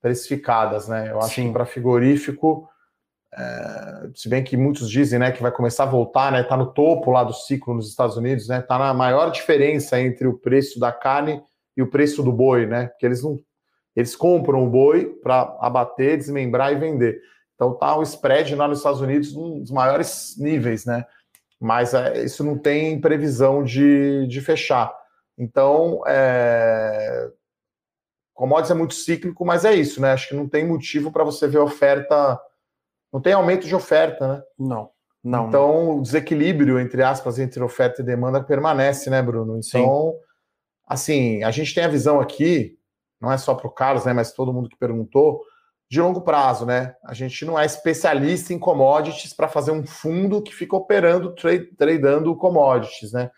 precificadas, 0.00 0.88
né? 0.88 1.10
Eu 1.10 1.18
acho 1.18 1.34
Sim. 1.34 1.46
que 1.48 1.52
para 1.52 1.66
frigorífico 1.66 2.68
é, 3.32 4.10
se 4.14 4.28
bem 4.28 4.42
que 4.42 4.56
muitos 4.56 4.90
dizem 4.90 5.18
né, 5.18 5.30
que 5.30 5.40
vai 5.40 5.52
começar 5.52 5.84
a 5.84 5.90
voltar, 5.90 6.32
né? 6.32 6.40
Está 6.40 6.56
no 6.56 6.72
topo 6.72 7.12
lá 7.12 7.22
do 7.22 7.32
ciclo 7.32 7.74
nos 7.74 7.88
Estados 7.88 8.16
Unidos, 8.16 8.48
né? 8.48 8.58
Está 8.58 8.78
na 8.78 8.92
maior 8.92 9.30
diferença 9.30 10.00
entre 10.00 10.26
o 10.26 10.36
preço 10.36 10.80
da 10.80 10.90
carne 10.90 11.40
e 11.76 11.82
o 11.82 11.88
preço 11.88 12.22
do 12.22 12.32
boi, 12.32 12.66
né? 12.66 12.88
Porque 12.88 13.06
eles 13.06 13.22
não 13.22 13.38
eles 13.94 14.14
compram 14.14 14.64
o 14.64 14.70
boi 14.70 15.06
para 15.22 15.56
abater, 15.60 16.16
desmembrar 16.16 16.72
e 16.72 16.76
vender. 16.76 17.20
Então 17.54 17.74
tá 17.74 17.96
o 17.96 18.02
spread 18.02 18.54
lá 18.54 18.66
nos 18.66 18.78
Estados 18.78 19.00
Unidos 19.00 19.34
um 19.34 19.60
dos 19.60 19.70
maiores 19.70 20.36
níveis, 20.38 20.84
né? 20.84 21.04
Mas 21.60 21.92
é, 21.92 22.24
isso 22.24 22.42
não 22.42 22.56
tem 22.56 23.00
previsão 23.00 23.62
de, 23.62 24.26
de 24.26 24.40
fechar. 24.40 24.92
Então, 25.36 26.02
é... 26.06 27.30
commodities 28.34 28.70
é 28.70 28.74
muito 28.74 28.94
cíclico, 28.94 29.44
mas 29.44 29.64
é 29.64 29.74
isso, 29.74 30.00
né? 30.00 30.12
Acho 30.12 30.28
que 30.28 30.34
não 30.34 30.48
tem 30.48 30.66
motivo 30.66 31.12
para 31.12 31.24
você 31.24 31.46
ver 31.46 31.58
oferta 31.58 32.40
não 33.12 33.20
tem 33.20 33.32
aumento 33.32 33.66
de 33.66 33.74
oferta, 33.74 34.36
né? 34.36 34.42
Não. 34.58 34.90
Não, 35.22 35.48
então, 35.48 35.68
não. 35.68 35.98
o 35.98 36.02
desequilíbrio, 36.02 36.80
entre 36.80 37.02
aspas, 37.02 37.38
entre 37.38 37.62
oferta 37.62 38.00
e 38.00 38.04
demanda 38.04 38.42
permanece, 38.42 39.10
né, 39.10 39.20
Bruno? 39.20 39.58
Então, 39.58 40.12
Sim. 40.12 40.18
assim, 40.86 41.42
a 41.42 41.50
gente 41.50 41.74
tem 41.74 41.84
a 41.84 41.88
visão 41.88 42.20
aqui, 42.20 42.78
não 43.20 43.30
é 43.30 43.36
só 43.36 43.54
para 43.54 43.66
o 43.66 43.70
Carlos, 43.70 44.06
né, 44.06 44.14
mas 44.14 44.32
todo 44.32 44.52
mundo 44.52 44.70
que 44.70 44.78
perguntou, 44.78 45.42
de 45.90 46.00
longo 46.00 46.20
prazo, 46.20 46.64
né? 46.64 46.94
A 47.04 47.12
gente 47.12 47.44
não 47.44 47.58
é 47.58 47.66
especialista 47.66 48.54
em 48.54 48.58
commodities 48.58 49.32
para 49.32 49.48
fazer 49.48 49.72
um 49.72 49.84
fundo 49.84 50.40
que 50.40 50.54
fica 50.54 50.76
operando, 50.76 51.34
trade, 51.34 51.66
tradando 51.76 52.36
commodities, 52.36 53.12
né? 53.12 53.28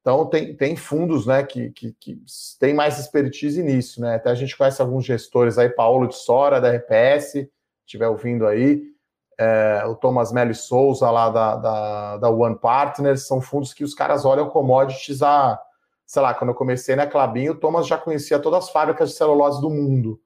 Então, 0.00 0.26
tem, 0.26 0.54
tem 0.54 0.76
fundos, 0.76 1.24
né, 1.24 1.44
que, 1.44 1.70
que, 1.70 1.92
que 1.98 2.20
tem 2.60 2.74
mais 2.74 2.98
expertise 2.98 3.62
nisso, 3.62 4.00
né? 4.00 4.16
Até 4.16 4.30
a 4.30 4.34
gente 4.34 4.56
conhece 4.56 4.82
alguns 4.82 5.04
gestores 5.04 5.56
aí, 5.56 5.70
Paulo 5.70 6.08
de 6.08 6.16
Sora, 6.16 6.60
da 6.60 6.70
RPS, 6.72 7.48
estiver 7.86 8.08
ouvindo 8.08 8.46
aí, 8.46 8.82
é, 9.38 9.82
o 9.86 9.94
Thomas 9.94 10.32
Melli 10.32 10.54
Souza 10.54 11.10
lá 11.10 11.30
da, 11.30 11.56
da, 11.56 12.16
da, 12.18 12.30
One 12.30 12.58
Partners, 12.58 13.26
são 13.26 13.40
fundos 13.40 13.72
que 13.72 13.84
os 13.84 13.94
caras 13.94 14.24
olham 14.24 14.50
commodities 14.50 15.22
a, 15.22 15.58
sei 16.04 16.20
lá, 16.20 16.34
quando 16.34 16.50
eu 16.50 16.56
comecei 16.56 16.96
na 16.96 17.06
Clabin, 17.06 17.48
o 17.48 17.54
Thomas 17.54 17.86
já 17.86 17.96
conhecia 17.96 18.38
todas 18.38 18.64
as 18.64 18.70
fábricas 18.70 19.10
de 19.10 19.16
celulose 19.16 19.60
do 19.60 19.70
mundo. 19.70 20.20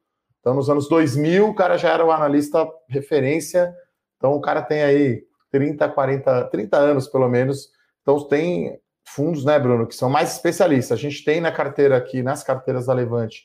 Então, 0.49 0.57
nos 0.57 0.71
anos 0.71 0.89
2000, 0.89 1.47
o 1.47 1.55
cara 1.55 1.77
já 1.77 1.91
era 1.91 2.03
o 2.03 2.11
analista 2.11 2.67
referência, 2.89 3.71
então 4.17 4.33
o 4.33 4.41
cara 4.41 4.63
tem 4.63 4.83
aí 4.83 5.23
30, 5.51 5.87
40, 5.91 6.45
30 6.45 6.77
anos 6.79 7.07
pelo 7.07 7.29
menos, 7.29 7.69
então 8.01 8.19
tem 8.27 8.81
fundos, 9.07 9.45
né, 9.45 9.59
Bruno, 9.59 9.87
que 9.87 9.95
são 9.95 10.09
mais 10.09 10.33
especialistas. 10.33 10.99
A 10.99 11.01
gente 11.03 11.23
tem 11.23 11.39
na 11.39 11.53
carteira 11.53 11.99
aqui, 11.99 12.23
nas 12.23 12.43
carteiras 12.43 12.87
da 12.87 12.95
Levante, 12.95 13.45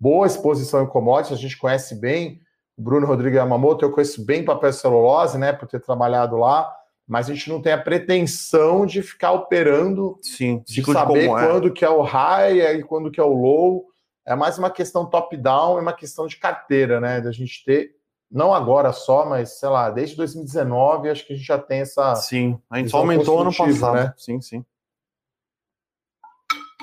boa 0.00 0.26
exposição 0.26 0.82
em 0.82 0.86
commodities, 0.86 1.38
a 1.38 1.40
gente 1.42 1.58
conhece 1.58 1.94
bem, 2.00 2.40
Bruno 2.78 3.06
Rodrigues 3.06 3.36
Yamamoto, 3.36 3.84
eu 3.84 3.92
conheço 3.92 4.24
bem 4.24 4.42
papel 4.42 4.72
celulose, 4.72 5.36
né, 5.36 5.52
por 5.52 5.68
ter 5.68 5.80
trabalhado 5.80 6.38
lá, 6.38 6.74
mas 7.06 7.28
a 7.28 7.34
gente 7.34 7.50
não 7.50 7.60
tem 7.60 7.74
a 7.74 7.78
pretensão 7.78 8.86
de 8.86 9.02
ficar 9.02 9.32
operando, 9.32 10.18
Sim, 10.22 10.62
de 10.66 10.82
saber 10.82 11.20
de 11.20 11.26
é. 11.26 11.28
quando 11.28 11.70
que 11.70 11.84
é 11.84 11.90
o 11.90 12.00
high 12.00 12.58
e 12.76 12.82
quando 12.84 13.10
que 13.10 13.20
é 13.20 13.22
o 13.22 13.34
low. 13.34 13.87
É 14.28 14.34
mais 14.34 14.58
uma 14.58 14.70
questão 14.70 15.06
top-down, 15.06 15.78
é 15.78 15.80
uma 15.80 15.94
questão 15.94 16.26
de 16.26 16.36
carteira, 16.36 17.00
né, 17.00 17.18
da 17.18 17.32
gente 17.32 17.64
ter, 17.64 17.96
não 18.30 18.52
agora 18.52 18.92
só, 18.92 19.24
mas 19.24 19.58
sei 19.58 19.70
lá, 19.70 19.88
desde 19.88 20.16
2019, 20.16 21.08
acho 21.08 21.26
que 21.26 21.32
a 21.32 21.36
gente 21.36 21.46
já 21.46 21.58
tem 21.58 21.80
essa. 21.80 22.14
Sim, 22.14 22.60
a 22.68 22.76
gente 22.76 22.90
só 22.90 22.98
aumentou 22.98 23.40
ano 23.40 23.56
passado, 23.56 23.94
né? 23.94 24.12
Sim, 24.18 24.38
sim. 24.42 24.62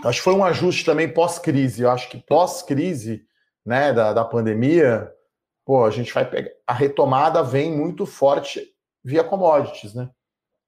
Acho 0.04 0.18
que 0.18 0.24
foi 0.24 0.34
um 0.34 0.44
ajuste 0.44 0.84
também 0.84 1.08
pós-crise. 1.08 1.84
Eu 1.84 1.92
acho 1.92 2.10
que 2.10 2.18
pós-crise, 2.18 3.24
né, 3.64 3.94
da, 3.94 4.12
da 4.12 4.26
pandemia, 4.26 5.12
pô, 5.64 5.86
a 5.86 5.92
gente 5.92 6.12
vai 6.12 6.28
pegar. 6.28 6.50
A 6.66 6.74
retomada 6.74 7.44
vem 7.44 7.72
muito 7.72 8.08
forte 8.08 8.68
via 9.04 9.24
commodities, 9.24 9.94
né? 9.94 10.10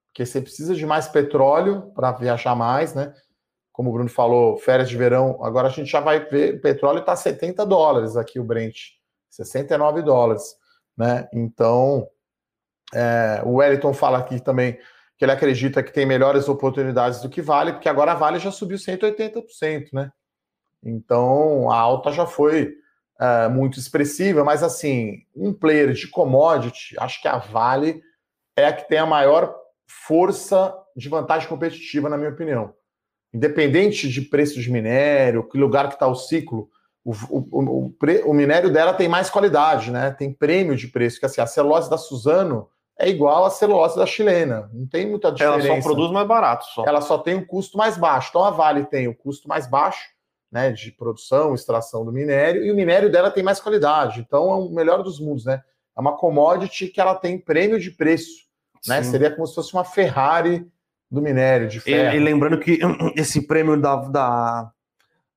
Porque 0.10 0.24
você 0.28 0.40
precisa 0.40 0.76
de 0.76 0.86
mais 0.86 1.08
petróleo 1.08 1.92
para 1.96 2.12
viajar 2.12 2.56
mais, 2.56 2.94
né? 2.94 3.16
Como 3.78 3.92
o 3.92 3.94
Bruno 3.94 4.10
falou, 4.10 4.58
férias 4.58 4.90
de 4.90 4.98
verão, 4.98 5.38
agora 5.44 5.68
a 5.68 5.70
gente 5.70 5.92
já 5.92 6.00
vai 6.00 6.20
ver, 6.20 6.56
o 6.56 6.62
petróleo 6.62 7.02
está 7.02 7.16
70 7.16 7.64
dólares 7.64 8.18
aqui, 8.18 8.40
o 8.40 8.44
Brent, 8.44 8.76
69 9.30 10.02
dólares, 10.02 10.56
né? 10.98 11.30
Então, 11.32 12.10
é, 12.92 13.40
o 13.46 13.58
Wellington 13.58 13.94
fala 13.94 14.18
aqui 14.18 14.40
também 14.40 14.80
que 15.16 15.24
ele 15.24 15.32
acredita 15.32 15.84
que 15.84 15.94
tem 15.94 16.08
melhores 16.08 16.50
oportunidades 16.50 17.22
do 17.22 17.30
que 17.30 17.40
Vale, 17.40 17.74
porque 17.74 17.88
agora 17.88 18.14
a 18.14 18.16
Vale 18.16 18.40
já 18.40 18.50
subiu 18.50 18.80
180%, 18.80 19.90
né? 19.94 20.12
Então, 20.84 21.70
a 21.70 21.78
alta 21.78 22.12
já 22.12 22.26
foi 22.26 22.74
uh, 23.22 23.48
muito 23.52 23.78
expressiva, 23.78 24.44
mas 24.44 24.64
assim, 24.64 25.20
um 25.36 25.54
player 25.54 25.94
de 25.94 26.08
commodity, 26.08 26.96
acho 26.98 27.22
que 27.22 27.28
a 27.28 27.38
Vale 27.38 28.02
é 28.56 28.66
a 28.66 28.74
que 28.74 28.90
tem 28.90 28.98
a 28.98 29.06
maior 29.06 29.56
força 29.88 30.76
de 30.96 31.08
vantagem 31.10 31.48
competitiva, 31.48 32.10
na 32.10 32.18
minha 32.18 32.32
opinião. 32.32 32.74
Independente 33.34 34.10
de 34.10 34.22
preço 34.22 34.60
de 34.60 34.72
minério, 34.72 35.48
que 35.48 35.58
lugar 35.58 35.88
que 35.88 35.96
está 35.96 36.08
o 36.08 36.16
ciclo, 36.16 36.70
o, 37.04 37.12
o, 37.30 37.40
o, 37.52 37.94
o, 38.26 38.34
minério 38.34 38.72
dela 38.72 38.94
tem 38.94 39.08
mais 39.08 39.30
qualidade, 39.30 39.92
né? 39.92 40.12
Tem 40.12 40.34
prêmio 40.34 40.76
de 40.76 40.88
preço, 40.88 41.20
que 41.20 41.26
assim, 41.26 41.40
a 41.40 41.48
celulose 41.48 41.90
da 41.90 41.98
Suzano 41.98 42.68
é 43.00 43.08
igual 43.08 43.46
à 43.46 43.50
celulose 43.50 43.96
da 43.96 44.06
chilena. 44.06 44.70
Não 44.74 44.88
tem 44.88 45.10
muita 45.10 45.32
diferença. 45.32 45.68
Ela 45.68 45.82
só 45.82 45.88
produz 45.88 46.12
mais 46.12 46.28
barato. 46.28 46.66
Só. 46.66 46.84
Ela 46.86 47.00
só 47.00 47.18
tem 47.18 47.36
um 47.36 47.46
custo 47.46 47.78
mais 47.78 47.98
baixo. 47.98 48.30
Então 48.30 48.44
a 48.44 48.50
Vale 48.50 48.86
tem 48.86 49.08
o 49.08 49.16
custo 49.16 49.48
mais 49.48 49.68
baixo 49.68 50.10
né, 50.52 50.72
de 50.72 50.92
produção, 50.92 51.54
extração 51.54 52.04
do 52.04 52.12
minério, 52.12 52.64
e 52.66 52.72
o 52.72 52.76
minério 52.76 53.12
dela 53.12 53.30
tem 53.30 53.44
mais 53.44 53.60
qualidade. 53.60 54.20
Então 54.20 54.50
é 54.50 54.56
o 54.56 54.70
melhor 54.70 55.04
dos 55.04 55.20
mundos, 55.20 55.46
né? 55.46 55.62
É 55.96 56.02
uma 56.02 56.18
commodity 56.18 56.88
que 56.88 57.02
ela 57.02 57.16
tem 57.16 57.40
prêmio 57.40 57.80
de 57.80 57.92
preço, 57.92 58.46
né? 58.86 59.02
Seria 59.04 59.32
como 59.32 59.48
se 59.48 59.56
fosse 59.56 59.74
uma 59.74 59.84
Ferrari 59.84 60.68
do 61.10 61.22
minério 61.22 61.68
de 61.68 61.80
ferro. 61.80 62.16
E, 62.16 62.18
e 62.18 62.20
lembrando 62.20 62.58
que 62.58 62.80
esse 63.16 63.48
prêmio 63.48 63.80
da, 63.80 63.96
da, 63.96 64.72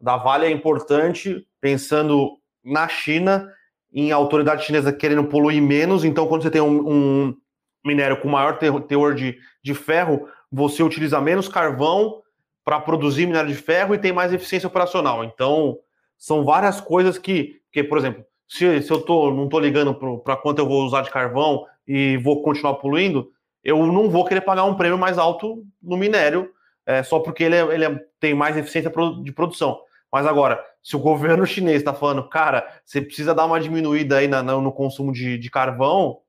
da 0.00 0.16
Vale 0.16 0.46
é 0.46 0.50
importante 0.50 1.46
pensando 1.60 2.38
na 2.64 2.88
China, 2.88 3.48
em 3.92 4.12
autoridade 4.12 4.64
chinesa 4.64 4.92
querendo 4.92 5.24
poluir 5.24 5.62
menos, 5.62 6.04
então 6.04 6.26
quando 6.26 6.42
você 6.42 6.50
tem 6.50 6.60
um, 6.60 6.88
um 6.88 7.36
minério 7.84 8.20
com 8.20 8.28
maior 8.28 8.58
teor 8.58 9.14
de, 9.14 9.38
de 9.62 9.74
ferro, 9.74 10.28
você 10.50 10.82
utiliza 10.82 11.20
menos 11.20 11.48
carvão 11.48 12.22
para 12.64 12.80
produzir 12.80 13.26
minério 13.26 13.50
de 13.50 13.56
ferro 13.56 13.94
e 13.94 13.98
tem 13.98 14.12
mais 14.12 14.32
eficiência 14.32 14.66
operacional. 14.66 15.24
Então, 15.24 15.78
são 16.18 16.44
várias 16.44 16.80
coisas 16.80 17.18
que, 17.18 17.60
que 17.72 17.82
por 17.82 17.98
exemplo, 17.98 18.24
se, 18.46 18.82
se 18.82 18.90
eu 18.90 19.00
tô, 19.00 19.32
não 19.32 19.44
estou 19.44 19.60
ligando 19.60 19.94
para 20.22 20.36
quanto 20.36 20.58
eu 20.58 20.66
vou 20.66 20.84
usar 20.84 21.02
de 21.02 21.10
carvão 21.10 21.64
e 21.86 22.16
vou 22.18 22.42
continuar 22.42 22.74
poluindo, 22.74 23.30
eu 23.62 23.86
não 23.86 24.08
vou 24.08 24.24
querer 24.24 24.40
pagar 24.40 24.64
um 24.64 24.74
prêmio 24.74 24.98
mais 24.98 25.18
alto 25.18 25.64
no 25.82 25.96
minério 25.96 26.50
é, 26.86 27.02
só 27.02 27.20
porque 27.20 27.44
ele, 27.44 27.54
é, 27.54 27.60
ele 27.74 27.84
é, 27.84 28.04
tem 28.18 28.34
mais 28.34 28.56
eficiência 28.56 28.90
de 29.22 29.32
produção. 29.32 29.80
Mas 30.12 30.26
agora, 30.26 30.64
se 30.82 30.96
o 30.96 30.98
governo 30.98 31.46
chinês 31.46 31.78
está 31.78 31.94
falando, 31.94 32.28
cara, 32.28 32.66
você 32.84 33.00
precisa 33.00 33.34
dar 33.34 33.44
uma 33.44 33.60
diminuída 33.60 34.18
aí 34.18 34.26
na, 34.26 34.42
no 34.42 34.72
consumo 34.72 35.12
de, 35.12 35.38
de, 35.38 35.50
carvão, 35.50 36.20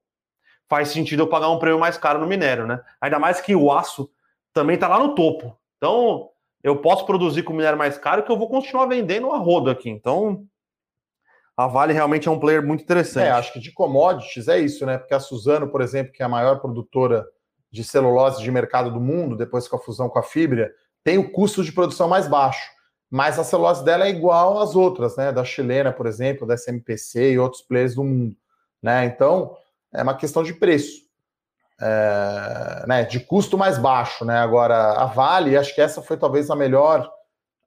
faz 0.70 0.90
sentido 0.90 1.24
eu 1.24 1.28
pagar 1.28 1.50
um 1.50 1.58
prêmio 1.58 1.80
mais 1.80 1.98
caro 1.98 2.20
no 2.20 2.28
minério, 2.28 2.68
né? 2.68 2.80
Ainda 3.02 3.18
mais 3.18 3.42
que 3.42 3.56
o 3.56 3.72
aço 3.72 4.10
também 4.54 4.76
está 4.76 4.88
lá 4.88 5.00
no 5.00 5.16
topo. 5.16 5.58
Então, 5.78 6.30
eu 6.64 6.78
posso 6.78 7.08
produzir 7.08 7.42
com 7.42 7.54
minério 7.54 7.78
mais 7.78 7.98
caro 7.98 8.22
que 8.22 8.32
eu 8.32 8.38
vou 8.38 8.48
continuar 8.48 8.86
vendendo 8.86 9.32
a 9.32 9.38
rodo 9.38 9.72
aqui. 9.72 9.90
Então, 9.90 10.46
a 11.56 11.68
Vale 11.68 11.94
realmente 11.94 12.28
é 12.28 12.32
um 12.32 12.40
player 12.40 12.66
muito 12.66 12.84
interessante. 12.84 13.28
É, 13.28 13.32
acho 13.32 13.54
que 13.54 13.60
de 13.60 13.72
commodities 13.72 14.48
é 14.48 14.60
isso, 14.60 14.86
né? 14.86 14.98
Porque 14.98 15.14
a 15.14 15.20
Suzano, 15.20 15.68
por 15.70 15.82
exemplo, 15.82 16.12
que 16.12 16.24
é 16.24 16.26
a 16.26 16.30
maior 16.30 16.60
produtora 16.60 17.26
de 17.72 17.84
celulose 17.84 18.42
de 18.42 18.52
mercado 18.52 18.92
do 18.92 19.00
mundo, 19.00 19.36
depois 19.36 19.68
com 19.68 19.76
a 19.76 19.80
fusão 19.80 20.10
com 20.10 20.20
a 20.20 20.24
fibra, 20.24 20.72
tem 21.04 21.18
o 21.18 21.32
custo 21.32 21.64
de 21.64 21.72
produção 21.72 22.08
mais 22.08 22.28
baixo. 22.28 22.70
Mas 23.10 23.38
a 23.38 23.44
celulose 23.44 23.84
dela 23.84 24.06
é 24.06 24.10
igual 24.10 24.60
às 24.60 24.76
outras, 24.76 25.18
né? 25.18 25.32
Da 25.32 25.44
chilena, 25.44 25.92
por 25.92 26.06
exemplo, 26.06 26.48
da 26.48 26.56
SMPC 26.56 27.34
e 27.34 27.40
outros 27.40 27.62
players 27.62 27.96
do 27.96 28.04
mundo. 28.04 28.36
Né? 28.82 29.06
Então, 29.06 29.56
é 29.94 30.02
uma 30.02 30.16
questão 30.16 30.44
de 30.44 30.54
preço. 30.54 31.02
É, 31.84 32.86
né, 32.88 33.04
de 33.04 33.20
custo 33.20 33.58
mais 33.58 33.80
baixo, 33.80 34.24
né? 34.24 34.38
Agora, 34.38 34.94
a 34.94 35.06
Vale, 35.06 35.58
acho 35.58 35.74
que 35.74 35.82
essa 35.82 36.00
foi 36.00 36.16
talvez 36.16 36.50
a 36.52 36.56
melhor 36.56 37.12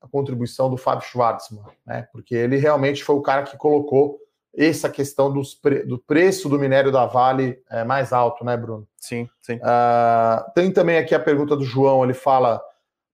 contribuição 0.09 0.70
do 0.70 0.76
Fábio 0.76 1.07
Schwartzman, 1.07 1.64
né? 1.86 2.09
Porque 2.12 2.34
ele 2.34 2.57
realmente 2.57 3.02
foi 3.02 3.16
o 3.16 3.22
cara 3.22 3.42
que 3.42 3.57
colocou 3.57 4.18
essa 4.57 4.88
questão 4.88 5.32
pre... 5.61 5.84
do 5.84 5.98
preço 5.98 6.48
do 6.48 6.59
minério 6.59 6.92
da 6.92 7.07
Vale 7.07 7.62
é, 7.70 7.84
mais 7.84 8.12
alto, 8.12 8.44
né, 8.44 8.57
Bruno? 8.57 8.86
Sim, 8.96 9.28
sim. 9.42 9.57
Uh, 9.57 10.52
tem 10.55 10.70
também 10.70 10.96
aqui 10.96 11.14
a 11.14 11.20
pergunta 11.20 11.57
do 11.57 11.64
João, 11.64 12.05
ele 12.05 12.14
fala 12.14 12.62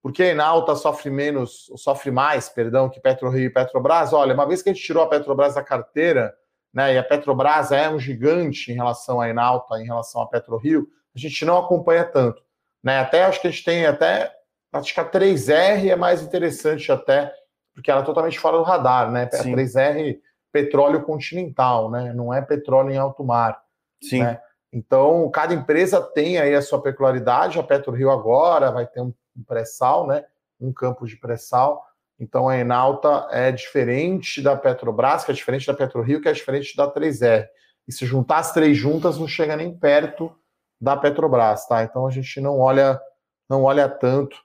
por 0.01 0.11
que 0.11 0.23
a 0.23 0.27
Enalta 0.27 0.75
sofre 0.75 1.09
menos, 1.09 1.71
sofre 1.77 2.09
mais, 2.09 2.49
perdão, 2.49 2.89
que 2.89 2.99
PetroRio 2.99 3.45
e 3.45 3.49
Petrobras? 3.49 4.13
Olha, 4.13 4.33
uma 4.33 4.47
vez 4.47 4.61
que 4.61 4.69
a 4.69 4.73
gente 4.73 4.83
tirou 4.83 5.03
a 5.03 5.07
Petrobras 5.07 5.55
da 5.55 5.63
carteira, 5.63 6.33
né, 6.73 6.95
e 6.95 6.97
a 6.97 7.03
Petrobras 7.03 7.71
é 7.71 7.89
um 7.89 7.99
gigante 7.99 8.71
em 8.71 8.75
relação 8.75 9.21
à 9.21 9.29
Enalta, 9.29 9.79
em 9.79 9.85
relação 9.85 10.21
a 10.21 10.27
PetroRio, 10.27 10.87
a 11.15 11.19
gente 11.19 11.45
não 11.45 11.57
acompanha 11.57 12.03
tanto. 12.03 12.41
Né? 12.83 12.99
Até 12.99 13.23
acho 13.23 13.41
que 13.41 13.47
a 13.47 13.51
gente 13.51 13.63
tem 13.63 13.85
até, 13.85 14.31
a 14.71 14.81
3R 15.05 15.89
é 15.89 15.95
mais 15.95 16.21
interessante 16.21 16.91
até, 16.91 17.33
porque 17.73 17.91
ela 17.91 18.01
é 18.01 18.05
totalmente 18.05 18.39
fora 18.39 18.57
do 18.57 18.63
radar, 18.63 19.11
né? 19.11 19.29
Sim. 19.31 19.53
A 19.53 19.57
3R 19.57 20.19
petróleo 20.51 21.03
continental, 21.03 21.89
né? 21.89 22.13
Não 22.13 22.33
é 22.33 22.41
petróleo 22.41 22.91
em 22.91 22.97
alto 22.97 23.23
mar. 23.23 23.61
Sim. 24.03 24.23
Né? 24.23 24.39
Então, 24.71 25.29
cada 25.29 25.53
empresa 25.53 26.01
tem 26.01 26.37
aí 26.37 26.55
a 26.55 26.61
sua 26.61 26.81
peculiaridade. 26.81 27.59
A 27.59 27.63
PetroRio 27.63 28.09
agora 28.09 28.71
vai 28.71 28.87
ter 28.87 29.01
um 29.01 29.13
pré-sal, 29.45 30.07
né? 30.07 30.25
Um 30.59 30.71
campo 30.71 31.05
de 31.05 31.17
pré-sal. 31.17 31.83
Então, 32.19 32.47
a 32.47 32.57
Enalta 32.57 33.27
é 33.31 33.51
diferente 33.51 34.41
da 34.41 34.55
Petrobras, 34.55 35.25
que 35.25 35.31
é 35.31 35.33
diferente 35.33 35.67
da 35.67 35.73
PetroRio, 35.73 36.21
que 36.21 36.29
é 36.29 36.33
diferente 36.33 36.75
da 36.75 36.89
3R. 36.91 37.47
E 37.87 37.91
se 37.91 38.05
juntar 38.05 38.37
as 38.37 38.53
três 38.53 38.77
juntas, 38.77 39.17
não 39.17 39.27
chega 39.27 39.57
nem 39.57 39.75
perto 39.75 40.33
da 40.79 40.95
Petrobras, 40.95 41.65
tá? 41.67 41.83
Então, 41.83 42.05
a 42.05 42.11
gente 42.11 42.39
não 42.39 42.59
olha, 42.59 43.01
não 43.49 43.63
olha 43.63 43.89
tanto 43.89 44.37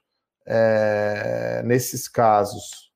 é, 0.47 1.61
nesses 1.65 2.07
casos. 2.07 2.91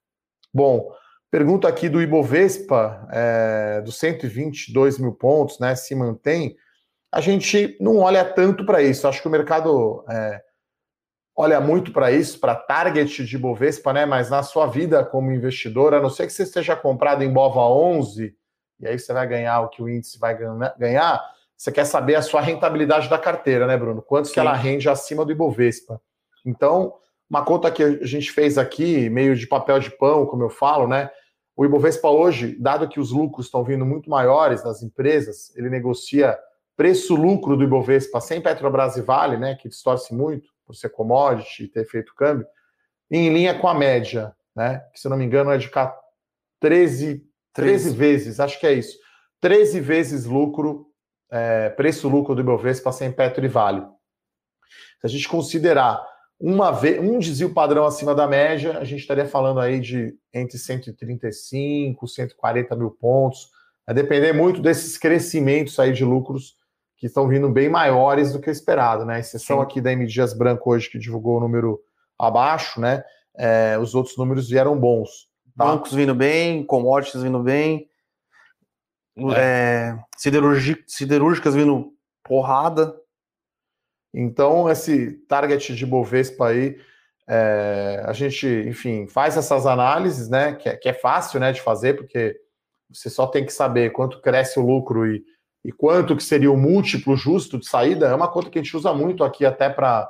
Bom, 0.53 0.91
Pergunta 1.31 1.65
aqui 1.65 1.87
do 1.87 2.01
Ibovespa, 2.01 3.07
é, 3.09 3.81
dos 3.85 3.97
122 3.99 4.99
mil 4.99 5.13
pontos, 5.13 5.59
né? 5.59 5.75
Se 5.75 5.95
mantém. 5.95 6.57
A 7.09 7.21
gente 7.21 7.77
não 7.79 7.99
olha 7.99 8.25
tanto 8.25 8.65
para 8.65 8.81
isso. 8.81 9.07
Acho 9.07 9.21
que 9.21 9.29
o 9.29 9.31
mercado 9.31 10.03
é, 10.09 10.41
olha 11.33 11.61
muito 11.61 11.93
para 11.93 12.11
isso, 12.11 12.37
para 12.37 12.53
target 12.53 13.23
de 13.23 13.35
Ibovespa, 13.37 13.93
né? 13.93 14.05
Mas 14.05 14.29
na 14.29 14.43
sua 14.43 14.67
vida 14.67 15.05
como 15.05 15.31
investidor, 15.31 15.93
a 15.93 16.01
não 16.01 16.09
ser 16.09 16.27
que 16.27 16.33
você 16.33 16.43
esteja 16.43 16.75
comprado 16.75 17.23
em 17.23 17.31
Bova 17.31 17.61
11, 17.61 18.35
e 18.81 18.87
aí 18.87 18.99
você 18.99 19.13
vai 19.13 19.25
ganhar 19.25 19.61
o 19.61 19.69
que 19.69 19.81
o 19.81 19.87
índice 19.87 20.19
vai 20.19 20.37
ganhar, 20.77 21.23
você 21.55 21.71
quer 21.71 21.85
saber 21.85 22.15
a 22.15 22.21
sua 22.21 22.41
rentabilidade 22.41 23.07
da 23.07 23.17
carteira, 23.17 23.65
né, 23.65 23.77
Bruno? 23.77 24.01
Quanto 24.01 24.27
Sim. 24.27 24.33
que 24.33 24.39
ela 24.41 24.53
rende 24.53 24.89
acima 24.89 25.23
do 25.23 25.31
Ibovespa. 25.31 26.01
Então, 26.45 26.93
uma 27.31 27.45
conta 27.45 27.71
que 27.71 27.81
a 27.81 28.05
gente 28.05 28.29
fez 28.29 28.57
aqui, 28.57 29.09
meio 29.09 29.37
de 29.37 29.47
papel 29.47 29.79
de 29.79 29.89
pão, 29.89 30.25
como 30.25 30.43
eu 30.43 30.49
falo, 30.49 30.85
né? 30.85 31.09
O 31.55 31.63
Ibovespa 31.63 32.09
hoje, 32.09 32.57
dado 32.59 32.89
que 32.89 32.99
os 32.99 33.11
lucros 33.11 33.45
estão 33.45 33.63
vindo 33.63 33.85
muito 33.85 34.09
maiores 34.09 34.61
das 34.61 34.83
empresas, 34.83 35.55
ele 35.55 35.69
negocia 35.69 36.37
preço-lucro 36.75 37.55
do 37.55 37.63
Ibovespa 37.63 38.19
sem 38.19 38.41
Petrobras 38.41 38.97
e 38.97 39.01
Vale, 39.01 39.37
né, 39.37 39.55
que 39.55 39.69
distorce 39.69 40.13
muito 40.13 40.49
por 40.65 40.75
ser 40.75 40.89
commodity 40.89 41.63
e 41.63 41.67
ter 41.69 41.85
feito 41.85 42.13
câmbio, 42.15 42.45
em 43.09 43.31
linha 43.33 43.57
com 43.57 43.67
a 43.69 43.73
média, 43.73 44.35
né, 44.53 44.79
que 44.93 44.99
se 44.99 45.07
não 45.07 45.15
me 45.15 45.23
engano 45.23 45.51
é 45.51 45.57
de 45.57 45.71
13, 46.59 47.25
13 47.53 47.91
vezes, 47.91 48.39
acho 48.41 48.59
que 48.59 48.67
é 48.67 48.73
isso, 48.73 48.97
13 49.39 49.79
vezes 49.79 50.25
lucro, 50.25 50.87
é, 51.31 51.69
preço-lucro 51.69 52.35
do 52.35 52.41
Ibovespa 52.41 52.91
sem 52.91 53.09
Petro 53.09 53.45
e 53.45 53.47
Vale. 53.47 53.85
Se 54.99 55.05
a 55.05 55.09
gente 55.09 55.29
considerar 55.29 56.11
uma 56.41 56.71
vez, 56.71 56.99
um 56.99 57.19
desvio 57.19 57.53
padrão 57.53 57.85
acima 57.85 58.15
da 58.15 58.27
média, 58.27 58.79
a 58.79 58.83
gente 58.83 59.01
estaria 59.01 59.27
falando 59.27 59.59
aí 59.59 59.79
de 59.79 60.15
entre 60.33 60.57
135, 60.57 62.07
140 62.07 62.75
mil 62.75 62.89
pontos. 62.89 63.49
Vai 63.85 63.93
depender 63.93 64.33
muito 64.33 64.59
desses 64.59 64.97
crescimentos 64.97 65.77
aí 65.79 65.93
de 65.93 66.03
lucros 66.03 66.55
que 66.97 67.05
estão 67.05 67.27
vindo 67.27 67.47
bem 67.49 67.69
maiores 67.69 68.33
do 68.33 68.39
que 68.39 68.49
esperado, 68.49 69.05
né? 69.05 69.15
A 69.15 69.19
exceção 69.19 69.57
Sim. 69.57 69.63
aqui 69.63 69.81
da 69.81 69.91
M 69.91 70.05
Dias 70.07 70.33
Branco 70.33 70.71
hoje, 70.71 70.89
que 70.89 70.97
divulgou 70.97 71.37
o 71.37 71.39
número 71.39 71.79
abaixo, 72.17 72.81
né? 72.81 73.03
É, 73.37 73.77
os 73.79 73.93
outros 73.93 74.17
números 74.17 74.49
vieram 74.49 74.79
bons. 74.79 75.27
Tá? 75.55 75.65
Bancos 75.65 75.93
vindo 75.93 76.15
bem, 76.15 76.63
commodities 76.63 77.21
vindo 77.21 77.39
bem, 77.39 77.87
é. 79.35 79.93
É, 79.93 79.99
siderúrgicas 80.87 81.53
vindo 81.53 81.93
porrada. 82.23 82.95
Então, 84.13 84.69
esse 84.69 85.11
target 85.27 85.73
de 85.73 85.85
Bovespa 85.85 86.47
aí, 86.47 86.77
é, 87.27 88.03
a 88.05 88.13
gente, 88.13 88.45
enfim, 88.67 89.07
faz 89.07 89.37
essas 89.37 89.65
análises, 89.65 90.29
né? 90.29 90.53
Que 90.53 90.69
é, 90.69 90.75
que 90.75 90.89
é, 90.89 90.93
fácil 90.93 91.39
né, 91.39 91.51
de 91.51 91.61
fazer, 91.61 91.95
porque 91.95 92.37
você 92.89 93.09
só 93.09 93.25
tem 93.25 93.45
que 93.45 93.53
saber 93.53 93.91
quanto 93.91 94.21
cresce 94.21 94.59
o 94.59 94.65
lucro 94.65 95.07
e, 95.07 95.23
e 95.63 95.71
quanto 95.71 96.15
que 96.15 96.23
seria 96.23 96.51
o 96.51 96.57
múltiplo 96.57 97.15
justo 97.15 97.57
de 97.57 97.65
saída. 97.65 98.07
É 98.07 98.15
uma 98.15 98.27
conta 98.27 98.49
que 98.49 98.59
a 98.59 98.61
gente 98.61 98.75
usa 98.75 98.93
muito 98.93 99.23
aqui 99.23 99.45
até 99.45 99.69
para 99.69 100.09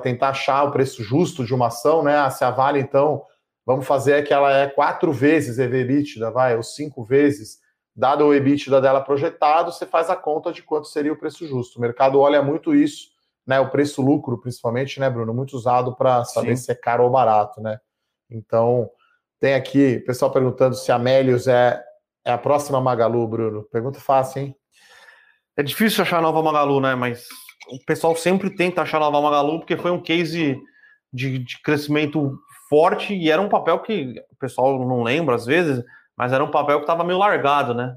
tentar 0.00 0.28
achar 0.28 0.62
o 0.64 0.70
preço 0.70 1.02
justo 1.02 1.44
de 1.44 1.52
uma 1.52 1.66
ação, 1.66 2.04
né? 2.04 2.16
Ah, 2.16 2.30
se 2.30 2.44
a 2.44 2.50
Vale, 2.52 2.78
então, 2.78 3.24
vamos 3.66 3.84
fazer 3.84 4.22
que 4.22 4.32
ela 4.32 4.56
é 4.56 4.68
quatro 4.68 5.12
vezes 5.12 5.58
EV/EBITDA, 5.58 6.30
vai, 6.30 6.56
ou 6.56 6.62
cinco 6.62 7.02
vezes, 7.02 7.58
dado 7.96 8.24
o 8.24 8.32
EBITDA 8.32 8.80
dela 8.80 9.00
projetado, 9.00 9.72
você 9.72 9.86
faz 9.86 10.08
a 10.08 10.14
conta 10.14 10.52
de 10.52 10.62
quanto 10.62 10.86
seria 10.86 11.12
o 11.12 11.18
preço 11.18 11.48
justo. 11.48 11.78
O 11.78 11.82
mercado 11.82 12.20
olha 12.20 12.40
muito 12.40 12.72
isso 12.72 13.13
né, 13.46 13.60
o 13.60 13.70
preço-lucro, 13.70 14.40
principalmente, 14.40 14.98
né, 14.98 15.10
Bruno? 15.10 15.34
Muito 15.34 15.54
usado 15.56 15.94
para 15.94 16.24
saber 16.24 16.56
Sim. 16.56 16.64
se 16.64 16.72
é 16.72 16.74
caro 16.74 17.04
ou 17.04 17.10
barato, 17.10 17.60
né? 17.60 17.78
Então, 18.30 18.90
tem 19.40 19.54
aqui 19.54 19.98
pessoal 20.00 20.30
perguntando 20.30 20.74
se 20.74 20.90
a 20.90 20.98
Melius 20.98 21.46
é, 21.46 21.82
é 22.24 22.32
a 22.32 22.38
próxima 22.38 22.80
Magalu, 22.80 23.26
Bruno. 23.28 23.62
Pergunta 23.64 24.00
fácil, 24.00 24.42
hein? 24.42 24.56
É 25.56 25.62
difícil 25.62 26.02
achar 26.02 26.22
nova 26.22 26.42
Magalu, 26.42 26.80
né? 26.80 26.94
Mas 26.94 27.26
o 27.70 27.78
pessoal 27.84 28.16
sempre 28.16 28.50
tenta 28.50 28.82
achar 28.82 28.98
nova 28.98 29.20
Magalu 29.20 29.58
porque 29.58 29.76
foi 29.76 29.90
um 29.90 30.02
case 30.02 30.58
de, 31.12 31.38
de 31.38 31.62
crescimento 31.62 32.38
forte 32.68 33.14
e 33.14 33.30
era 33.30 33.40
um 33.40 33.48
papel 33.48 33.78
que 33.80 34.14
o 34.30 34.36
pessoal 34.36 34.78
não 34.78 35.02
lembra 35.02 35.34
às 35.34 35.46
vezes, 35.46 35.84
mas 36.16 36.32
era 36.32 36.42
um 36.42 36.50
papel 36.50 36.78
que 36.78 36.84
estava 36.84 37.04
meio 37.04 37.18
largado, 37.18 37.74
né? 37.74 37.96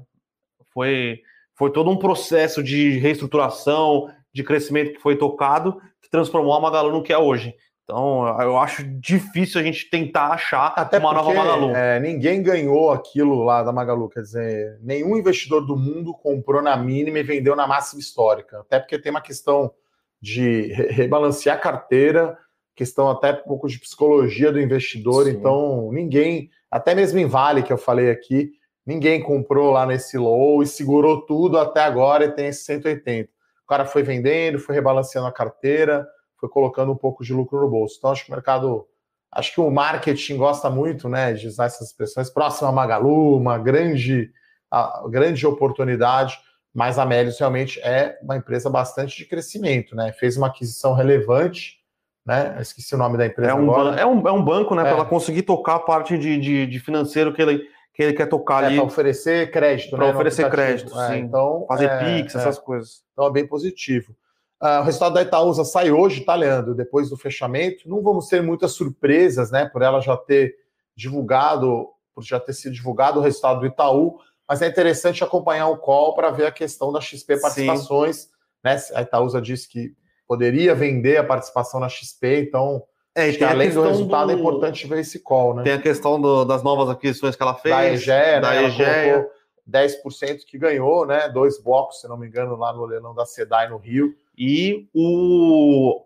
Foi, 0.72 1.20
foi 1.56 1.72
todo 1.72 1.90
um 1.90 1.98
processo 1.98 2.62
de 2.62 2.98
reestruturação, 2.98 4.08
de 4.32 4.44
crescimento 4.44 4.92
que 4.92 5.00
foi 5.00 5.16
tocado, 5.16 5.80
que 6.00 6.10
transformou 6.10 6.54
a 6.54 6.60
Magalu 6.60 6.92
no 6.92 7.02
que 7.02 7.12
é 7.12 7.18
hoje. 7.18 7.54
Então, 7.90 8.28
eu 8.42 8.58
acho 8.58 8.84
difícil 8.84 9.58
a 9.58 9.64
gente 9.64 9.88
tentar 9.88 10.28
achar 10.28 10.74
Até 10.76 10.98
uma 10.98 11.14
porque, 11.14 11.32
nova 11.32 11.42
Magalu. 11.42 11.74
É, 11.74 11.98
ninguém 11.98 12.42
ganhou 12.42 12.90
aquilo 12.90 13.42
lá 13.42 13.62
da 13.62 13.72
Magalu, 13.72 14.10
quer 14.10 14.20
dizer, 14.20 14.78
nenhum 14.82 15.16
investidor 15.16 15.64
do 15.64 15.74
mundo 15.74 16.12
comprou 16.12 16.60
na 16.60 16.76
mínima 16.76 17.18
e 17.18 17.22
vendeu 17.22 17.56
na 17.56 17.66
máxima 17.66 17.98
histórica. 17.98 18.60
Até 18.60 18.78
porque 18.78 18.98
tem 18.98 19.10
uma 19.10 19.22
questão 19.22 19.72
de 20.20 20.70
rebalancear 20.90 21.56
a 21.56 21.60
carteira, 21.60 22.36
questão 22.76 23.08
até 23.08 23.32
um 23.32 23.48
pouco 23.48 23.66
de 23.66 23.80
psicologia 23.80 24.52
do 24.52 24.60
investidor. 24.60 25.24
Sim. 25.24 25.30
Então, 25.30 25.90
ninguém, 25.90 26.50
até 26.70 26.94
mesmo 26.94 27.18
em 27.18 27.26
Vale, 27.26 27.62
que 27.62 27.72
eu 27.72 27.78
falei 27.78 28.10
aqui, 28.10 28.50
ninguém 28.84 29.22
comprou 29.22 29.70
lá 29.70 29.86
nesse 29.86 30.18
low 30.18 30.62
e 30.62 30.66
segurou 30.66 31.22
tudo 31.24 31.56
até 31.56 31.80
agora 31.80 32.26
e 32.26 32.32
tem 32.32 32.48
esse 32.48 32.64
180 32.64 33.37
o 33.68 33.76
cara 33.76 33.84
foi 33.84 34.02
vendendo, 34.02 34.58
foi 34.58 34.74
rebalanceando 34.74 35.28
a 35.28 35.32
carteira, 35.32 36.08
foi 36.40 36.48
colocando 36.48 36.90
um 36.90 36.96
pouco 36.96 37.22
de 37.22 37.34
lucro 37.34 37.60
no 37.60 37.68
bolso. 37.68 37.96
Então, 37.98 38.10
acho 38.10 38.24
que 38.24 38.30
o 38.30 38.34
mercado, 38.34 38.88
acho 39.30 39.52
que 39.52 39.60
o 39.60 39.70
marketing 39.70 40.38
gosta 40.38 40.70
muito, 40.70 41.06
né, 41.06 41.34
de 41.34 41.46
usar 41.46 41.66
essas 41.66 41.88
expressões. 41.88 42.30
Próxima 42.30 42.70
a 42.70 42.72
Magalu, 42.72 43.36
uma 43.36 43.58
grande, 43.58 44.30
a, 44.70 45.02
grande 45.10 45.46
oportunidade, 45.46 46.38
mas 46.72 46.98
a 46.98 47.04
Melios 47.04 47.38
realmente 47.38 47.78
é 47.80 48.18
uma 48.22 48.38
empresa 48.38 48.70
bastante 48.70 49.18
de 49.18 49.26
crescimento, 49.26 49.94
né? 49.94 50.12
Fez 50.12 50.38
uma 50.38 50.46
aquisição 50.46 50.94
relevante, 50.94 51.76
né? 52.24 52.56
esqueci 52.62 52.94
o 52.94 52.98
nome 52.98 53.18
da 53.18 53.26
empresa 53.26 53.50
é 53.50 53.54
um, 53.54 53.70
agora. 53.70 54.00
É 54.00 54.06
um, 54.06 54.26
é 54.26 54.32
um 54.32 54.42
banco, 54.42 54.74
né, 54.74 54.80
é. 54.80 54.84
para 54.86 54.94
ela 54.94 55.04
conseguir 55.04 55.42
tocar 55.42 55.74
a 55.74 55.80
parte 55.80 56.16
de, 56.16 56.38
de, 56.38 56.66
de 56.66 56.80
financeiro 56.80 57.34
que 57.34 57.42
ele 57.42 57.68
que 57.98 58.04
ele 58.04 58.12
quer 58.12 58.28
tocar 58.28 58.62
é, 58.62 58.66
ali. 58.68 58.76
Para 58.76 58.84
oferecer 58.84 59.50
crédito, 59.50 59.96
né, 59.96 60.08
oferecer 60.08 60.48
crédito, 60.48 60.96
é, 61.00 61.08
sim. 61.08 61.18
Então, 61.18 61.66
Fazer 61.66 61.86
é, 61.86 61.98
Pix, 61.98 62.32
essas 62.32 62.56
é. 62.56 62.60
coisas. 62.60 63.02
Então 63.12 63.26
é 63.26 63.32
bem 63.32 63.44
positivo. 63.44 64.14
Uh, 64.62 64.80
o 64.80 64.82
resultado 64.84 65.14
da 65.14 65.22
Itaúsa 65.22 65.64
sai 65.64 65.90
hoje, 65.90 66.20
tá, 66.20 66.36
Leandro? 66.36 66.76
Depois 66.76 67.10
do 67.10 67.16
fechamento. 67.16 67.88
Não 67.88 68.00
vamos 68.00 68.28
ter 68.28 68.40
muitas 68.40 68.70
surpresas, 68.70 69.50
né? 69.50 69.66
Por 69.66 69.82
ela 69.82 70.00
já 70.00 70.16
ter 70.16 70.54
divulgado, 70.94 71.88
por 72.14 72.22
já 72.22 72.38
ter 72.38 72.52
sido 72.52 72.72
divulgado 72.72 73.18
o 73.18 73.22
resultado 73.22 73.58
do 73.58 73.66
Itaú, 73.66 74.20
mas 74.48 74.62
é 74.62 74.68
interessante 74.68 75.24
acompanhar 75.24 75.66
o 75.66 75.78
call 75.78 76.14
para 76.14 76.30
ver 76.30 76.46
a 76.46 76.52
questão 76.52 76.92
da 76.92 77.00
XP 77.00 77.40
Participações. 77.40 78.28
Né? 78.62 78.80
A 78.94 79.02
Itaúsa 79.02 79.42
disse 79.42 79.68
que 79.68 79.92
poderia 80.24 80.72
vender 80.72 81.16
a 81.16 81.24
participação 81.24 81.80
na 81.80 81.88
XP, 81.88 82.42
então 82.42 82.84
é, 83.20 83.30
e 83.30 83.44
além 83.44 83.70
do 83.70 83.82
resultado, 83.82 84.26
do... 84.26 84.32
é 84.32 84.34
importante 84.34 84.86
ver 84.86 85.00
esse 85.00 85.18
call, 85.20 85.54
né? 85.54 85.62
Tem 85.62 85.72
a 85.72 85.80
questão 85.80 86.20
do, 86.20 86.44
das 86.44 86.62
novas 86.62 86.88
aquisições 86.88 87.34
que 87.36 87.42
ela 87.42 87.54
fez. 87.54 87.74
Da 87.74 87.86
EGE, 87.86 88.40
da 88.40 88.50
né? 88.50 88.64
EGE. 88.64 89.26
10% 89.68 90.38
que 90.46 90.58
ganhou, 90.58 91.06
né? 91.06 91.28
Dois 91.28 91.62
blocos, 91.62 92.00
se 92.00 92.08
não 92.08 92.16
me 92.16 92.26
engano, 92.26 92.56
lá 92.56 92.72
no 92.72 92.86
leilão 92.86 93.14
da 93.14 93.26
SEDAI 93.26 93.68
no 93.68 93.76
Rio. 93.76 94.14
E 94.36 94.88
o 94.94 96.02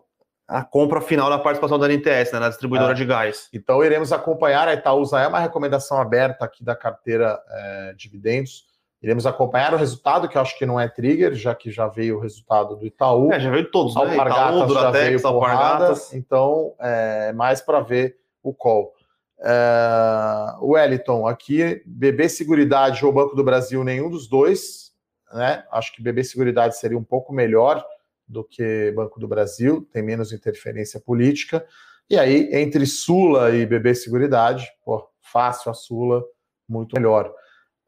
a 0.47 0.63
compra 0.63 0.99
final 0.99 1.29
da 1.29 1.39
participação 1.39 1.79
da 1.79 1.87
NTS, 1.87 2.33
né, 2.33 2.39
na 2.39 2.49
distribuidora 2.49 2.91
é. 2.91 2.95
de 2.95 3.05
gás. 3.05 3.47
Então 3.53 3.83
iremos 3.83 4.11
acompanhar, 4.11 4.67
a 4.67 4.73
Itaúsa 4.73 5.19
é 5.19 5.27
uma 5.27 5.39
recomendação 5.39 5.97
aberta 5.99 6.45
aqui 6.45 6.63
da 6.63 6.75
carteira 6.75 7.39
é, 7.49 7.93
dividendos. 7.97 8.65
Iremos 9.03 9.25
acompanhar 9.25 9.73
o 9.73 9.77
resultado, 9.77 10.29
que 10.29 10.37
eu 10.37 10.41
acho 10.41 10.57
que 10.57 10.65
não 10.65 10.79
é 10.79 10.87
trigger, 10.87 11.33
já 11.33 11.53
que 11.53 11.69
já 11.69 11.89
veio 11.89 12.15
o 12.15 12.19
resultado 12.21 12.77
do 12.77 12.85
Itaú. 12.85 13.33
É, 13.33 13.39
já 13.39 13.51
veio 13.51 13.69
todos, 13.69 13.93
né? 13.95 14.01
Alpargatas 14.01 14.55
Itaú, 14.55 14.73
já 14.73 14.91
veio 14.91 15.21
porrada, 15.21 15.93
então 16.13 16.73
é 16.79 17.33
mais 17.33 17.59
para 17.59 17.81
ver 17.81 18.17
o 18.41 18.53
call. 18.53 18.93
É, 19.41 20.55
Wellington, 20.61 21.27
aqui, 21.27 21.83
BB 21.85 22.29
Seguridade 22.29 23.05
ou 23.05 23.11
Banco 23.11 23.35
do 23.35 23.43
Brasil, 23.43 23.83
nenhum 23.83 24.09
dos 24.09 24.25
dois. 24.25 24.93
Né? 25.33 25.65
Acho 25.69 25.93
que 25.93 26.01
BB 26.01 26.23
Seguridade 26.23 26.77
seria 26.77 26.97
um 26.97 27.03
pouco 27.03 27.33
melhor 27.33 27.85
do 28.25 28.41
que 28.41 28.93
Banco 28.95 29.19
do 29.19 29.27
Brasil, 29.27 29.85
tem 29.91 30.01
menos 30.01 30.31
interferência 30.31 30.97
política. 30.97 31.65
E 32.09 32.17
aí, 32.17 32.49
entre 32.53 32.85
Sula 32.85 33.53
e 33.53 33.65
BB 33.65 33.95
Seguridade, 33.95 34.71
pô, 34.85 35.05
fácil 35.19 35.71
a 35.71 35.73
Sula, 35.73 36.23
muito 36.69 36.95
melhor. 36.95 37.33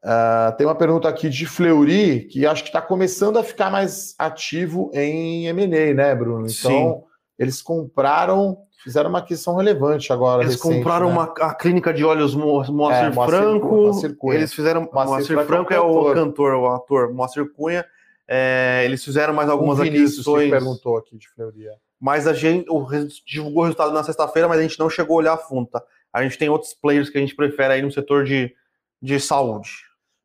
Uh, 0.06 0.56
tem 0.56 0.64
uma 0.64 0.74
pergunta 0.76 1.08
aqui 1.08 1.28
de 1.28 1.44
Fleury, 1.46 2.28
que 2.30 2.46
acho 2.46 2.62
que 2.62 2.68
está 2.68 2.80
começando 2.80 3.40
a 3.40 3.42
ficar 3.42 3.72
mais 3.72 4.14
ativo 4.16 4.88
em 4.94 5.48
M&A, 5.48 5.94
né, 5.94 6.14
Bruno? 6.14 6.46
Então, 6.48 6.52
Sim. 6.52 7.02
eles 7.36 7.60
compraram, 7.60 8.56
fizeram 8.84 9.10
uma 9.10 9.18
aquisição 9.18 9.56
relevante 9.56 10.12
agora. 10.12 10.44
Eles 10.44 10.54
recente, 10.54 10.76
compraram 10.76 11.08
né? 11.08 11.12
uma, 11.12 11.24
a 11.40 11.52
clínica 11.52 11.92
de 11.92 12.04
olhos 12.04 12.36
Moacir, 12.36 13.06
é, 13.06 13.26
Franco. 13.26 13.74
Moacir 13.74 14.16
Cunha. 14.16 14.34
Eles 14.36 14.54
fizeram. 14.54 14.82
Moacir, 14.82 15.10
Moacir 15.10 15.26
Franco, 15.34 15.48
Franco 15.48 15.74
é 15.74 15.80
o 15.80 16.14
cantor, 16.14 16.54
o 16.54 16.68
ator. 16.68 17.12
Moacir 17.12 17.52
Cunha. 17.52 17.84
É, 18.28 18.82
eles 18.84 19.04
fizeram 19.04 19.34
mais 19.34 19.48
algumas 19.48 19.80
o 19.80 19.82
aquisições. 19.82 20.48
perguntou 20.48 20.98
aqui 20.98 21.18
de 21.18 21.28
Fleury. 21.30 21.66
É. 21.66 21.74
Mas 22.00 22.28
a 22.28 22.32
gente 22.32 22.70
o, 22.70 22.86
divulgou 23.26 23.62
o 23.62 23.64
resultado 23.64 23.92
na 23.92 24.04
sexta-feira, 24.04 24.46
mas 24.46 24.60
a 24.60 24.62
gente 24.62 24.78
não 24.78 24.88
chegou 24.88 25.16
a 25.16 25.18
olhar 25.18 25.32
a 25.32 25.38
fundo, 25.38 25.66
tá? 25.66 25.82
A 26.12 26.22
gente 26.22 26.38
tem 26.38 26.48
outros 26.48 26.72
players 26.74 27.10
que 27.10 27.18
a 27.18 27.20
gente 27.20 27.34
prefere 27.34 27.74
aí 27.74 27.82
no 27.82 27.90
setor 27.90 28.24
de, 28.24 28.54
de 29.02 29.18
saúde. 29.18 29.68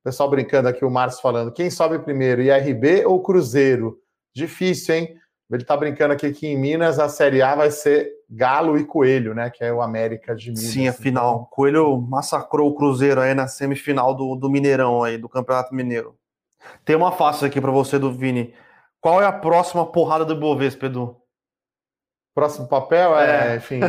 Pessoal 0.03 0.29
brincando 0.29 0.67
aqui, 0.67 0.83
o 0.83 0.89
Márcio 0.89 1.21
falando. 1.21 1.51
Quem 1.51 1.69
sobe 1.69 1.99
primeiro, 1.99 2.41
IRB 2.41 3.05
ou 3.05 3.21
Cruzeiro? 3.21 3.99
Difícil, 4.33 4.95
hein? 4.95 5.15
Ele 5.51 5.65
tá 5.65 5.75
brincando 5.75 6.13
aqui 6.13 6.31
que 6.31 6.47
em 6.47 6.57
Minas 6.57 6.97
a 6.97 7.09
Série 7.09 7.41
A 7.41 7.55
vai 7.55 7.69
ser 7.71 8.09
Galo 8.29 8.77
e 8.77 8.85
Coelho, 8.85 9.35
né? 9.35 9.49
Que 9.49 9.65
é 9.65 9.73
o 9.73 9.81
América 9.81 10.33
de 10.33 10.49
Minas. 10.49 10.63
Sim, 10.63 10.87
a 10.87 10.93
final. 10.93 11.47
Coelho 11.51 11.99
massacrou 12.01 12.69
o 12.69 12.75
Cruzeiro 12.75 13.19
aí 13.19 13.33
na 13.33 13.47
semifinal 13.47 14.15
do, 14.15 14.35
do 14.35 14.49
Mineirão 14.49 15.03
aí, 15.03 15.17
do 15.17 15.27
Campeonato 15.27 15.75
Mineiro. 15.75 16.15
Tem 16.85 16.95
uma 16.95 17.11
fácil 17.11 17.47
aqui 17.47 17.59
para 17.59 17.71
você 17.71 17.99
do 17.99 18.11
Vini. 18.13 18.53
Qual 19.01 19.21
é 19.21 19.25
a 19.25 19.31
próxima 19.31 19.85
porrada 19.85 20.23
do 20.23 20.35
Bovespa, 20.35 20.85
Edu? 20.85 21.20
Próximo 22.33 22.65
papel, 22.65 23.17
é, 23.19 23.53
é. 23.53 23.55
enfim. 23.57 23.81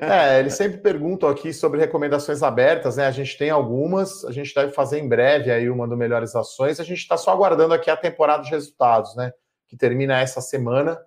é, 0.00 0.40
eles 0.40 0.54
sempre 0.54 0.78
perguntam 0.78 1.28
aqui 1.28 1.52
sobre 1.52 1.78
recomendações 1.78 2.42
abertas, 2.42 2.96
né? 2.96 3.06
A 3.06 3.12
gente 3.12 3.38
tem 3.38 3.48
algumas, 3.48 4.24
a 4.24 4.32
gente 4.32 4.52
deve 4.52 4.72
fazer 4.72 4.98
em 4.98 5.08
breve 5.08 5.52
aí 5.52 5.70
uma 5.70 5.86
do 5.86 5.96
Melhores 5.96 6.34
Ações. 6.34 6.80
A 6.80 6.84
gente 6.84 6.98
está 6.98 7.16
só 7.16 7.30
aguardando 7.30 7.74
aqui 7.74 7.88
a 7.88 7.96
temporada 7.96 8.42
de 8.42 8.50
resultados, 8.50 9.14
né? 9.14 9.32
Que 9.68 9.76
termina 9.76 10.18
essa 10.20 10.40
semana. 10.40 10.98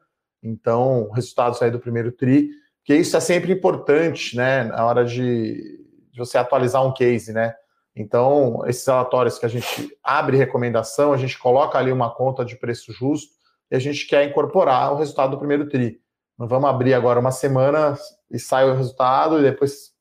Então, 0.41 1.09
resultados 1.11 1.61
aí 1.61 1.69
do 1.69 1.79
primeiro 1.79 2.13
TRI, 2.13 2.49
que 2.85 2.95
isso 2.95 3.17
é 3.17 3.19
sempre 3.19 3.51
importante, 3.51 4.37
né? 4.37 4.63
Na 4.63 4.85
hora 4.85 5.03
de, 5.03 5.85
de 6.11 6.17
você 6.17 6.37
atualizar 6.37 6.85
um 6.85 6.93
case, 6.93 7.33
né? 7.33 7.55
Então, 7.93 8.61
esses 8.65 8.87
relatórios 8.87 9.37
que 9.37 9.45
a 9.45 9.49
gente 9.49 9.97
abre 10.01 10.37
recomendação, 10.37 11.11
a 11.11 11.17
gente 11.17 11.37
coloca 11.37 11.77
ali 11.77 11.91
uma 11.91 12.15
conta 12.15 12.45
de 12.45 12.55
preço 12.55 12.93
justo 12.93 13.33
e 13.69 13.75
a 13.75 13.79
gente 13.79 14.07
quer 14.07 14.23
incorporar 14.23 14.93
o 14.93 14.97
resultado 14.97 15.31
do 15.31 15.37
primeiro 15.37 15.67
TRI. 15.67 15.99
Não 16.39 16.47
vamos 16.47 16.69
abrir 16.69 16.93
agora 16.93 17.19
uma 17.19 17.31
semana 17.31 17.97
e 18.31 18.39
sai 18.39 18.63
o 18.63 18.73
resultado 18.73 19.39
e 19.39 19.43
depois. 19.43 19.91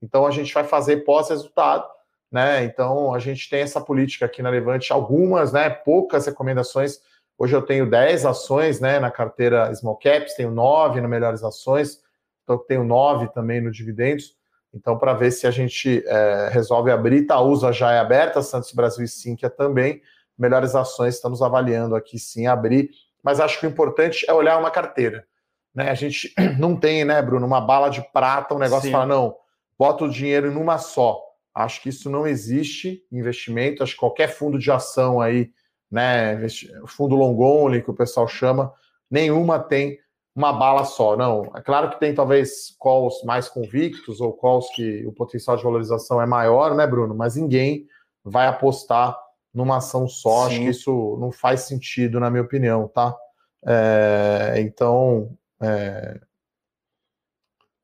Então 0.00 0.24
a 0.24 0.30
gente 0.30 0.54
vai 0.54 0.62
fazer 0.62 0.98
pós-resultado, 0.98 1.84
né? 2.30 2.62
Então 2.62 3.12
a 3.12 3.18
gente 3.18 3.50
tem 3.50 3.62
essa 3.62 3.80
política 3.80 4.24
aqui 4.24 4.40
na 4.40 4.50
Levante, 4.50 4.92
algumas, 4.92 5.52
né? 5.52 5.68
Poucas 5.68 6.26
recomendações. 6.26 7.00
Hoje 7.36 7.56
eu 7.56 7.62
tenho 7.62 7.90
10 7.90 8.24
ações 8.24 8.78
né, 8.78 9.00
na 9.00 9.10
carteira 9.10 9.74
Small 9.74 9.96
Caps, 9.96 10.34
tenho 10.34 10.52
9 10.52 11.00
no 11.00 11.08
Melhores 11.08 11.42
Ações, 11.42 11.98
então 12.44 12.56
tenho 12.56 12.84
9 12.84 13.32
também 13.32 13.60
no 13.60 13.72
Dividendos. 13.72 14.36
Então, 14.72 14.96
para 14.96 15.14
ver 15.14 15.32
se 15.32 15.46
a 15.46 15.50
gente 15.50 16.04
é, 16.06 16.50
resolve 16.52 16.92
abrir, 16.92 17.22
Itaúsa 17.22 17.72
já 17.72 17.92
é 17.92 17.98
aberta, 17.98 18.42
Santos 18.42 18.72
Brasil 18.72 19.04
e 19.04 19.08
Sinqia 19.08 19.50
também. 19.50 20.00
Melhores 20.38 20.74
ações, 20.74 21.16
estamos 21.16 21.42
avaliando 21.42 21.96
aqui 21.96 22.18
sim 22.18 22.46
abrir, 22.46 22.90
mas 23.22 23.40
acho 23.40 23.58
que 23.58 23.66
o 23.66 23.70
importante 23.70 24.24
é 24.28 24.32
olhar 24.32 24.58
uma 24.58 24.70
carteira. 24.70 25.26
Né? 25.74 25.90
A 25.90 25.94
gente 25.94 26.32
não 26.58 26.76
tem, 26.76 27.04
né, 27.04 27.20
Bruno, 27.22 27.46
uma 27.46 27.60
bala 27.60 27.88
de 27.88 28.02
prata, 28.12 28.54
um 28.54 28.58
negócio 28.58 28.86
que 28.86 28.92
fala, 28.92 29.06
não, 29.06 29.34
bota 29.78 30.04
o 30.04 30.10
dinheiro 30.10 30.52
numa 30.52 30.78
só. 30.78 31.20
Acho 31.54 31.82
que 31.82 31.88
isso 31.88 32.08
não 32.08 32.26
existe 32.26 33.04
investimento. 33.10 33.82
Acho 33.82 33.94
que 33.94 34.00
qualquer 34.00 34.28
fundo 34.28 34.58
de 34.58 34.70
ação 34.70 35.20
aí, 35.20 35.50
né, 35.90 36.46
fundo 36.86 37.16
long 37.16 37.36
only 37.38 37.82
que 37.82 37.90
o 37.90 37.94
pessoal 37.94 38.28
chama, 38.28 38.72
nenhuma 39.10 39.58
tem 39.58 39.98
uma 40.34 40.52
bala 40.52 40.84
só. 40.84 41.16
Não, 41.16 41.50
é 41.54 41.60
claro 41.60 41.90
que 41.90 41.98
tem 41.98 42.14
talvez 42.14 42.74
calls 42.80 43.22
mais 43.24 43.48
convictos 43.48 44.20
ou 44.20 44.32
calls 44.32 44.68
que 44.74 45.04
o 45.06 45.12
potencial 45.12 45.56
de 45.56 45.64
valorização 45.64 46.22
é 46.22 46.26
maior, 46.26 46.74
né, 46.74 46.86
Bruno? 46.86 47.14
Mas 47.14 47.36
ninguém 47.36 47.86
vai 48.24 48.46
apostar 48.46 49.18
numa 49.52 49.78
ação 49.78 50.06
só. 50.06 50.44
Sim. 50.44 50.46
Acho 50.46 50.60
que 50.60 50.68
isso 50.68 51.16
não 51.20 51.32
faz 51.32 51.62
sentido, 51.62 52.20
na 52.20 52.30
minha 52.30 52.42
opinião, 52.42 52.86
tá? 52.86 53.16
É, 53.66 54.54
então, 54.58 55.36
é... 55.62 56.20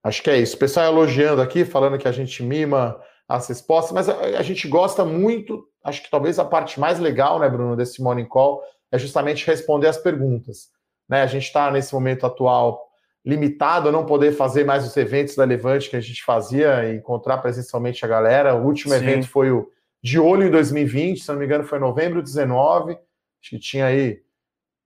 Acho 0.02 0.22
que 0.22 0.30
é 0.30 0.38
isso. 0.38 0.54
O 0.54 0.58
pessoal 0.58 0.86
elogiando 0.86 1.42
aqui, 1.42 1.64
falando 1.64 1.98
que 1.98 2.06
a 2.06 2.12
gente 2.12 2.42
mima 2.42 3.00
as 3.28 3.48
respostas, 3.48 3.92
mas 3.92 4.08
a, 4.08 4.38
a, 4.38 4.42
gente 4.42 4.68
gosta 4.68 5.04
muito, 5.04 5.68
acho 5.82 6.00
que 6.00 6.10
talvez 6.10 6.38
a 6.38 6.44
parte 6.44 6.78
mais 6.78 7.00
legal, 7.00 7.40
né, 7.40 7.48
Bruno, 7.48 7.76
desse 7.76 8.00
Morning 8.00 8.26
Call 8.26 8.62
é 8.92 8.98
justamente 8.98 9.44
responder 9.44 9.88
as 9.88 9.98
perguntas. 9.98 10.68
Né? 11.08 11.22
A 11.22 11.26
gente 11.26 11.44
está, 11.44 11.70
nesse 11.72 11.92
momento 11.92 12.24
atual, 12.24 12.86
limitado 13.24 13.88
a 13.88 13.92
não 13.92 14.06
poder 14.06 14.32
fazer 14.32 14.64
mais 14.64 14.86
os 14.86 14.96
eventos 14.96 15.34
da 15.34 15.44
Levante 15.44 15.90
que 15.90 15.96
a 15.96 16.00
gente 16.00 16.22
fazia 16.22 16.88
e 16.88 16.96
encontrar 16.96 17.38
presencialmente 17.38 18.04
a 18.04 18.08
galera. 18.08 18.54
O 18.54 18.64
último 18.64 18.94
Sim. 18.94 19.00
evento 19.00 19.28
foi 19.28 19.50
o 19.50 19.68
De 20.00 20.20
Olho 20.20 20.46
em 20.46 20.50
2020, 20.50 21.20
se 21.20 21.28
não 21.28 21.36
me 21.36 21.44
engano, 21.44 21.64
foi 21.64 21.78
em 21.78 21.80
novembro 21.80 22.22
19. 22.22 22.92
Acho 22.92 23.50
que 23.50 23.58
tinha 23.58 23.86
aí 23.86 24.20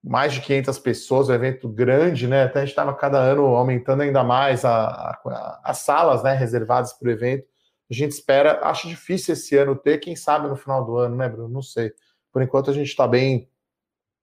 mais 0.03 0.33
de 0.33 0.41
500 0.41 0.79
pessoas, 0.79 1.29
um 1.29 1.33
evento 1.33 1.69
grande, 1.69 2.27
né? 2.27 2.43
Até 2.43 2.59
a 2.59 2.61
gente 2.63 2.71
estava 2.71 2.93
cada 2.93 3.19
ano 3.19 3.45
aumentando 3.55 4.01
ainda 4.01 4.23
mais 4.23 4.65
a, 4.65 4.85
a, 4.85 5.61
as 5.63 5.79
salas 5.79 6.23
né, 6.23 6.33
reservadas 6.33 6.93
para 6.93 7.07
o 7.07 7.11
evento. 7.11 7.45
A 7.89 7.93
gente 7.93 8.11
espera, 8.11 8.59
acho 8.63 8.87
difícil 8.87 9.33
esse 9.33 9.55
ano 9.57 9.75
ter, 9.75 9.99
quem 9.99 10.15
sabe 10.15 10.47
no 10.47 10.55
final 10.55 10.83
do 10.83 10.97
ano, 10.97 11.15
né, 11.15 11.29
Bruno? 11.29 11.49
Não 11.49 11.61
sei. 11.61 11.91
Por 12.31 12.41
enquanto 12.41 12.71
a 12.71 12.73
gente 12.73 12.87
está 12.87 13.07
bem, 13.07 13.49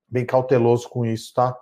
bem 0.09 0.25
cauteloso 0.25 0.89
com 0.89 1.05
isso, 1.05 1.33
tá? 1.35 1.57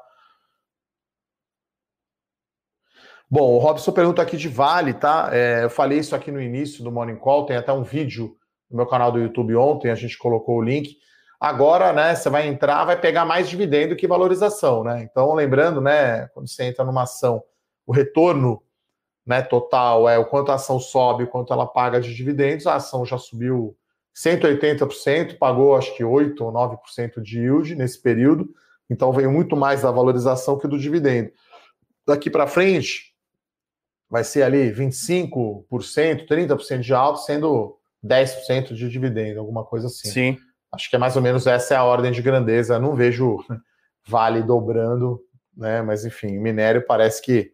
Bom, 3.29 3.55
o 3.55 3.59
Robson 3.59 3.91
pergunta 3.91 4.23
aqui 4.23 4.37
de 4.37 4.49
Vale, 4.49 4.95
tá? 4.95 5.31
É, 5.33 5.65
eu 5.65 5.71
falei 5.71 5.99
isso 5.99 6.15
aqui 6.15 6.31
no 6.31 6.41
início 6.41 6.85
do 6.85 6.93
Morning 6.93 7.17
Call, 7.17 7.45
tem 7.45 7.57
até 7.57 7.73
um 7.73 7.83
vídeo 7.83 8.37
no 8.71 8.77
meu 8.77 8.87
canal 8.87 9.11
do 9.11 9.19
YouTube 9.19 9.57
ontem, 9.57 9.91
a 9.91 9.97
gente 9.97 10.17
colocou 10.17 10.59
o 10.59 10.63
link. 10.63 10.97
Agora, 11.39 11.93
né, 11.93 12.15
você 12.15 12.31
vai 12.31 12.47
entrar, 12.47 12.85
vai 12.85 12.99
pegar 12.99 13.25
mais 13.25 13.49
dividendo 13.49 13.97
que 13.97 14.07
valorização, 14.07 14.83
né? 14.83 15.03
Então, 15.03 15.35
lembrando, 15.35 15.81
né, 15.81 16.29
quando 16.29 16.49
você 16.49 16.65
entra 16.65 16.85
numa 16.85 17.03
ação 17.03 17.43
o 17.87 17.93
retorno 17.93 18.63
né, 19.25 19.41
total 19.43 20.09
é 20.09 20.19
o 20.19 20.27
quanto 20.27 20.51
a 20.51 20.57
ação 20.57 20.79
sobe, 20.79 21.25
o 21.25 21.29
quanto 21.29 21.53
ela 21.53 21.67
paga 21.67 22.01
de 22.01 22.15
dividendos, 22.15 22.67
a 22.67 22.77
ação 22.77 23.07
já 23.07 23.17
subiu 23.17 23.77
180%, 24.15 25.39
pagou 25.39 25.77
acho 25.77 25.95
que 25.97 26.05
8 26.05 26.45
ou 26.45 26.53
9% 26.53 27.21
de 27.21 27.41
yield 27.41 27.75
nesse 27.75 28.01
período, 28.01 28.49
então 28.89 29.13
veio 29.13 29.31
muito 29.31 29.57
mais 29.57 29.83
da 29.83 29.91
valorização 29.91 30.59
que 30.59 30.69
do 30.69 30.79
dividendo. 30.79 31.31
Daqui 32.07 32.31
para 32.31 32.47
frente, 32.47 33.15
vai 34.09 34.23
ser 34.23 34.43
ali 34.43 34.73
25%, 34.73 35.65
30% 36.27 36.81
de 36.81 36.95
alto, 36.95 37.21
sendo 37.21 37.77
10% 38.05 38.75
de 38.75 38.89
dividendo, 38.89 39.41
alguma 39.41 39.65
coisa 39.65 39.89
assim. 39.89 40.09
Sim. 40.09 40.39
Acho 40.73 40.91
que 40.91 40.97
é 40.97 40.99
mais 40.99 41.17
ou 41.17 41.23
menos 41.23 41.47
essa 41.47 41.75
é 41.75 41.77
a 41.77 41.85
ordem 41.85 42.13
de 42.13 42.23
grandeza. 42.23 42.79
Não 42.79 42.95
vejo 42.95 43.39
Vale 44.09 44.43
dobrando, 44.43 45.21
né? 45.57 45.83
Mas 45.83 46.05
enfim, 46.05 46.39
minério 46.39 46.85
parece 46.87 47.21
que 47.21 47.53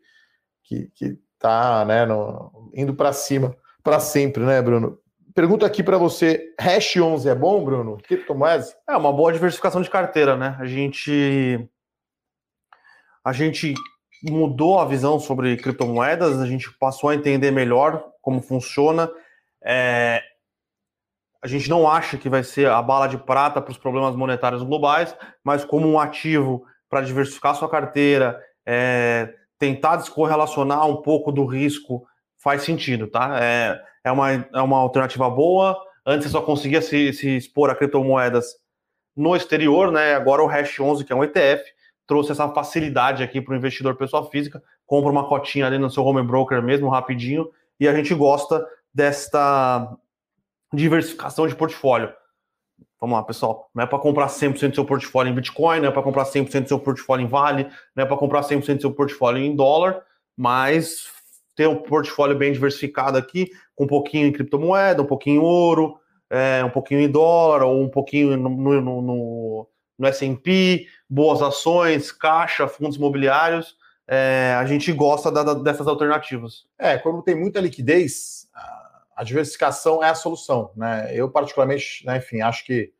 que, 0.65 0.89
que 0.95 1.19
tá, 1.39 1.85
né, 1.85 2.07
no, 2.07 2.71
indo 2.75 2.95
para 2.95 3.13
cima 3.13 3.55
para 3.83 3.99
sempre, 3.99 4.45
né, 4.45 4.63
Bruno? 4.63 4.99
Pergunta 5.35 5.67
aqui 5.67 5.83
para 5.83 5.99
você, 5.99 6.55
Hash 6.61 6.97
11 6.97 7.29
é 7.29 7.35
bom, 7.35 7.65
Bruno? 7.65 7.97
Criptomoedas? 8.03 8.77
É 8.89 8.97
uma 8.97 9.13
boa 9.13 9.33
diversificação 9.33 9.81
de 9.81 9.91
carteira, 9.91 10.37
né? 10.37 10.57
A 10.61 10.67
gente 10.67 11.69
a 13.25 13.33
gente 13.33 13.75
mudou 14.23 14.79
a 14.79 14.85
visão 14.85 15.19
sobre 15.19 15.57
criptomoedas, 15.57 16.41
a 16.41 16.47
gente 16.47 16.71
passou 16.79 17.11
a 17.11 17.15
entender 17.15 17.51
melhor 17.51 18.13
como 18.21 18.43
funciona. 18.43 19.11
É, 19.65 20.23
a 21.43 21.49
gente 21.49 21.68
não 21.68 21.88
acha 21.88 22.16
que 22.16 22.28
vai 22.28 22.45
ser 22.45 22.68
a 22.68 22.80
bala 22.80 23.09
de 23.09 23.18
prata 23.18 23.61
para 23.61 23.72
os 23.72 23.76
problemas 23.76 24.14
monetários 24.14 24.62
globais, 24.62 25.14
mas 25.43 25.64
como 25.64 25.88
um 25.88 25.99
ativo 25.99 26.64
para 26.88 27.01
diversificar 27.01 27.57
sua 27.57 27.68
carteira, 27.68 28.40
é, 28.64 29.34
tentar 29.59 29.97
descorrelacionar 29.97 30.86
um 30.86 31.03
pouco 31.03 31.32
do 31.32 31.45
risco, 31.45 32.07
faz 32.38 32.62
sentido, 32.62 33.09
tá? 33.09 33.38
É, 33.43 33.82
é, 34.05 34.12
uma, 34.12 34.30
é 34.30 34.61
uma 34.61 34.78
alternativa 34.78 35.28
boa. 35.28 35.76
Antes 36.07 36.26
você 36.26 36.32
só 36.32 36.43
conseguia 36.43 36.80
se, 36.80 37.12
se 37.12 37.36
expor 37.36 37.70
a 37.70 37.74
criptomoedas 37.74 38.47
no 39.16 39.34
exterior, 39.34 39.90
né? 39.90 40.14
Agora 40.14 40.43
o 40.43 40.47
Hash 40.47 40.78
11, 40.78 41.05
que 41.05 41.12
é 41.12 41.16
um 41.16 41.24
ETF, 41.24 41.64
trouxe 42.07 42.32
essa 42.32 42.49
facilidade 42.49 43.22
aqui 43.22 43.40
para 43.40 43.55
o 43.55 43.57
investidor 43.57 43.97
pessoa 43.97 44.28
física, 44.30 44.62
compra 44.86 45.11
uma 45.11 45.28
cotinha 45.28 45.66
ali 45.66 45.78
no 45.78 45.90
seu 45.90 46.05
home 46.05 46.22
broker 46.22 46.62
mesmo, 46.62 46.88
rapidinho, 46.88 47.49
e 47.80 47.88
a 47.88 47.95
gente 47.95 48.14
gosta 48.14 48.64
desta 48.95 49.97
diversificação 50.73 51.47
de 51.47 51.55
portfólio. 51.55 52.12
Vamos 53.01 53.16
lá, 53.16 53.25
pessoal. 53.25 53.68
Não 53.75 53.83
é 53.83 53.87
para 53.87 53.99
comprar 53.99 54.29
100% 54.29 54.70
do 54.70 54.75
seu 54.77 54.85
portfólio 54.85 55.31
em 55.31 55.35
Bitcoin, 55.35 55.81
não 55.81 55.89
é 55.89 55.91
para 55.91 56.03
comprar 56.03 56.25
100% 56.25 56.62
do 56.62 56.68
seu 56.68 56.79
portfólio 56.79 57.25
em 57.25 57.29
Vale, 57.29 57.68
não 57.97 58.05
é 58.05 58.07
para 58.07 58.16
comprar 58.16 58.43
100% 58.43 58.77
do 58.77 58.81
seu 58.81 58.93
portfólio 58.93 59.43
em 59.43 59.57
dólar, 59.57 60.03
mas 60.37 61.11
ter 61.57 61.68
um 61.68 61.77
portfólio 61.77 62.37
bem 62.37 62.53
diversificado 62.53 63.18
aqui, 63.18 63.51
com 63.75 63.85
um 63.85 63.89
pouquinho 63.89 64.27
em 64.27 64.33
criptomoeda, 64.33 65.03
um 65.03 65.07
pouquinho 65.07 65.37
em 65.37 65.45
ouro, 65.45 65.99
é, 66.31 66.64
um 66.64 66.70
pouquinho 66.70 67.01
em 67.01 67.11
dólar, 67.11 67.62
ou 67.64 67.83
um 67.83 67.89
pouquinho 67.89 68.37
no, 68.37 68.49
no, 68.49 69.03
no, 69.03 69.68
no 69.99 70.07
S&P, 70.07 70.87
boas 71.09 71.43
ações, 71.43 72.11
caixa, 72.11 72.68
fundos 72.68 72.97
imobiliários. 72.97 73.77
É, 74.09 74.57
a 74.59 74.64
gente 74.64 74.93
gosta 74.93 75.31
da, 75.31 75.43
da, 75.43 75.55
dessas 75.55 75.87
alternativas. 75.87 76.64
É, 76.79 76.99
quando 76.99 77.23
tem 77.23 77.35
muita 77.35 77.61
liquidez, 77.61 78.49
a 79.23 79.25
diversificação 79.25 80.03
é 80.03 80.09
a 80.09 80.16
solução, 80.16 80.73
né? 80.77 81.12
Eu, 81.14 81.31
particularmente, 81.31 82.05
né, 82.05 82.16
enfim, 82.16 82.41
acho 82.41 82.66
que 82.66 82.93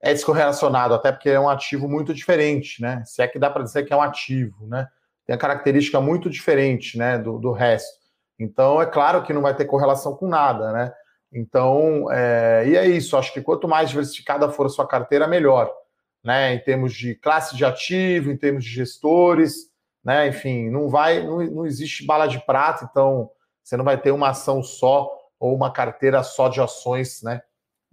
é 0.00 0.14
descorrelacionado, 0.14 0.94
até 0.94 1.12
porque 1.12 1.28
é 1.28 1.38
um 1.38 1.50
ativo 1.50 1.86
muito 1.86 2.14
diferente, 2.14 2.80
né? 2.80 3.02
Se 3.04 3.20
é 3.20 3.28
que 3.28 3.38
dá 3.38 3.50
para 3.50 3.62
dizer 3.62 3.84
que 3.84 3.92
é 3.92 3.96
um 3.96 4.00
ativo, 4.00 4.66
né? 4.66 4.88
Tem 5.26 5.36
a 5.36 5.38
característica 5.38 6.00
muito 6.00 6.30
diferente, 6.30 6.96
né, 6.96 7.18
do, 7.18 7.38
do 7.38 7.52
resto. 7.52 8.00
Então, 8.38 8.80
é 8.80 8.86
claro 8.86 9.22
que 9.22 9.34
não 9.34 9.42
vai 9.42 9.54
ter 9.54 9.66
correlação 9.66 10.16
com 10.16 10.28
nada, 10.28 10.72
né? 10.72 10.94
Então, 11.30 12.10
é, 12.10 12.64
e 12.66 12.74
é 12.74 12.86
isso. 12.86 13.14
Acho 13.14 13.30
que 13.30 13.42
quanto 13.42 13.68
mais 13.68 13.90
diversificada 13.90 14.48
for 14.48 14.64
a 14.64 14.70
sua 14.70 14.88
carteira, 14.88 15.28
melhor, 15.28 15.70
né? 16.24 16.54
Em 16.54 16.58
termos 16.58 16.94
de 16.94 17.14
classe 17.16 17.54
de 17.54 17.66
ativo, 17.66 18.30
em 18.30 18.36
termos 18.38 18.64
de 18.64 18.70
gestores, 18.70 19.66
né? 20.02 20.26
Enfim, 20.26 20.70
não 20.70 20.88
vai, 20.88 21.22
não, 21.22 21.44
não 21.44 21.66
existe 21.66 22.06
bala 22.06 22.26
de 22.26 22.38
prata, 22.46 22.88
então 22.90 23.30
você 23.62 23.76
não 23.76 23.84
vai 23.84 24.00
ter 24.00 24.10
uma 24.10 24.30
ação 24.30 24.62
só 24.62 25.19
ou 25.40 25.56
uma 25.56 25.72
carteira 25.72 26.22
só 26.22 26.48
de 26.48 26.60
ações, 26.60 27.22
né? 27.22 27.40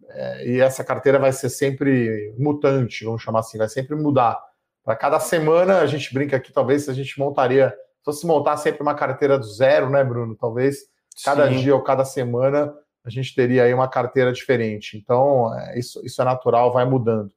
É, 0.09 0.47
e 0.47 0.59
essa 0.59 0.83
carteira 0.83 1.17
vai 1.17 1.31
ser 1.31 1.49
sempre 1.49 2.35
mutante, 2.37 3.05
vamos 3.05 3.21
chamar 3.21 3.39
assim, 3.39 3.57
vai 3.57 3.69
sempre 3.69 3.95
mudar. 3.95 4.39
Para 4.83 4.95
cada 4.95 5.19
semana, 5.19 5.79
a 5.79 5.85
gente 5.85 6.13
brinca 6.13 6.37
aqui, 6.37 6.51
talvez 6.51 6.87
a 6.87 6.93
gente 6.93 7.17
montaria, 7.17 7.69
se 7.69 8.05
fosse 8.05 8.27
montar 8.27 8.57
sempre 8.57 8.81
uma 8.81 8.93
carteira 8.93 9.39
do 9.39 9.45
zero, 9.45 9.89
né, 9.89 10.03
Bruno? 10.03 10.35
Talvez 10.35 10.77
cada 11.23 11.49
Sim. 11.49 11.57
dia 11.57 11.73
ou 11.73 11.81
cada 11.81 12.05
semana 12.05 12.73
a 13.03 13.09
gente 13.09 13.33
teria 13.33 13.63
aí 13.63 13.73
uma 13.73 13.87
carteira 13.87 14.31
diferente. 14.33 14.97
Então, 14.97 15.53
é, 15.57 15.79
isso, 15.79 16.05
isso 16.05 16.21
é 16.21 16.25
natural, 16.25 16.73
vai 16.73 16.85
mudando. 16.85 17.31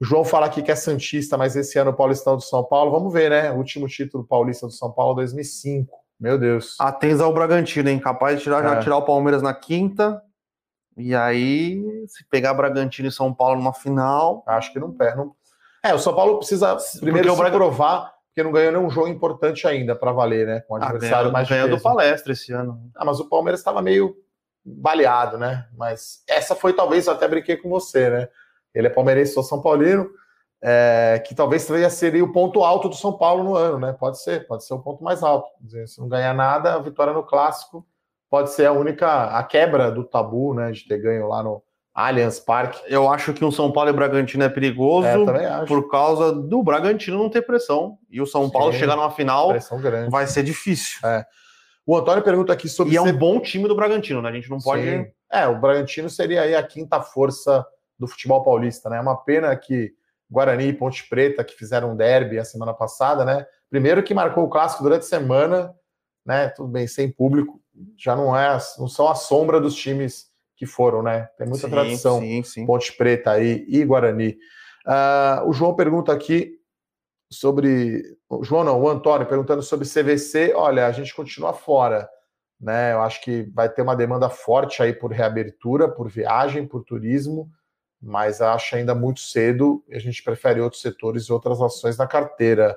O 0.00 0.04
João 0.04 0.24
fala 0.24 0.46
aqui 0.46 0.60
que 0.62 0.72
é 0.72 0.76
Santista, 0.76 1.38
mas 1.38 1.54
esse 1.54 1.78
ano 1.78 1.92
o 1.92 1.96
Paulistão 1.96 2.36
do 2.36 2.42
São 2.42 2.64
Paulo, 2.64 2.90
vamos 2.90 3.12
ver, 3.12 3.30
né? 3.30 3.52
O 3.52 3.56
último 3.56 3.86
título 3.86 4.24
paulista 4.24 4.66
do 4.66 4.72
São 4.72 4.90
Paulo, 4.90 5.14
2005. 5.14 6.03
Meu 6.18 6.38
Deus. 6.38 6.76
Atens 6.80 7.20
ao 7.20 7.32
Bragantino, 7.32 7.88
hein? 7.88 7.98
Capaz 7.98 8.38
de 8.38 8.44
tirar, 8.44 8.64
é. 8.64 8.68
já 8.68 8.80
tirar 8.80 8.96
o 8.96 9.04
Palmeiras 9.04 9.42
na 9.42 9.52
quinta. 9.52 10.22
E 10.96 11.14
aí, 11.14 11.82
se 12.06 12.24
pegar 12.28 12.54
Bragantino 12.54 13.08
e 13.08 13.12
São 13.12 13.34
Paulo 13.34 13.56
numa 13.56 13.72
final. 13.72 14.44
Acho 14.46 14.72
que 14.72 14.78
não 14.78 14.92
perde. 14.92 15.18
Não... 15.18 15.34
É, 15.82 15.92
o 15.92 15.98
São 15.98 16.14
Paulo 16.14 16.38
precisa 16.38 16.76
primeiro 17.00 17.34
se 17.34 17.50
provar, 17.50 18.14
porque 18.28 18.42
não 18.42 18.52
ganhou 18.52 18.72
nenhum 18.72 18.90
jogo 18.90 19.08
importante 19.08 19.66
ainda 19.66 19.94
para 19.94 20.12
valer, 20.12 20.46
né? 20.46 20.60
Com 20.60 20.74
o 20.74 20.76
ah, 20.76 20.88
adversário 20.88 21.30
ah, 21.30 21.32
mais 21.32 21.48
ganhou 21.48 21.68
do 21.68 21.80
palestra 21.80 22.32
esse 22.32 22.52
ano. 22.52 22.80
Ah, 22.96 23.04
mas 23.04 23.18
o 23.18 23.28
Palmeiras 23.28 23.60
estava 23.60 23.82
meio 23.82 24.16
baleado, 24.64 25.36
né? 25.36 25.66
Mas 25.76 26.22
essa 26.28 26.54
foi 26.54 26.72
talvez, 26.72 27.06
eu 27.06 27.12
até 27.12 27.28
brinquei 27.28 27.56
com 27.56 27.68
você, 27.68 28.08
né? 28.08 28.28
Ele 28.72 28.86
é 28.86 28.90
palmeirense, 28.90 29.34
sou 29.34 29.42
São 29.42 29.60
Paulino 29.60 30.08
é, 30.66 31.22
que 31.26 31.34
talvez 31.34 31.68
seria 31.90 32.24
o 32.24 32.32
ponto 32.32 32.64
alto 32.64 32.88
do 32.88 32.94
São 32.94 33.12
Paulo 33.12 33.44
no 33.44 33.54
ano, 33.54 33.78
né? 33.78 33.92
Pode 33.92 34.22
ser, 34.22 34.46
pode 34.46 34.64
ser 34.64 34.72
o 34.72 34.78
ponto 34.78 35.04
mais 35.04 35.22
alto. 35.22 35.46
Dizer, 35.60 35.86
se 35.86 36.00
não 36.00 36.08
ganhar 36.08 36.32
nada, 36.32 36.72
a 36.72 36.78
vitória 36.78 37.12
no 37.12 37.22
clássico 37.22 37.86
pode 38.30 38.50
ser 38.50 38.64
a 38.64 38.72
única, 38.72 39.24
a 39.24 39.42
quebra 39.44 39.92
do 39.92 40.02
tabu, 40.02 40.54
né? 40.54 40.72
De 40.72 40.88
ter 40.88 40.96
ganho 40.96 41.28
lá 41.28 41.42
no 41.42 41.62
Allianz 41.92 42.40
Parque. 42.40 42.80
Eu 42.86 43.12
acho 43.12 43.34
que 43.34 43.44
um 43.44 43.50
São 43.50 43.70
Paulo 43.70 43.90
e 43.90 43.92
Bragantino 43.92 44.42
é 44.42 44.48
perigoso 44.48 45.06
é, 45.06 45.66
por 45.66 45.90
causa 45.90 46.32
do 46.32 46.62
Bragantino 46.62 47.18
não 47.18 47.28
ter 47.28 47.42
pressão. 47.42 47.98
E 48.10 48.22
o 48.22 48.26
São 48.26 48.46
Sim, 48.46 48.52
Paulo 48.52 48.72
chegar 48.72 48.96
numa 48.96 49.10
final 49.10 49.52
vai 50.08 50.26
ser 50.26 50.42
difícil. 50.42 51.06
É. 51.06 51.26
O 51.86 51.94
Antônio 51.94 52.24
pergunta 52.24 52.54
aqui 52.54 52.70
sobre. 52.70 52.94
E 52.94 52.96
é 52.96 53.02
um 53.02 53.12
bom 53.14 53.38
time 53.38 53.68
do 53.68 53.76
Bragantino, 53.76 54.22
né? 54.22 54.30
A 54.30 54.32
gente 54.32 54.48
não 54.48 54.58
pode. 54.58 54.82
Sim. 54.82 55.06
É, 55.30 55.46
o 55.46 55.60
Bragantino 55.60 56.08
seria 56.08 56.40
aí 56.40 56.54
a 56.54 56.62
quinta 56.62 57.02
força 57.02 57.66
do 57.98 58.08
futebol 58.08 58.42
paulista, 58.42 58.88
né? 58.88 58.96
É 58.96 59.00
uma 59.00 59.16
pena 59.16 59.54
que 59.54 59.92
Guarani 60.30 60.68
e 60.68 60.72
Ponte 60.72 61.08
Preta, 61.08 61.44
que 61.44 61.54
fizeram 61.54 61.92
um 61.92 61.96
derby 61.96 62.38
a 62.38 62.44
semana 62.44 62.72
passada, 62.72 63.24
né? 63.24 63.46
Primeiro 63.70 64.02
que 64.02 64.14
marcou 64.14 64.44
o 64.44 64.48
clássico 64.48 64.82
durante 64.82 65.02
a 65.02 65.08
semana, 65.08 65.74
né? 66.24 66.48
Tudo 66.48 66.68
bem, 66.68 66.86
sem 66.86 67.10
público, 67.10 67.60
já 67.98 68.16
não 68.16 68.36
é, 68.36 68.58
não 68.78 68.88
são 68.88 69.08
a 69.08 69.14
sombra 69.14 69.60
dos 69.60 69.74
times 69.74 70.26
que 70.56 70.66
foram, 70.66 71.02
né? 71.02 71.28
Tem 71.36 71.46
muita 71.46 71.66
sim, 71.66 71.70
tradição. 71.70 72.20
Sim, 72.20 72.42
sim. 72.42 72.66
Ponte 72.66 72.92
Preta 72.96 73.32
aí 73.32 73.64
e 73.68 73.84
Guarani. 73.84 74.36
Uh, 74.86 75.48
o 75.48 75.52
João 75.52 75.74
pergunta 75.74 76.12
aqui 76.12 76.52
sobre. 77.30 78.16
O 78.28 78.44
João 78.44 78.64
não, 78.64 78.80
o 78.80 78.88
Antônio 78.88 79.26
perguntando 79.26 79.62
sobre 79.62 79.88
CVC. 79.88 80.52
Olha, 80.54 80.86
a 80.86 80.92
gente 80.92 81.14
continua 81.14 81.52
fora. 81.52 82.08
Né, 82.60 82.94
eu 82.94 83.02
acho 83.02 83.20
que 83.20 83.42
vai 83.52 83.68
ter 83.68 83.82
uma 83.82 83.96
demanda 83.96 84.30
forte 84.30 84.80
aí 84.80 84.92
por 84.92 85.10
reabertura, 85.10 85.88
por 85.88 86.08
viagem, 86.08 86.66
por 86.66 86.82
turismo 86.84 87.50
mas 88.04 88.40
acho 88.40 88.76
ainda 88.76 88.94
muito 88.94 89.20
cedo 89.20 89.82
e 89.88 89.96
a 89.96 89.98
gente 89.98 90.22
prefere 90.22 90.60
outros 90.60 90.82
setores 90.82 91.24
e 91.24 91.32
outras 91.32 91.60
ações 91.60 91.96
na 91.96 92.06
carteira. 92.06 92.76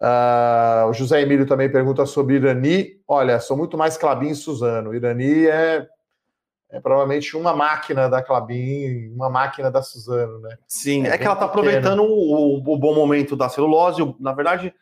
Uh, 0.00 0.88
o 0.88 0.92
José 0.92 1.20
Emílio 1.20 1.46
também 1.46 1.70
pergunta 1.70 2.06
sobre 2.06 2.36
Irani. 2.36 3.00
Olha, 3.06 3.38
sou 3.40 3.56
muito 3.56 3.76
mais 3.76 3.96
Clabin 3.96 4.30
e 4.30 4.34
Suzano. 4.34 4.94
Irani 4.94 5.46
é, 5.46 5.86
é 6.70 6.80
provavelmente 6.80 7.36
uma 7.36 7.54
máquina 7.54 8.08
da 8.08 8.22
Clabin, 8.22 9.12
uma 9.14 9.30
máquina 9.30 9.70
da 9.70 9.82
Suzano, 9.82 10.40
né? 10.40 10.56
Sim, 10.66 11.06
é, 11.06 11.10
é 11.10 11.18
que 11.18 11.24
ela 11.24 11.34
está 11.34 11.46
aproveitando 11.46 12.02
o, 12.02 12.56
o, 12.56 12.78
bom 12.78 12.94
momento 12.94 13.36
da 13.36 13.48
celulose. 13.48 14.14
Na 14.18 14.32
verdade, 14.32 14.74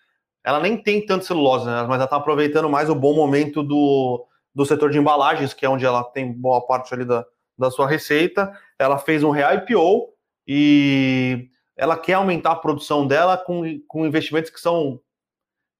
ela 0.44 0.60
nem 0.60 0.76
tem 0.76 1.04
tanto 1.04 1.26
celulose, 1.26 1.66
né? 1.66 1.82
mas 1.82 1.96
ela 1.96 2.04
está 2.04 2.16
aproveitando 2.16 2.68
mais 2.70 2.88
o 2.88 2.94
bom 2.94 3.14
momento 3.14 3.62
do, 3.62 4.26
do 4.54 4.64
setor 4.64 4.90
de 4.90 4.98
embalagens, 4.98 5.52
que 5.52 5.66
é 5.66 5.68
onde 5.68 5.84
ela 5.84 6.02
tem 6.02 6.32
boa 6.32 6.66
parte 6.66 6.94
ali 6.94 7.04
da, 7.04 7.26
da 7.58 7.70
sua 7.70 7.86
receita. 7.86 8.50
Ela 8.82 8.98
fez 8.98 9.22
um 9.22 9.30
re-IPO 9.30 10.08
e 10.46 11.48
ela 11.76 11.96
quer 11.96 12.14
aumentar 12.14 12.52
a 12.52 12.56
produção 12.56 13.06
dela 13.06 13.38
com, 13.38 13.62
com 13.86 14.06
investimentos 14.06 14.50
que 14.50 14.60
são 14.60 15.00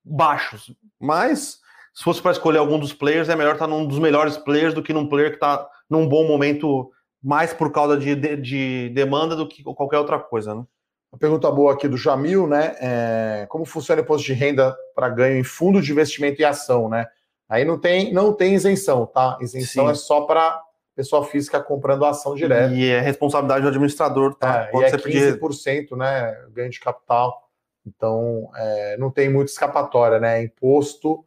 baixos. 0.05 0.75
Mas, 0.99 1.59
se 1.95 2.03
fosse 2.03 2.23
para 2.23 2.33
escolher 2.33 2.59
algum 2.59 2.79
dos 2.79 2.93
players, 2.93 3.29
é 3.29 3.37
melhor 3.37 3.55
estar 3.55 3.67
num 3.67 3.87
dos 3.87 3.99
melhores 3.99 4.37
players 4.37 4.75
do 4.75 4.83
que 4.83 4.93
num 4.93 5.09
player 5.09 5.31
que 5.31 5.37
está 5.37 5.69
num 5.89 6.09
bom 6.09 6.27
momento, 6.27 6.91
mais 7.23 7.53
por 7.53 7.73
causa 7.73 7.97
de, 7.97 8.15
de, 8.15 8.37
de, 8.37 8.89
demanda 8.91 9.35
do 9.37 9.49
que 9.49 9.63
qualquer 9.63 9.99
outra 9.99 10.19
coisa, 10.19 10.55
né? 10.55 10.65
Uma 11.13 11.19
pergunta 11.19 11.51
boa 11.51 11.73
aqui 11.73 11.89
do 11.89 11.97
Jamil, 11.97 12.47
né? 12.47 12.77
É, 12.81 13.47
como 13.49 13.65
funciona 13.65 14.01
o 14.01 14.05
imposto 14.05 14.25
de 14.25 14.33
renda 14.33 14.77
para 14.95 15.09
ganho 15.09 15.39
em 15.39 15.45
fundo 15.45 15.83
de 15.83 15.91
investimento 15.91 16.41
e 16.41 16.45
ação, 16.45 16.89
né? 16.89 17.07
Aí 17.49 17.65
não 17.65 17.79
tem, 17.79 18.13
não 18.13 18.33
tem 18.33 18.55
isenção, 18.55 19.05
tá? 19.07 19.37
Isenção 19.41 19.87
Sim. 19.87 19.91
é 19.91 19.95
só 19.95 20.21
para 20.21 20.63
pessoa 21.01 21.25
física 21.25 21.63
comprando 21.63 22.05
ação 22.05 22.35
direta. 22.35 22.75
E 22.75 22.87
é 22.91 23.01
responsabilidade 23.01 23.63
do 23.63 23.69
administrador, 23.69 24.35
tá? 24.35 24.65
É, 24.65 24.67
Pode 24.67 24.85
e 24.85 25.19
é 25.19 25.33
15%, 25.33 25.41
pedir... 25.41 25.97
né? 25.97 26.37
Ganho 26.53 26.71
de 26.71 26.79
capital. 26.79 27.49
Então, 27.87 28.51
é, 28.55 28.97
não 28.99 29.11
tem 29.11 29.31
muita 29.31 29.51
escapatória, 29.51 30.21
né? 30.21 30.43
Imposto 30.43 31.25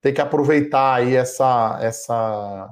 tem 0.00 0.14
que 0.14 0.20
aproveitar 0.20 0.94
aí 0.94 1.16
essa, 1.16 1.76
essa 1.82 2.68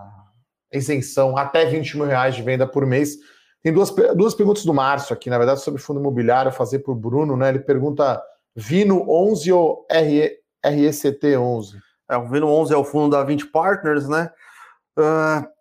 isenção 0.72 1.36
até 1.36 1.66
20 1.66 1.96
mil 1.96 2.06
reais 2.06 2.36
de 2.36 2.42
venda 2.42 2.64
por 2.64 2.86
mês. 2.86 3.16
Tem 3.60 3.72
duas, 3.72 3.90
duas 4.14 4.32
perguntas 4.32 4.64
do 4.64 4.72
Márcio 4.72 5.12
aqui, 5.12 5.28
na 5.28 5.38
verdade, 5.38 5.60
sobre 5.60 5.82
fundo 5.82 5.98
imobiliário, 5.98 6.52
fazer 6.52 6.78
para 6.78 6.92
o 6.92 6.96
Bruno, 6.96 7.36
né? 7.36 7.48
Ele 7.48 7.58
pergunta: 7.58 8.22
Vino 8.54 9.04
11 9.10 9.52
ou 9.52 9.84
RE, 9.90 10.38
RECT 10.64 11.36
11? 11.36 11.76
É, 12.08 12.16
o 12.16 12.28
Vino 12.28 12.46
11 12.46 12.72
é 12.72 12.76
o 12.76 12.84
fundo 12.84 13.10
da 13.10 13.24
20 13.24 13.46
Partners, 13.46 14.08
né? 14.08 14.30
Uh, 14.96 15.55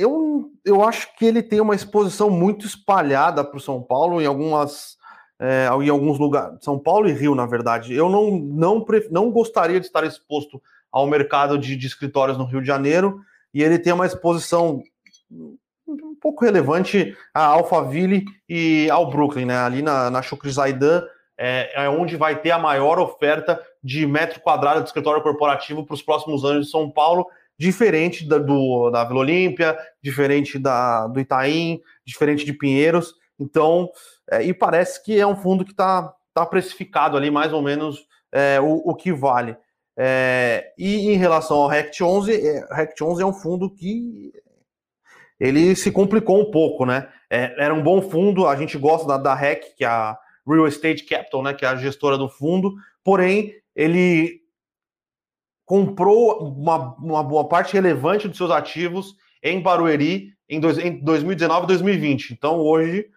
eu, 0.00 0.50
eu 0.64 0.82
acho 0.82 1.14
que 1.16 1.24
ele 1.24 1.42
tem 1.42 1.60
uma 1.60 1.74
exposição 1.74 2.30
muito 2.30 2.66
espalhada 2.66 3.44
para 3.44 3.56
o 3.56 3.60
São 3.60 3.82
Paulo 3.82 4.20
em 4.20 4.26
algumas 4.26 4.98
é, 5.38 5.68
em 5.82 5.88
alguns 5.88 6.18
lugares, 6.18 6.62
São 6.62 6.78
Paulo 6.78 7.08
e 7.08 7.12
Rio, 7.12 7.34
na 7.34 7.46
verdade. 7.46 7.94
Eu 7.94 8.10
não, 8.10 8.30
não, 8.30 8.84
não 9.10 9.30
gostaria 9.30 9.80
de 9.80 9.86
estar 9.86 10.04
exposto 10.04 10.62
ao 10.92 11.06
mercado 11.06 11.56
de, 11.58 11.76
de 11.76 11.86
escritórios 11.86 12.36
no 12.36 12.44
Rio 12.44 12.60
de 12.60 12.66
Janeiro, 12.66 13.20
e 13.54 13.62
ele 13.62 13.78
tem 13.78 13.92
uma 13.92 14.04
exposição 14.06 14.82
um 15.30 16.14
pouco 16.20 16.44
relevante 16.44 17.16
a 17.32 17.44
Alphaville 17.44 18.24
e 18.48 18.88
ao 18.90 19.08
Brooklyn, 19.08 19.46
né? 19.46 19.56
Ali 19.56 19.82
na, 19.82 20.10
na 20.10 20.22
Shukri 20.22 20.50
Zaidan 20.50 21.02
é, 21.38 21.84
é, 21.84 21.88
onde 21.88 22.16
vai 22.16 22.36
ter 22.38 22.50
a 22.50 22.58
maior 22.58 22.98
oferta 22.98 23.58
de 23.82 24.06
metro 24.06 24.40
quadrado 24.40 24.82
de 24.82 24.88
escritório 24.88 25.22
corporativo 25.22 25.86
para 25.86 25.94
os 25.94 26.02
próximos 26.02 26.44
anos 26.44 26.66
de 26.66 26.70
São 26.70 26.90
Paulo, 26.90 27.26
diferente 27.60 28.26
da, 28.26 28.38
do, 28.38 28.88
da 28.88 29.04
Vila 29.04 29.20
Olímpia, 29.20 29.78
diferente 30.02 30.58
da, 30.58 31.06
do 31.06 31.20
Itaim, 31.20 31.78
diferente 32.06 32.42
de 32.42 32.54
Pinheiros. 32.54 33.12
Então, 33.38 33.90
é, 34.30 34.42
e 34.42 34.54
parece 34.54 35.04
que 35.04 35.20
é 35.20 35.26
um 35.26 35.36
fundo 35.36 35.62
que 35.62 35.72
está 35.72 36.10
tá 36.32 36.46
precificado 36.46 37.18
ali 37.18 37.30
mais 37.30 37.52
ou 37.52 37.60
menos 37.60 37.98
é, 38.32 38.58
o, 38.58 38.76
o, 38.76 38.94
que 38.94 39.12
vale. 39.12 39.58
É, 39.94 40.72
e 40.78 41.10
em 41.10 41.18
relação 41.18 41.58
ao 41.58 41.68
RECT 41.68 42.02
11, 42.02 42.32
é, 42.32 42.74
RECT 42.74 43.04
11 43.04 43.22
é 43.22 43.26
um 43.26 43.34
fundo 43.34 43.68
que 43.68 44.32
ele 45.38 45.76
se 45.76 45.92
complicou 45.92 46.40
um 46.40 46.50
pouco, 46.50 46.86
né? 46.86 47.10
É, 47.28 47.62
era 47.62 47.74
um 47.74 47.82
bom 47.82 48.00
fundo, 48.00 48.46
a 48.46 48.56
gente 48.56 48.78
gosta 48.78 49.06
da, 49.06 49.18
da 49.18 49.34
REC, 49.34 49.76
que 49.76 49.84
é 49.84 49.88
a 49.88 50.16
Real 50.48 50.66
Estate 50.66 51.04
Capital, 51.04 51.42
né, 51.42 51.52
que 51.52 51.66
é 51.66 51.68
a 51.68 51.76
gestora 51.76 52.16
do 52.16 52.30
fundo, 52.30 52.72
porém 53.04 53.52
ele 53.76 54.40
comprou 55.70 56.48
uma, 56.48 56.96
uma 56.96 57.22
boa 57.22 57.46
parte 57.46 57.74
relevante 57.74 58.26
dos 58.26 58.36
seus 58.36 58.50
ativos 58.50 59.14
em 59.40 59.62
Barueri 59.62 60.34
em, 60.48 60.58
dois, 60.58 60.76
em 60.78 60.98
2019 60.98 61.62
e 61.62 61.66
2020. 61.68 62.30
Então 62.32 62.58
hoje 62.58 63.08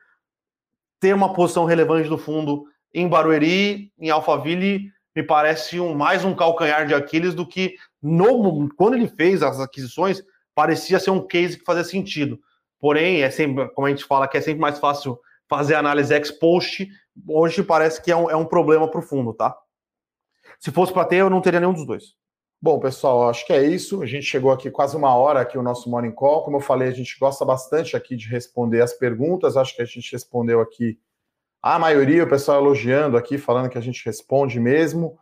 ter 0.99 1.15
uma 1.15 1.33
posição 1.33 1.65
relevante 1.65 2.07
do 2.07 2.15
fundo 2.15 2.65
em 2.93 3.07
Barueri, 3.07 3.91
em 3.97 4.11
Alphaville, 4.11 4.91
me 5.15 5.23
parece 5.23 5.79
um, 5.79 5.95
mais 5.95 6.23
um 6.23 6.35
calcanhar 6.35 6.85
de 6.85 6.93
Aquiles 6.93 7.33
do 7.33 7.43
que 7.43 7.75
no, 7.99 8.69
quando 8.75 8.93
ele 8.93 9.07
fez 9.07 9.41
as 9.41 9.59
aquisições, 9.59 10.21
parecia 10.53 10.99
ser 10.99 11.09
um 11.09 11.25
case 11.25 11.57
que 11.57 11.65
fazia 11.65 11.83
sentido. 11.83 12.39
Porém, 12.79 13.23
é 13.23 13.31
sempre, 13.31 13.67
como 13.69 13.87
a 13.87 13.89
gente 13.89 14.05
fala, 14.05 14.27
que 14.27 14.37
é 14.37 14.41
sempre 14.41 14.61
mais 14.61 14.77
fácil 14.77 15.19
fazer 15.49 15.73
análise 15.73 16.13
ex 16.13 16.29
post, 16.29 16.87
hoje 17.27 17.63
parece 17.63 17.99
que 17.99 18.11
é 18.11 18.15
um, 18.15 18.29
é 18.29 18.35
um 18.35 18.45
problema 18.45 18.87
para 18.87 18.99
o 18.99 19.03
fundo, 19.03 19.33
tá? 19.33 19.57
Se 20.59 20.69
fosse 20.69 20.93
para 20.93 21.05
ter, 21.05 21.15
eu 21.15 21.31
não 21.31 21.41
teria 21.41 21.59
nenhum 21.59 21.73
dos 21.73 21.87
dois. 21.87 22.21
Bom, 22.63 22.79
pessoal, 22.79 23.27
acho 23.27 23.45
que 23.45 23.51
é 23.51 23.61
isso. 23.61 24.01
A 24.01 24.05
gente 24.05 24.25
chegou 24.25 24.49
aqui 24.49 24.71
quase 24.71 24.95
uma 24.95 25.13
hora 25.13 25.41
aqui 25.41 25.57
o 25.57 25.61
nosso 25.61 25.89
Morning 25.89 26.13
Call. 26.13 26.45
Como 26.45 26.55
eu 26.55 26.61
falei, 26.61 26.87
a 26.87 26.93
gente 26.93 27.19
gosta 27.19 27.43
bastante 27.43 27.97
aqui 27.97 28.15
de 28.15 28.29
responder 28.29 28.79
as 28.79 28.93
perguntas. 28.93 29.57
Acho 29.57 29.75
que 29.75 29.81
a 29.81 29.85
gente 29.85 30.09
respondeu 30.09 30.61
aqui 30.61 30.97
a 31.61 31.77
maioria, 31.77 32.23
o 32.23 32.29
pessoal 32.29 32.61
elogiando 32.61 33.17
aqui, 33.17 33.37
falando 33.37 33.69
que 33.69 33.77
a 33.77 33.81
gente 33.81 34.05
responde 34.05 34.61
mesmo. 34.61 35.19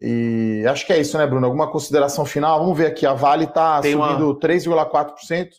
E 0.00 0.64
acho 0.68 0.84
que 0.84 0.92
é 0.92 1.00
isso, 1.00 1.16
né, 1.16 1.24
Bruno? 1.28 1.46
Alguma 1.46 1.70
consideração 1.70 2.24
final? 2.24 2.58
Vamos 2.58 2.76
ver 2.76 2.86
aqui. 2.86 3.06
A 3.06 3.14
Vale 3.14 3.44
está 3.44 3.80
subindo 3.80 4.30
uma... 4.30 4.40
3,4% 4.40 5.50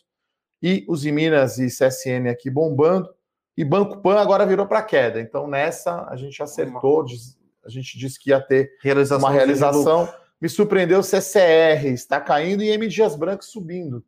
e 0.62 0.84
os 0.86 1.02
Minas 1.02 1.56
e 1.56 1.68
CSN 1.68 2.28
aqui 2.30 2.50
bombando. 2.50 3.08
E 3.56 3.64
Banco 3.64 4.02
Pan 4.02 4.20
agora 4.20 4.44
virou 4.44 4.66
para 4.66 4.82
queda. 4.82 5.18
Então, 5.18 5.46
nessa, 5.46 6.06
a 6.10 6.14
gente 6.14 6.42
acertou. 6.42 7.06
A 7.64 7.70
gente 7.70 7.96
disse 7.96 8.20
que 8.20 8.28
ia 8.28 8.40
ter 8.40 8.70
realização 8.82 9.26
uma 9.26 9.30
realização 9.30 10.12
me 10.42 10.48
surpreendeu 10.48 10.98
o 10.98 11.04
CCR, 11.04 11.86
está 11.86 12.20
caindo 12.20 12.64
e 12.64 12.70
M 12.70 12.88
Dias 12.88 13.14
Branco 13.14 13.44
subindo. 13.44 14.04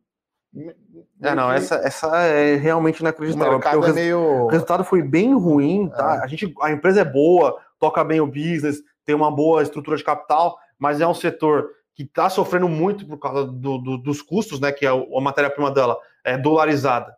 É, 1.21 1.33
não, 1.33 1.49
essa, 1.49 1.75
essa 1.75 2.17
é 2.17 2.57
realmente 2.57 2.99
inacreditável. 2.99 3.57
O, 3.57 3.79
o, 3.79 3.85
é 3.85 3.93
meio... 3.93 4.19
o 4.19 4.47
resultado 4.47 4.83
foi 4.83 5.01
bem 5.01 5.33
ruim, 5.33 5.87
tá? 5.87 6.17
É. 6.17 6.25
A, 6.25 6.27
gente, 6.27 6.53
a 6.61 6.71
empresa 6.71 7.01
é 7.01 7.05
boa, 7.05 7.57
toca 7.79 8.03
bem 8.03 8.19
o 8.19 8.27
business, 8.27 8.81
tem 9.05 9.15
uma 9.15 9.31
boa 9.31 9.63
estrutura 9.63 9.95
de 9.95 10.03
capital, 10.03 10.57
mas 10.77 10.99
é 10.99 11.07
um 11.07 11.13
setor 11.13 11.69
que 11.93 12.03
está 12.03 12.29
sofrendo 12.29 12.67
muito 12.67 13.07
por 13.07 13.17
causa 13.17 13.45
do, 13.45 13.77
do, 13.77 13.97
dos 13.97 14.21
custos, 14.21 14.59
né? 14.59 14.73
Que 14.73 14.85
é 14.85 14.89
a 14.89 15.21
matéria-prima 15.21 15.71
dela 15.71 15.97
é 16.21 16.37
dolarizada. 16.37 17.15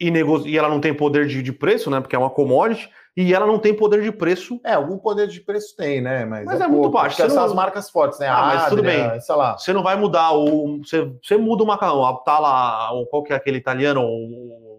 E, 0.00 0.10
nego... 0.10 0.44
e 0.44 0.58
ela 0.58 0.68
não 0.68 0.80
tem 0.80 0.92
poder 0.92 1.28
de, 1.28 1.40
de 1.40 1.52
preço, 1.52 1.88
né? 1.88 2.00
Porque 2.00 2.16
é 2.16 2.18
uma 2.18 2.30
commodity 2.30 2.90
e 3.16 3.34
ela 3.34 3.46
não 3.46 3.58
tem 3.58 3.74
poder 3.74 4.02
de 4.02 4.10
preço. 4.10 4.58
É, 4.64 4.72
algum 4.72 4.96
poder 4.96 5.28
de 5.28 5.40
preço 5.40 5.76
tem, 5.76 6.00
né? 6.00 6.24
Mas, 6.24 6.44
mas 6.46 6.60
é, 6.60 6.64
é, 6.64 6.66
muito 6.66 6.82
pouco, 6.82 6.98
baixo. 6.98 7.16
Você 7.16 7.28
são 7.28 7.44
as 7.44 7.52
marcas 7.52 7.90
fortes, 7.90 8.18
né? 8.18 8.28
Ah, 8.28 8.52
mas 8.54 8.68
tudo 8.68 8.82
bem. 8.82 9.20
Sei 9.20 9.34
lá. 9.34 9.58
Você 9.58 9.72
não 9.72 9.82
vai 9.82 9.96
mudar 9.96 10.32
o. 10.32 10.78
Você, 10.78 11.12
você 11.22 11.36
muda 11.36 11.62
o 11.62 11.66
macarrão, 11.66 12.22
tá 12.24 12.38
lá, 12.38 12.90
qual 13.10 13.22
que 13.22 13.32
é 13.32 13.36
aquele 13.36 13.58
italiano? 13.58 14.02
O... 14.02 14.72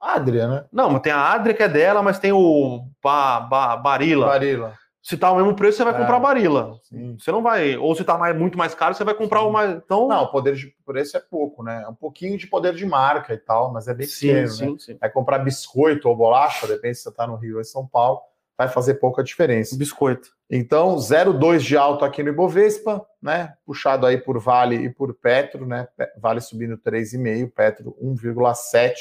Adria, 0.00 0.48
né? 0.48 0.64
Não, 0.72 0.88
mas 0.88 1.02
tem 1.02 1.12
a 1.12 1.32
Adria 1.32 1.52
que 1.52 1.62
é 1.62 1.68
dela, 1.68 2.02
mas 2.02 2.18
tem 2.18 2.32
o 2.32 2.86
ba, 3.02 3.40
ba, 3.40 3.76
Barilla. 3.76 4.26
Barilla. 4.26 4.79
Se 5.02 5.16
tá 5.16 5.32
o 5.32 5.36
mesmo 5.36 5.56
preço, 5.56 5.78
você 5.78 5.84
vai 5.84 5.94
é, 5.94 5.98
comprar 5.98 6.18
Barilla. 6.18 6.78
Sim. 6.82 7.16
Você 7.18 7.32
não 7.32 7.42
vai. 7.42 7.76
Ou 7.76 7.94
se 7.94 8.04
tá 8.04 8.18
mais, 8.18 8.36
muito 8.36 8.58
mais 8.58 8.74
caro, 8.74 8.94
você 8.94 9.02
vai 9.02 9.14
comprar 9.14 9.40
sim. 9.40 9.46
o 9.46 9.50
mais. 9.50 9.70
Então... 9.76 10.06
Não, 10.08 10.24
o 10.24 10.30
poder 10.30 10.54
de 10.54 10.74
preço 10.84 11.16
é 11.16 11.20
pouco, 11.20 11.62
né? 11.62 11.82
É 11.84 11.88
um 11.88 11.94
pouquinho 11.94 12.36
de 12.36 12.46
poder 12.46 12.74
de 12.74 12.84
marca 12.84 13.32
e 13.32 13.38
tal, 13.38 13.72
mas 13.72 13.88
é 13.88 13.94
bem 13.94 14.06
sim, 14.06 14.28
pequeno, 14.28 14.48
sim, 14.48 14.70
né? 14.72 14.76
Sim. 14.78 14.98
Vai 15.00 15.10
comprar 15.10 15.38
biscoito 15.38 16.08
ou 16.08 16.16
bolacha, 16.16 16.66
depende 16.66 16.96
se 16.96 17.04
você 17.04 17.12
tá 17.12 17.26
no 17.26 17.36
Rio 17.36 17.54
ou 17.54 17.60
em 17.62 17.64
São 17.64 17.86
Paulo, 17.86 18.20
vai 18.58 18.68
fazer 18.68 18.94
pouca 18.94 19.24
diferença. 19.24 19.74
Biscoito. 19.74 20.28
Então, 20.50 20.96
0,2 20.96 21.60
de 21.60 21.78
alto 21.78 22.04
aqui 22.04 22.22
no 22.22 22.28
Ibovespa, 22.28 23.06
né? 23.22 23.54
Puxado 23.64 24.04
aí 24.04 24.18
por 24.18 24.38
Vale 24.38 24.76
e 24.76 24.90
por 24.90 25.14
Petro, 25.14 25.64
né? 25.64 25.88
Vale 26.18 26.42
subindo 26.42 26.76
3,5, 26.76 27.50
Petro 27.54 27.96
1,7. 28.02 28.92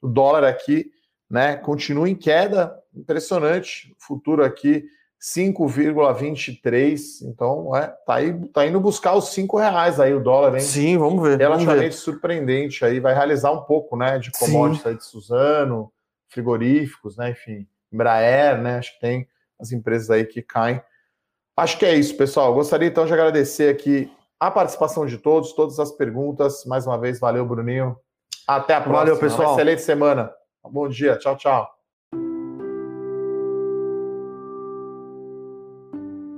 O 0.00 0.08
dólar 0.08 0.44
aqui, 0.44 0.90
né? 1.28 1.56
Continua 1.56 2.08
em 2.08 2.14
queda, 2.14 2.74
impressionante. 2.94 3.94
Futuro 3.98 4.42
aqui 4.42 4.84
5,23. 5.20 7.22
Então, 7.22 7.74
é, 7.74 7.88
tá, 8.06 8.14
aí, 8.14 8.32
tá 8.48 8.66
indo 8.66 8.80
buscar 8.80 9.14
os 9.14 9.32
5 9.32 9.58
reais 9.58 9.98
aí 9.98 10.14
o 10.14 10.22
dólar, 10.22 10.54
hein? 10.54 10.60
Sim, 10.60 10.96
vamos 10.96 11.22
ver. 11.22 11.38
Relativamente 11.38 11.66
vamos 11.66 11.96
ver. 11.96 12.02
surpreendente 12.02 12.84
aí, 12.84 13.00
vai 13.00 13.14
realizar 13.14 13.50
um 13.50 13.62
pouco, 13.62 13.96
né, 13.96 14.18
de 14.18 14.30
commodities 14.32 14.96
de 14.96 15.04
Suzano, 15.04 15.92
frigoríficos, 16.28 17.16
né, 17.16 17.30
enfim, 17.30 17.66
Embraer, 17.92 18.60
né, 18.60 18.78
acho 18.78 18.94
que 18.94 19.00
tem 19.00 19.26
as 19.58 19.72
empresas 19.72 20.10
aí 20.10 20.24
que 20.24 20.40
caem. 20.40 20.80
Acho 21.56 21.76
que 21.76 21.84
é 21.84 21.94
isso, 21.94 22.16
pessoal. 22.16 22.54
Gostaria 22.54 22.86
então 22.86 23.04
de 23.04 23.12
agradecer 23.12 23.68
aqui 23.68 24.08
a 24.38 24.50
participação 24.50 25.04
de 25.04 25.18
todos, 25.18 25.52
todas 25.52 25.80
as 25.80 25.90
perguntas. 25.90 26.64
Mais 26.64 26.86
uma 26.86 26.96
vez, 26.96 27.18
valeu, 27.18 27.44
Bruninho. 27.44 27.96
Até 28.46 28.74
a 28.74 28.80
próxima. 28.80 28.98
Valeu, 28.98 29.18
pessoal. 29.18 29.48
Uma 29.48 29.54
excelente 29.54 29.82
semana. 29.82 30.32
Bom 30.62 30.88
dia. 30.88 31.18
Tchau, 31.18 31.36
tchau. 31.36 31.77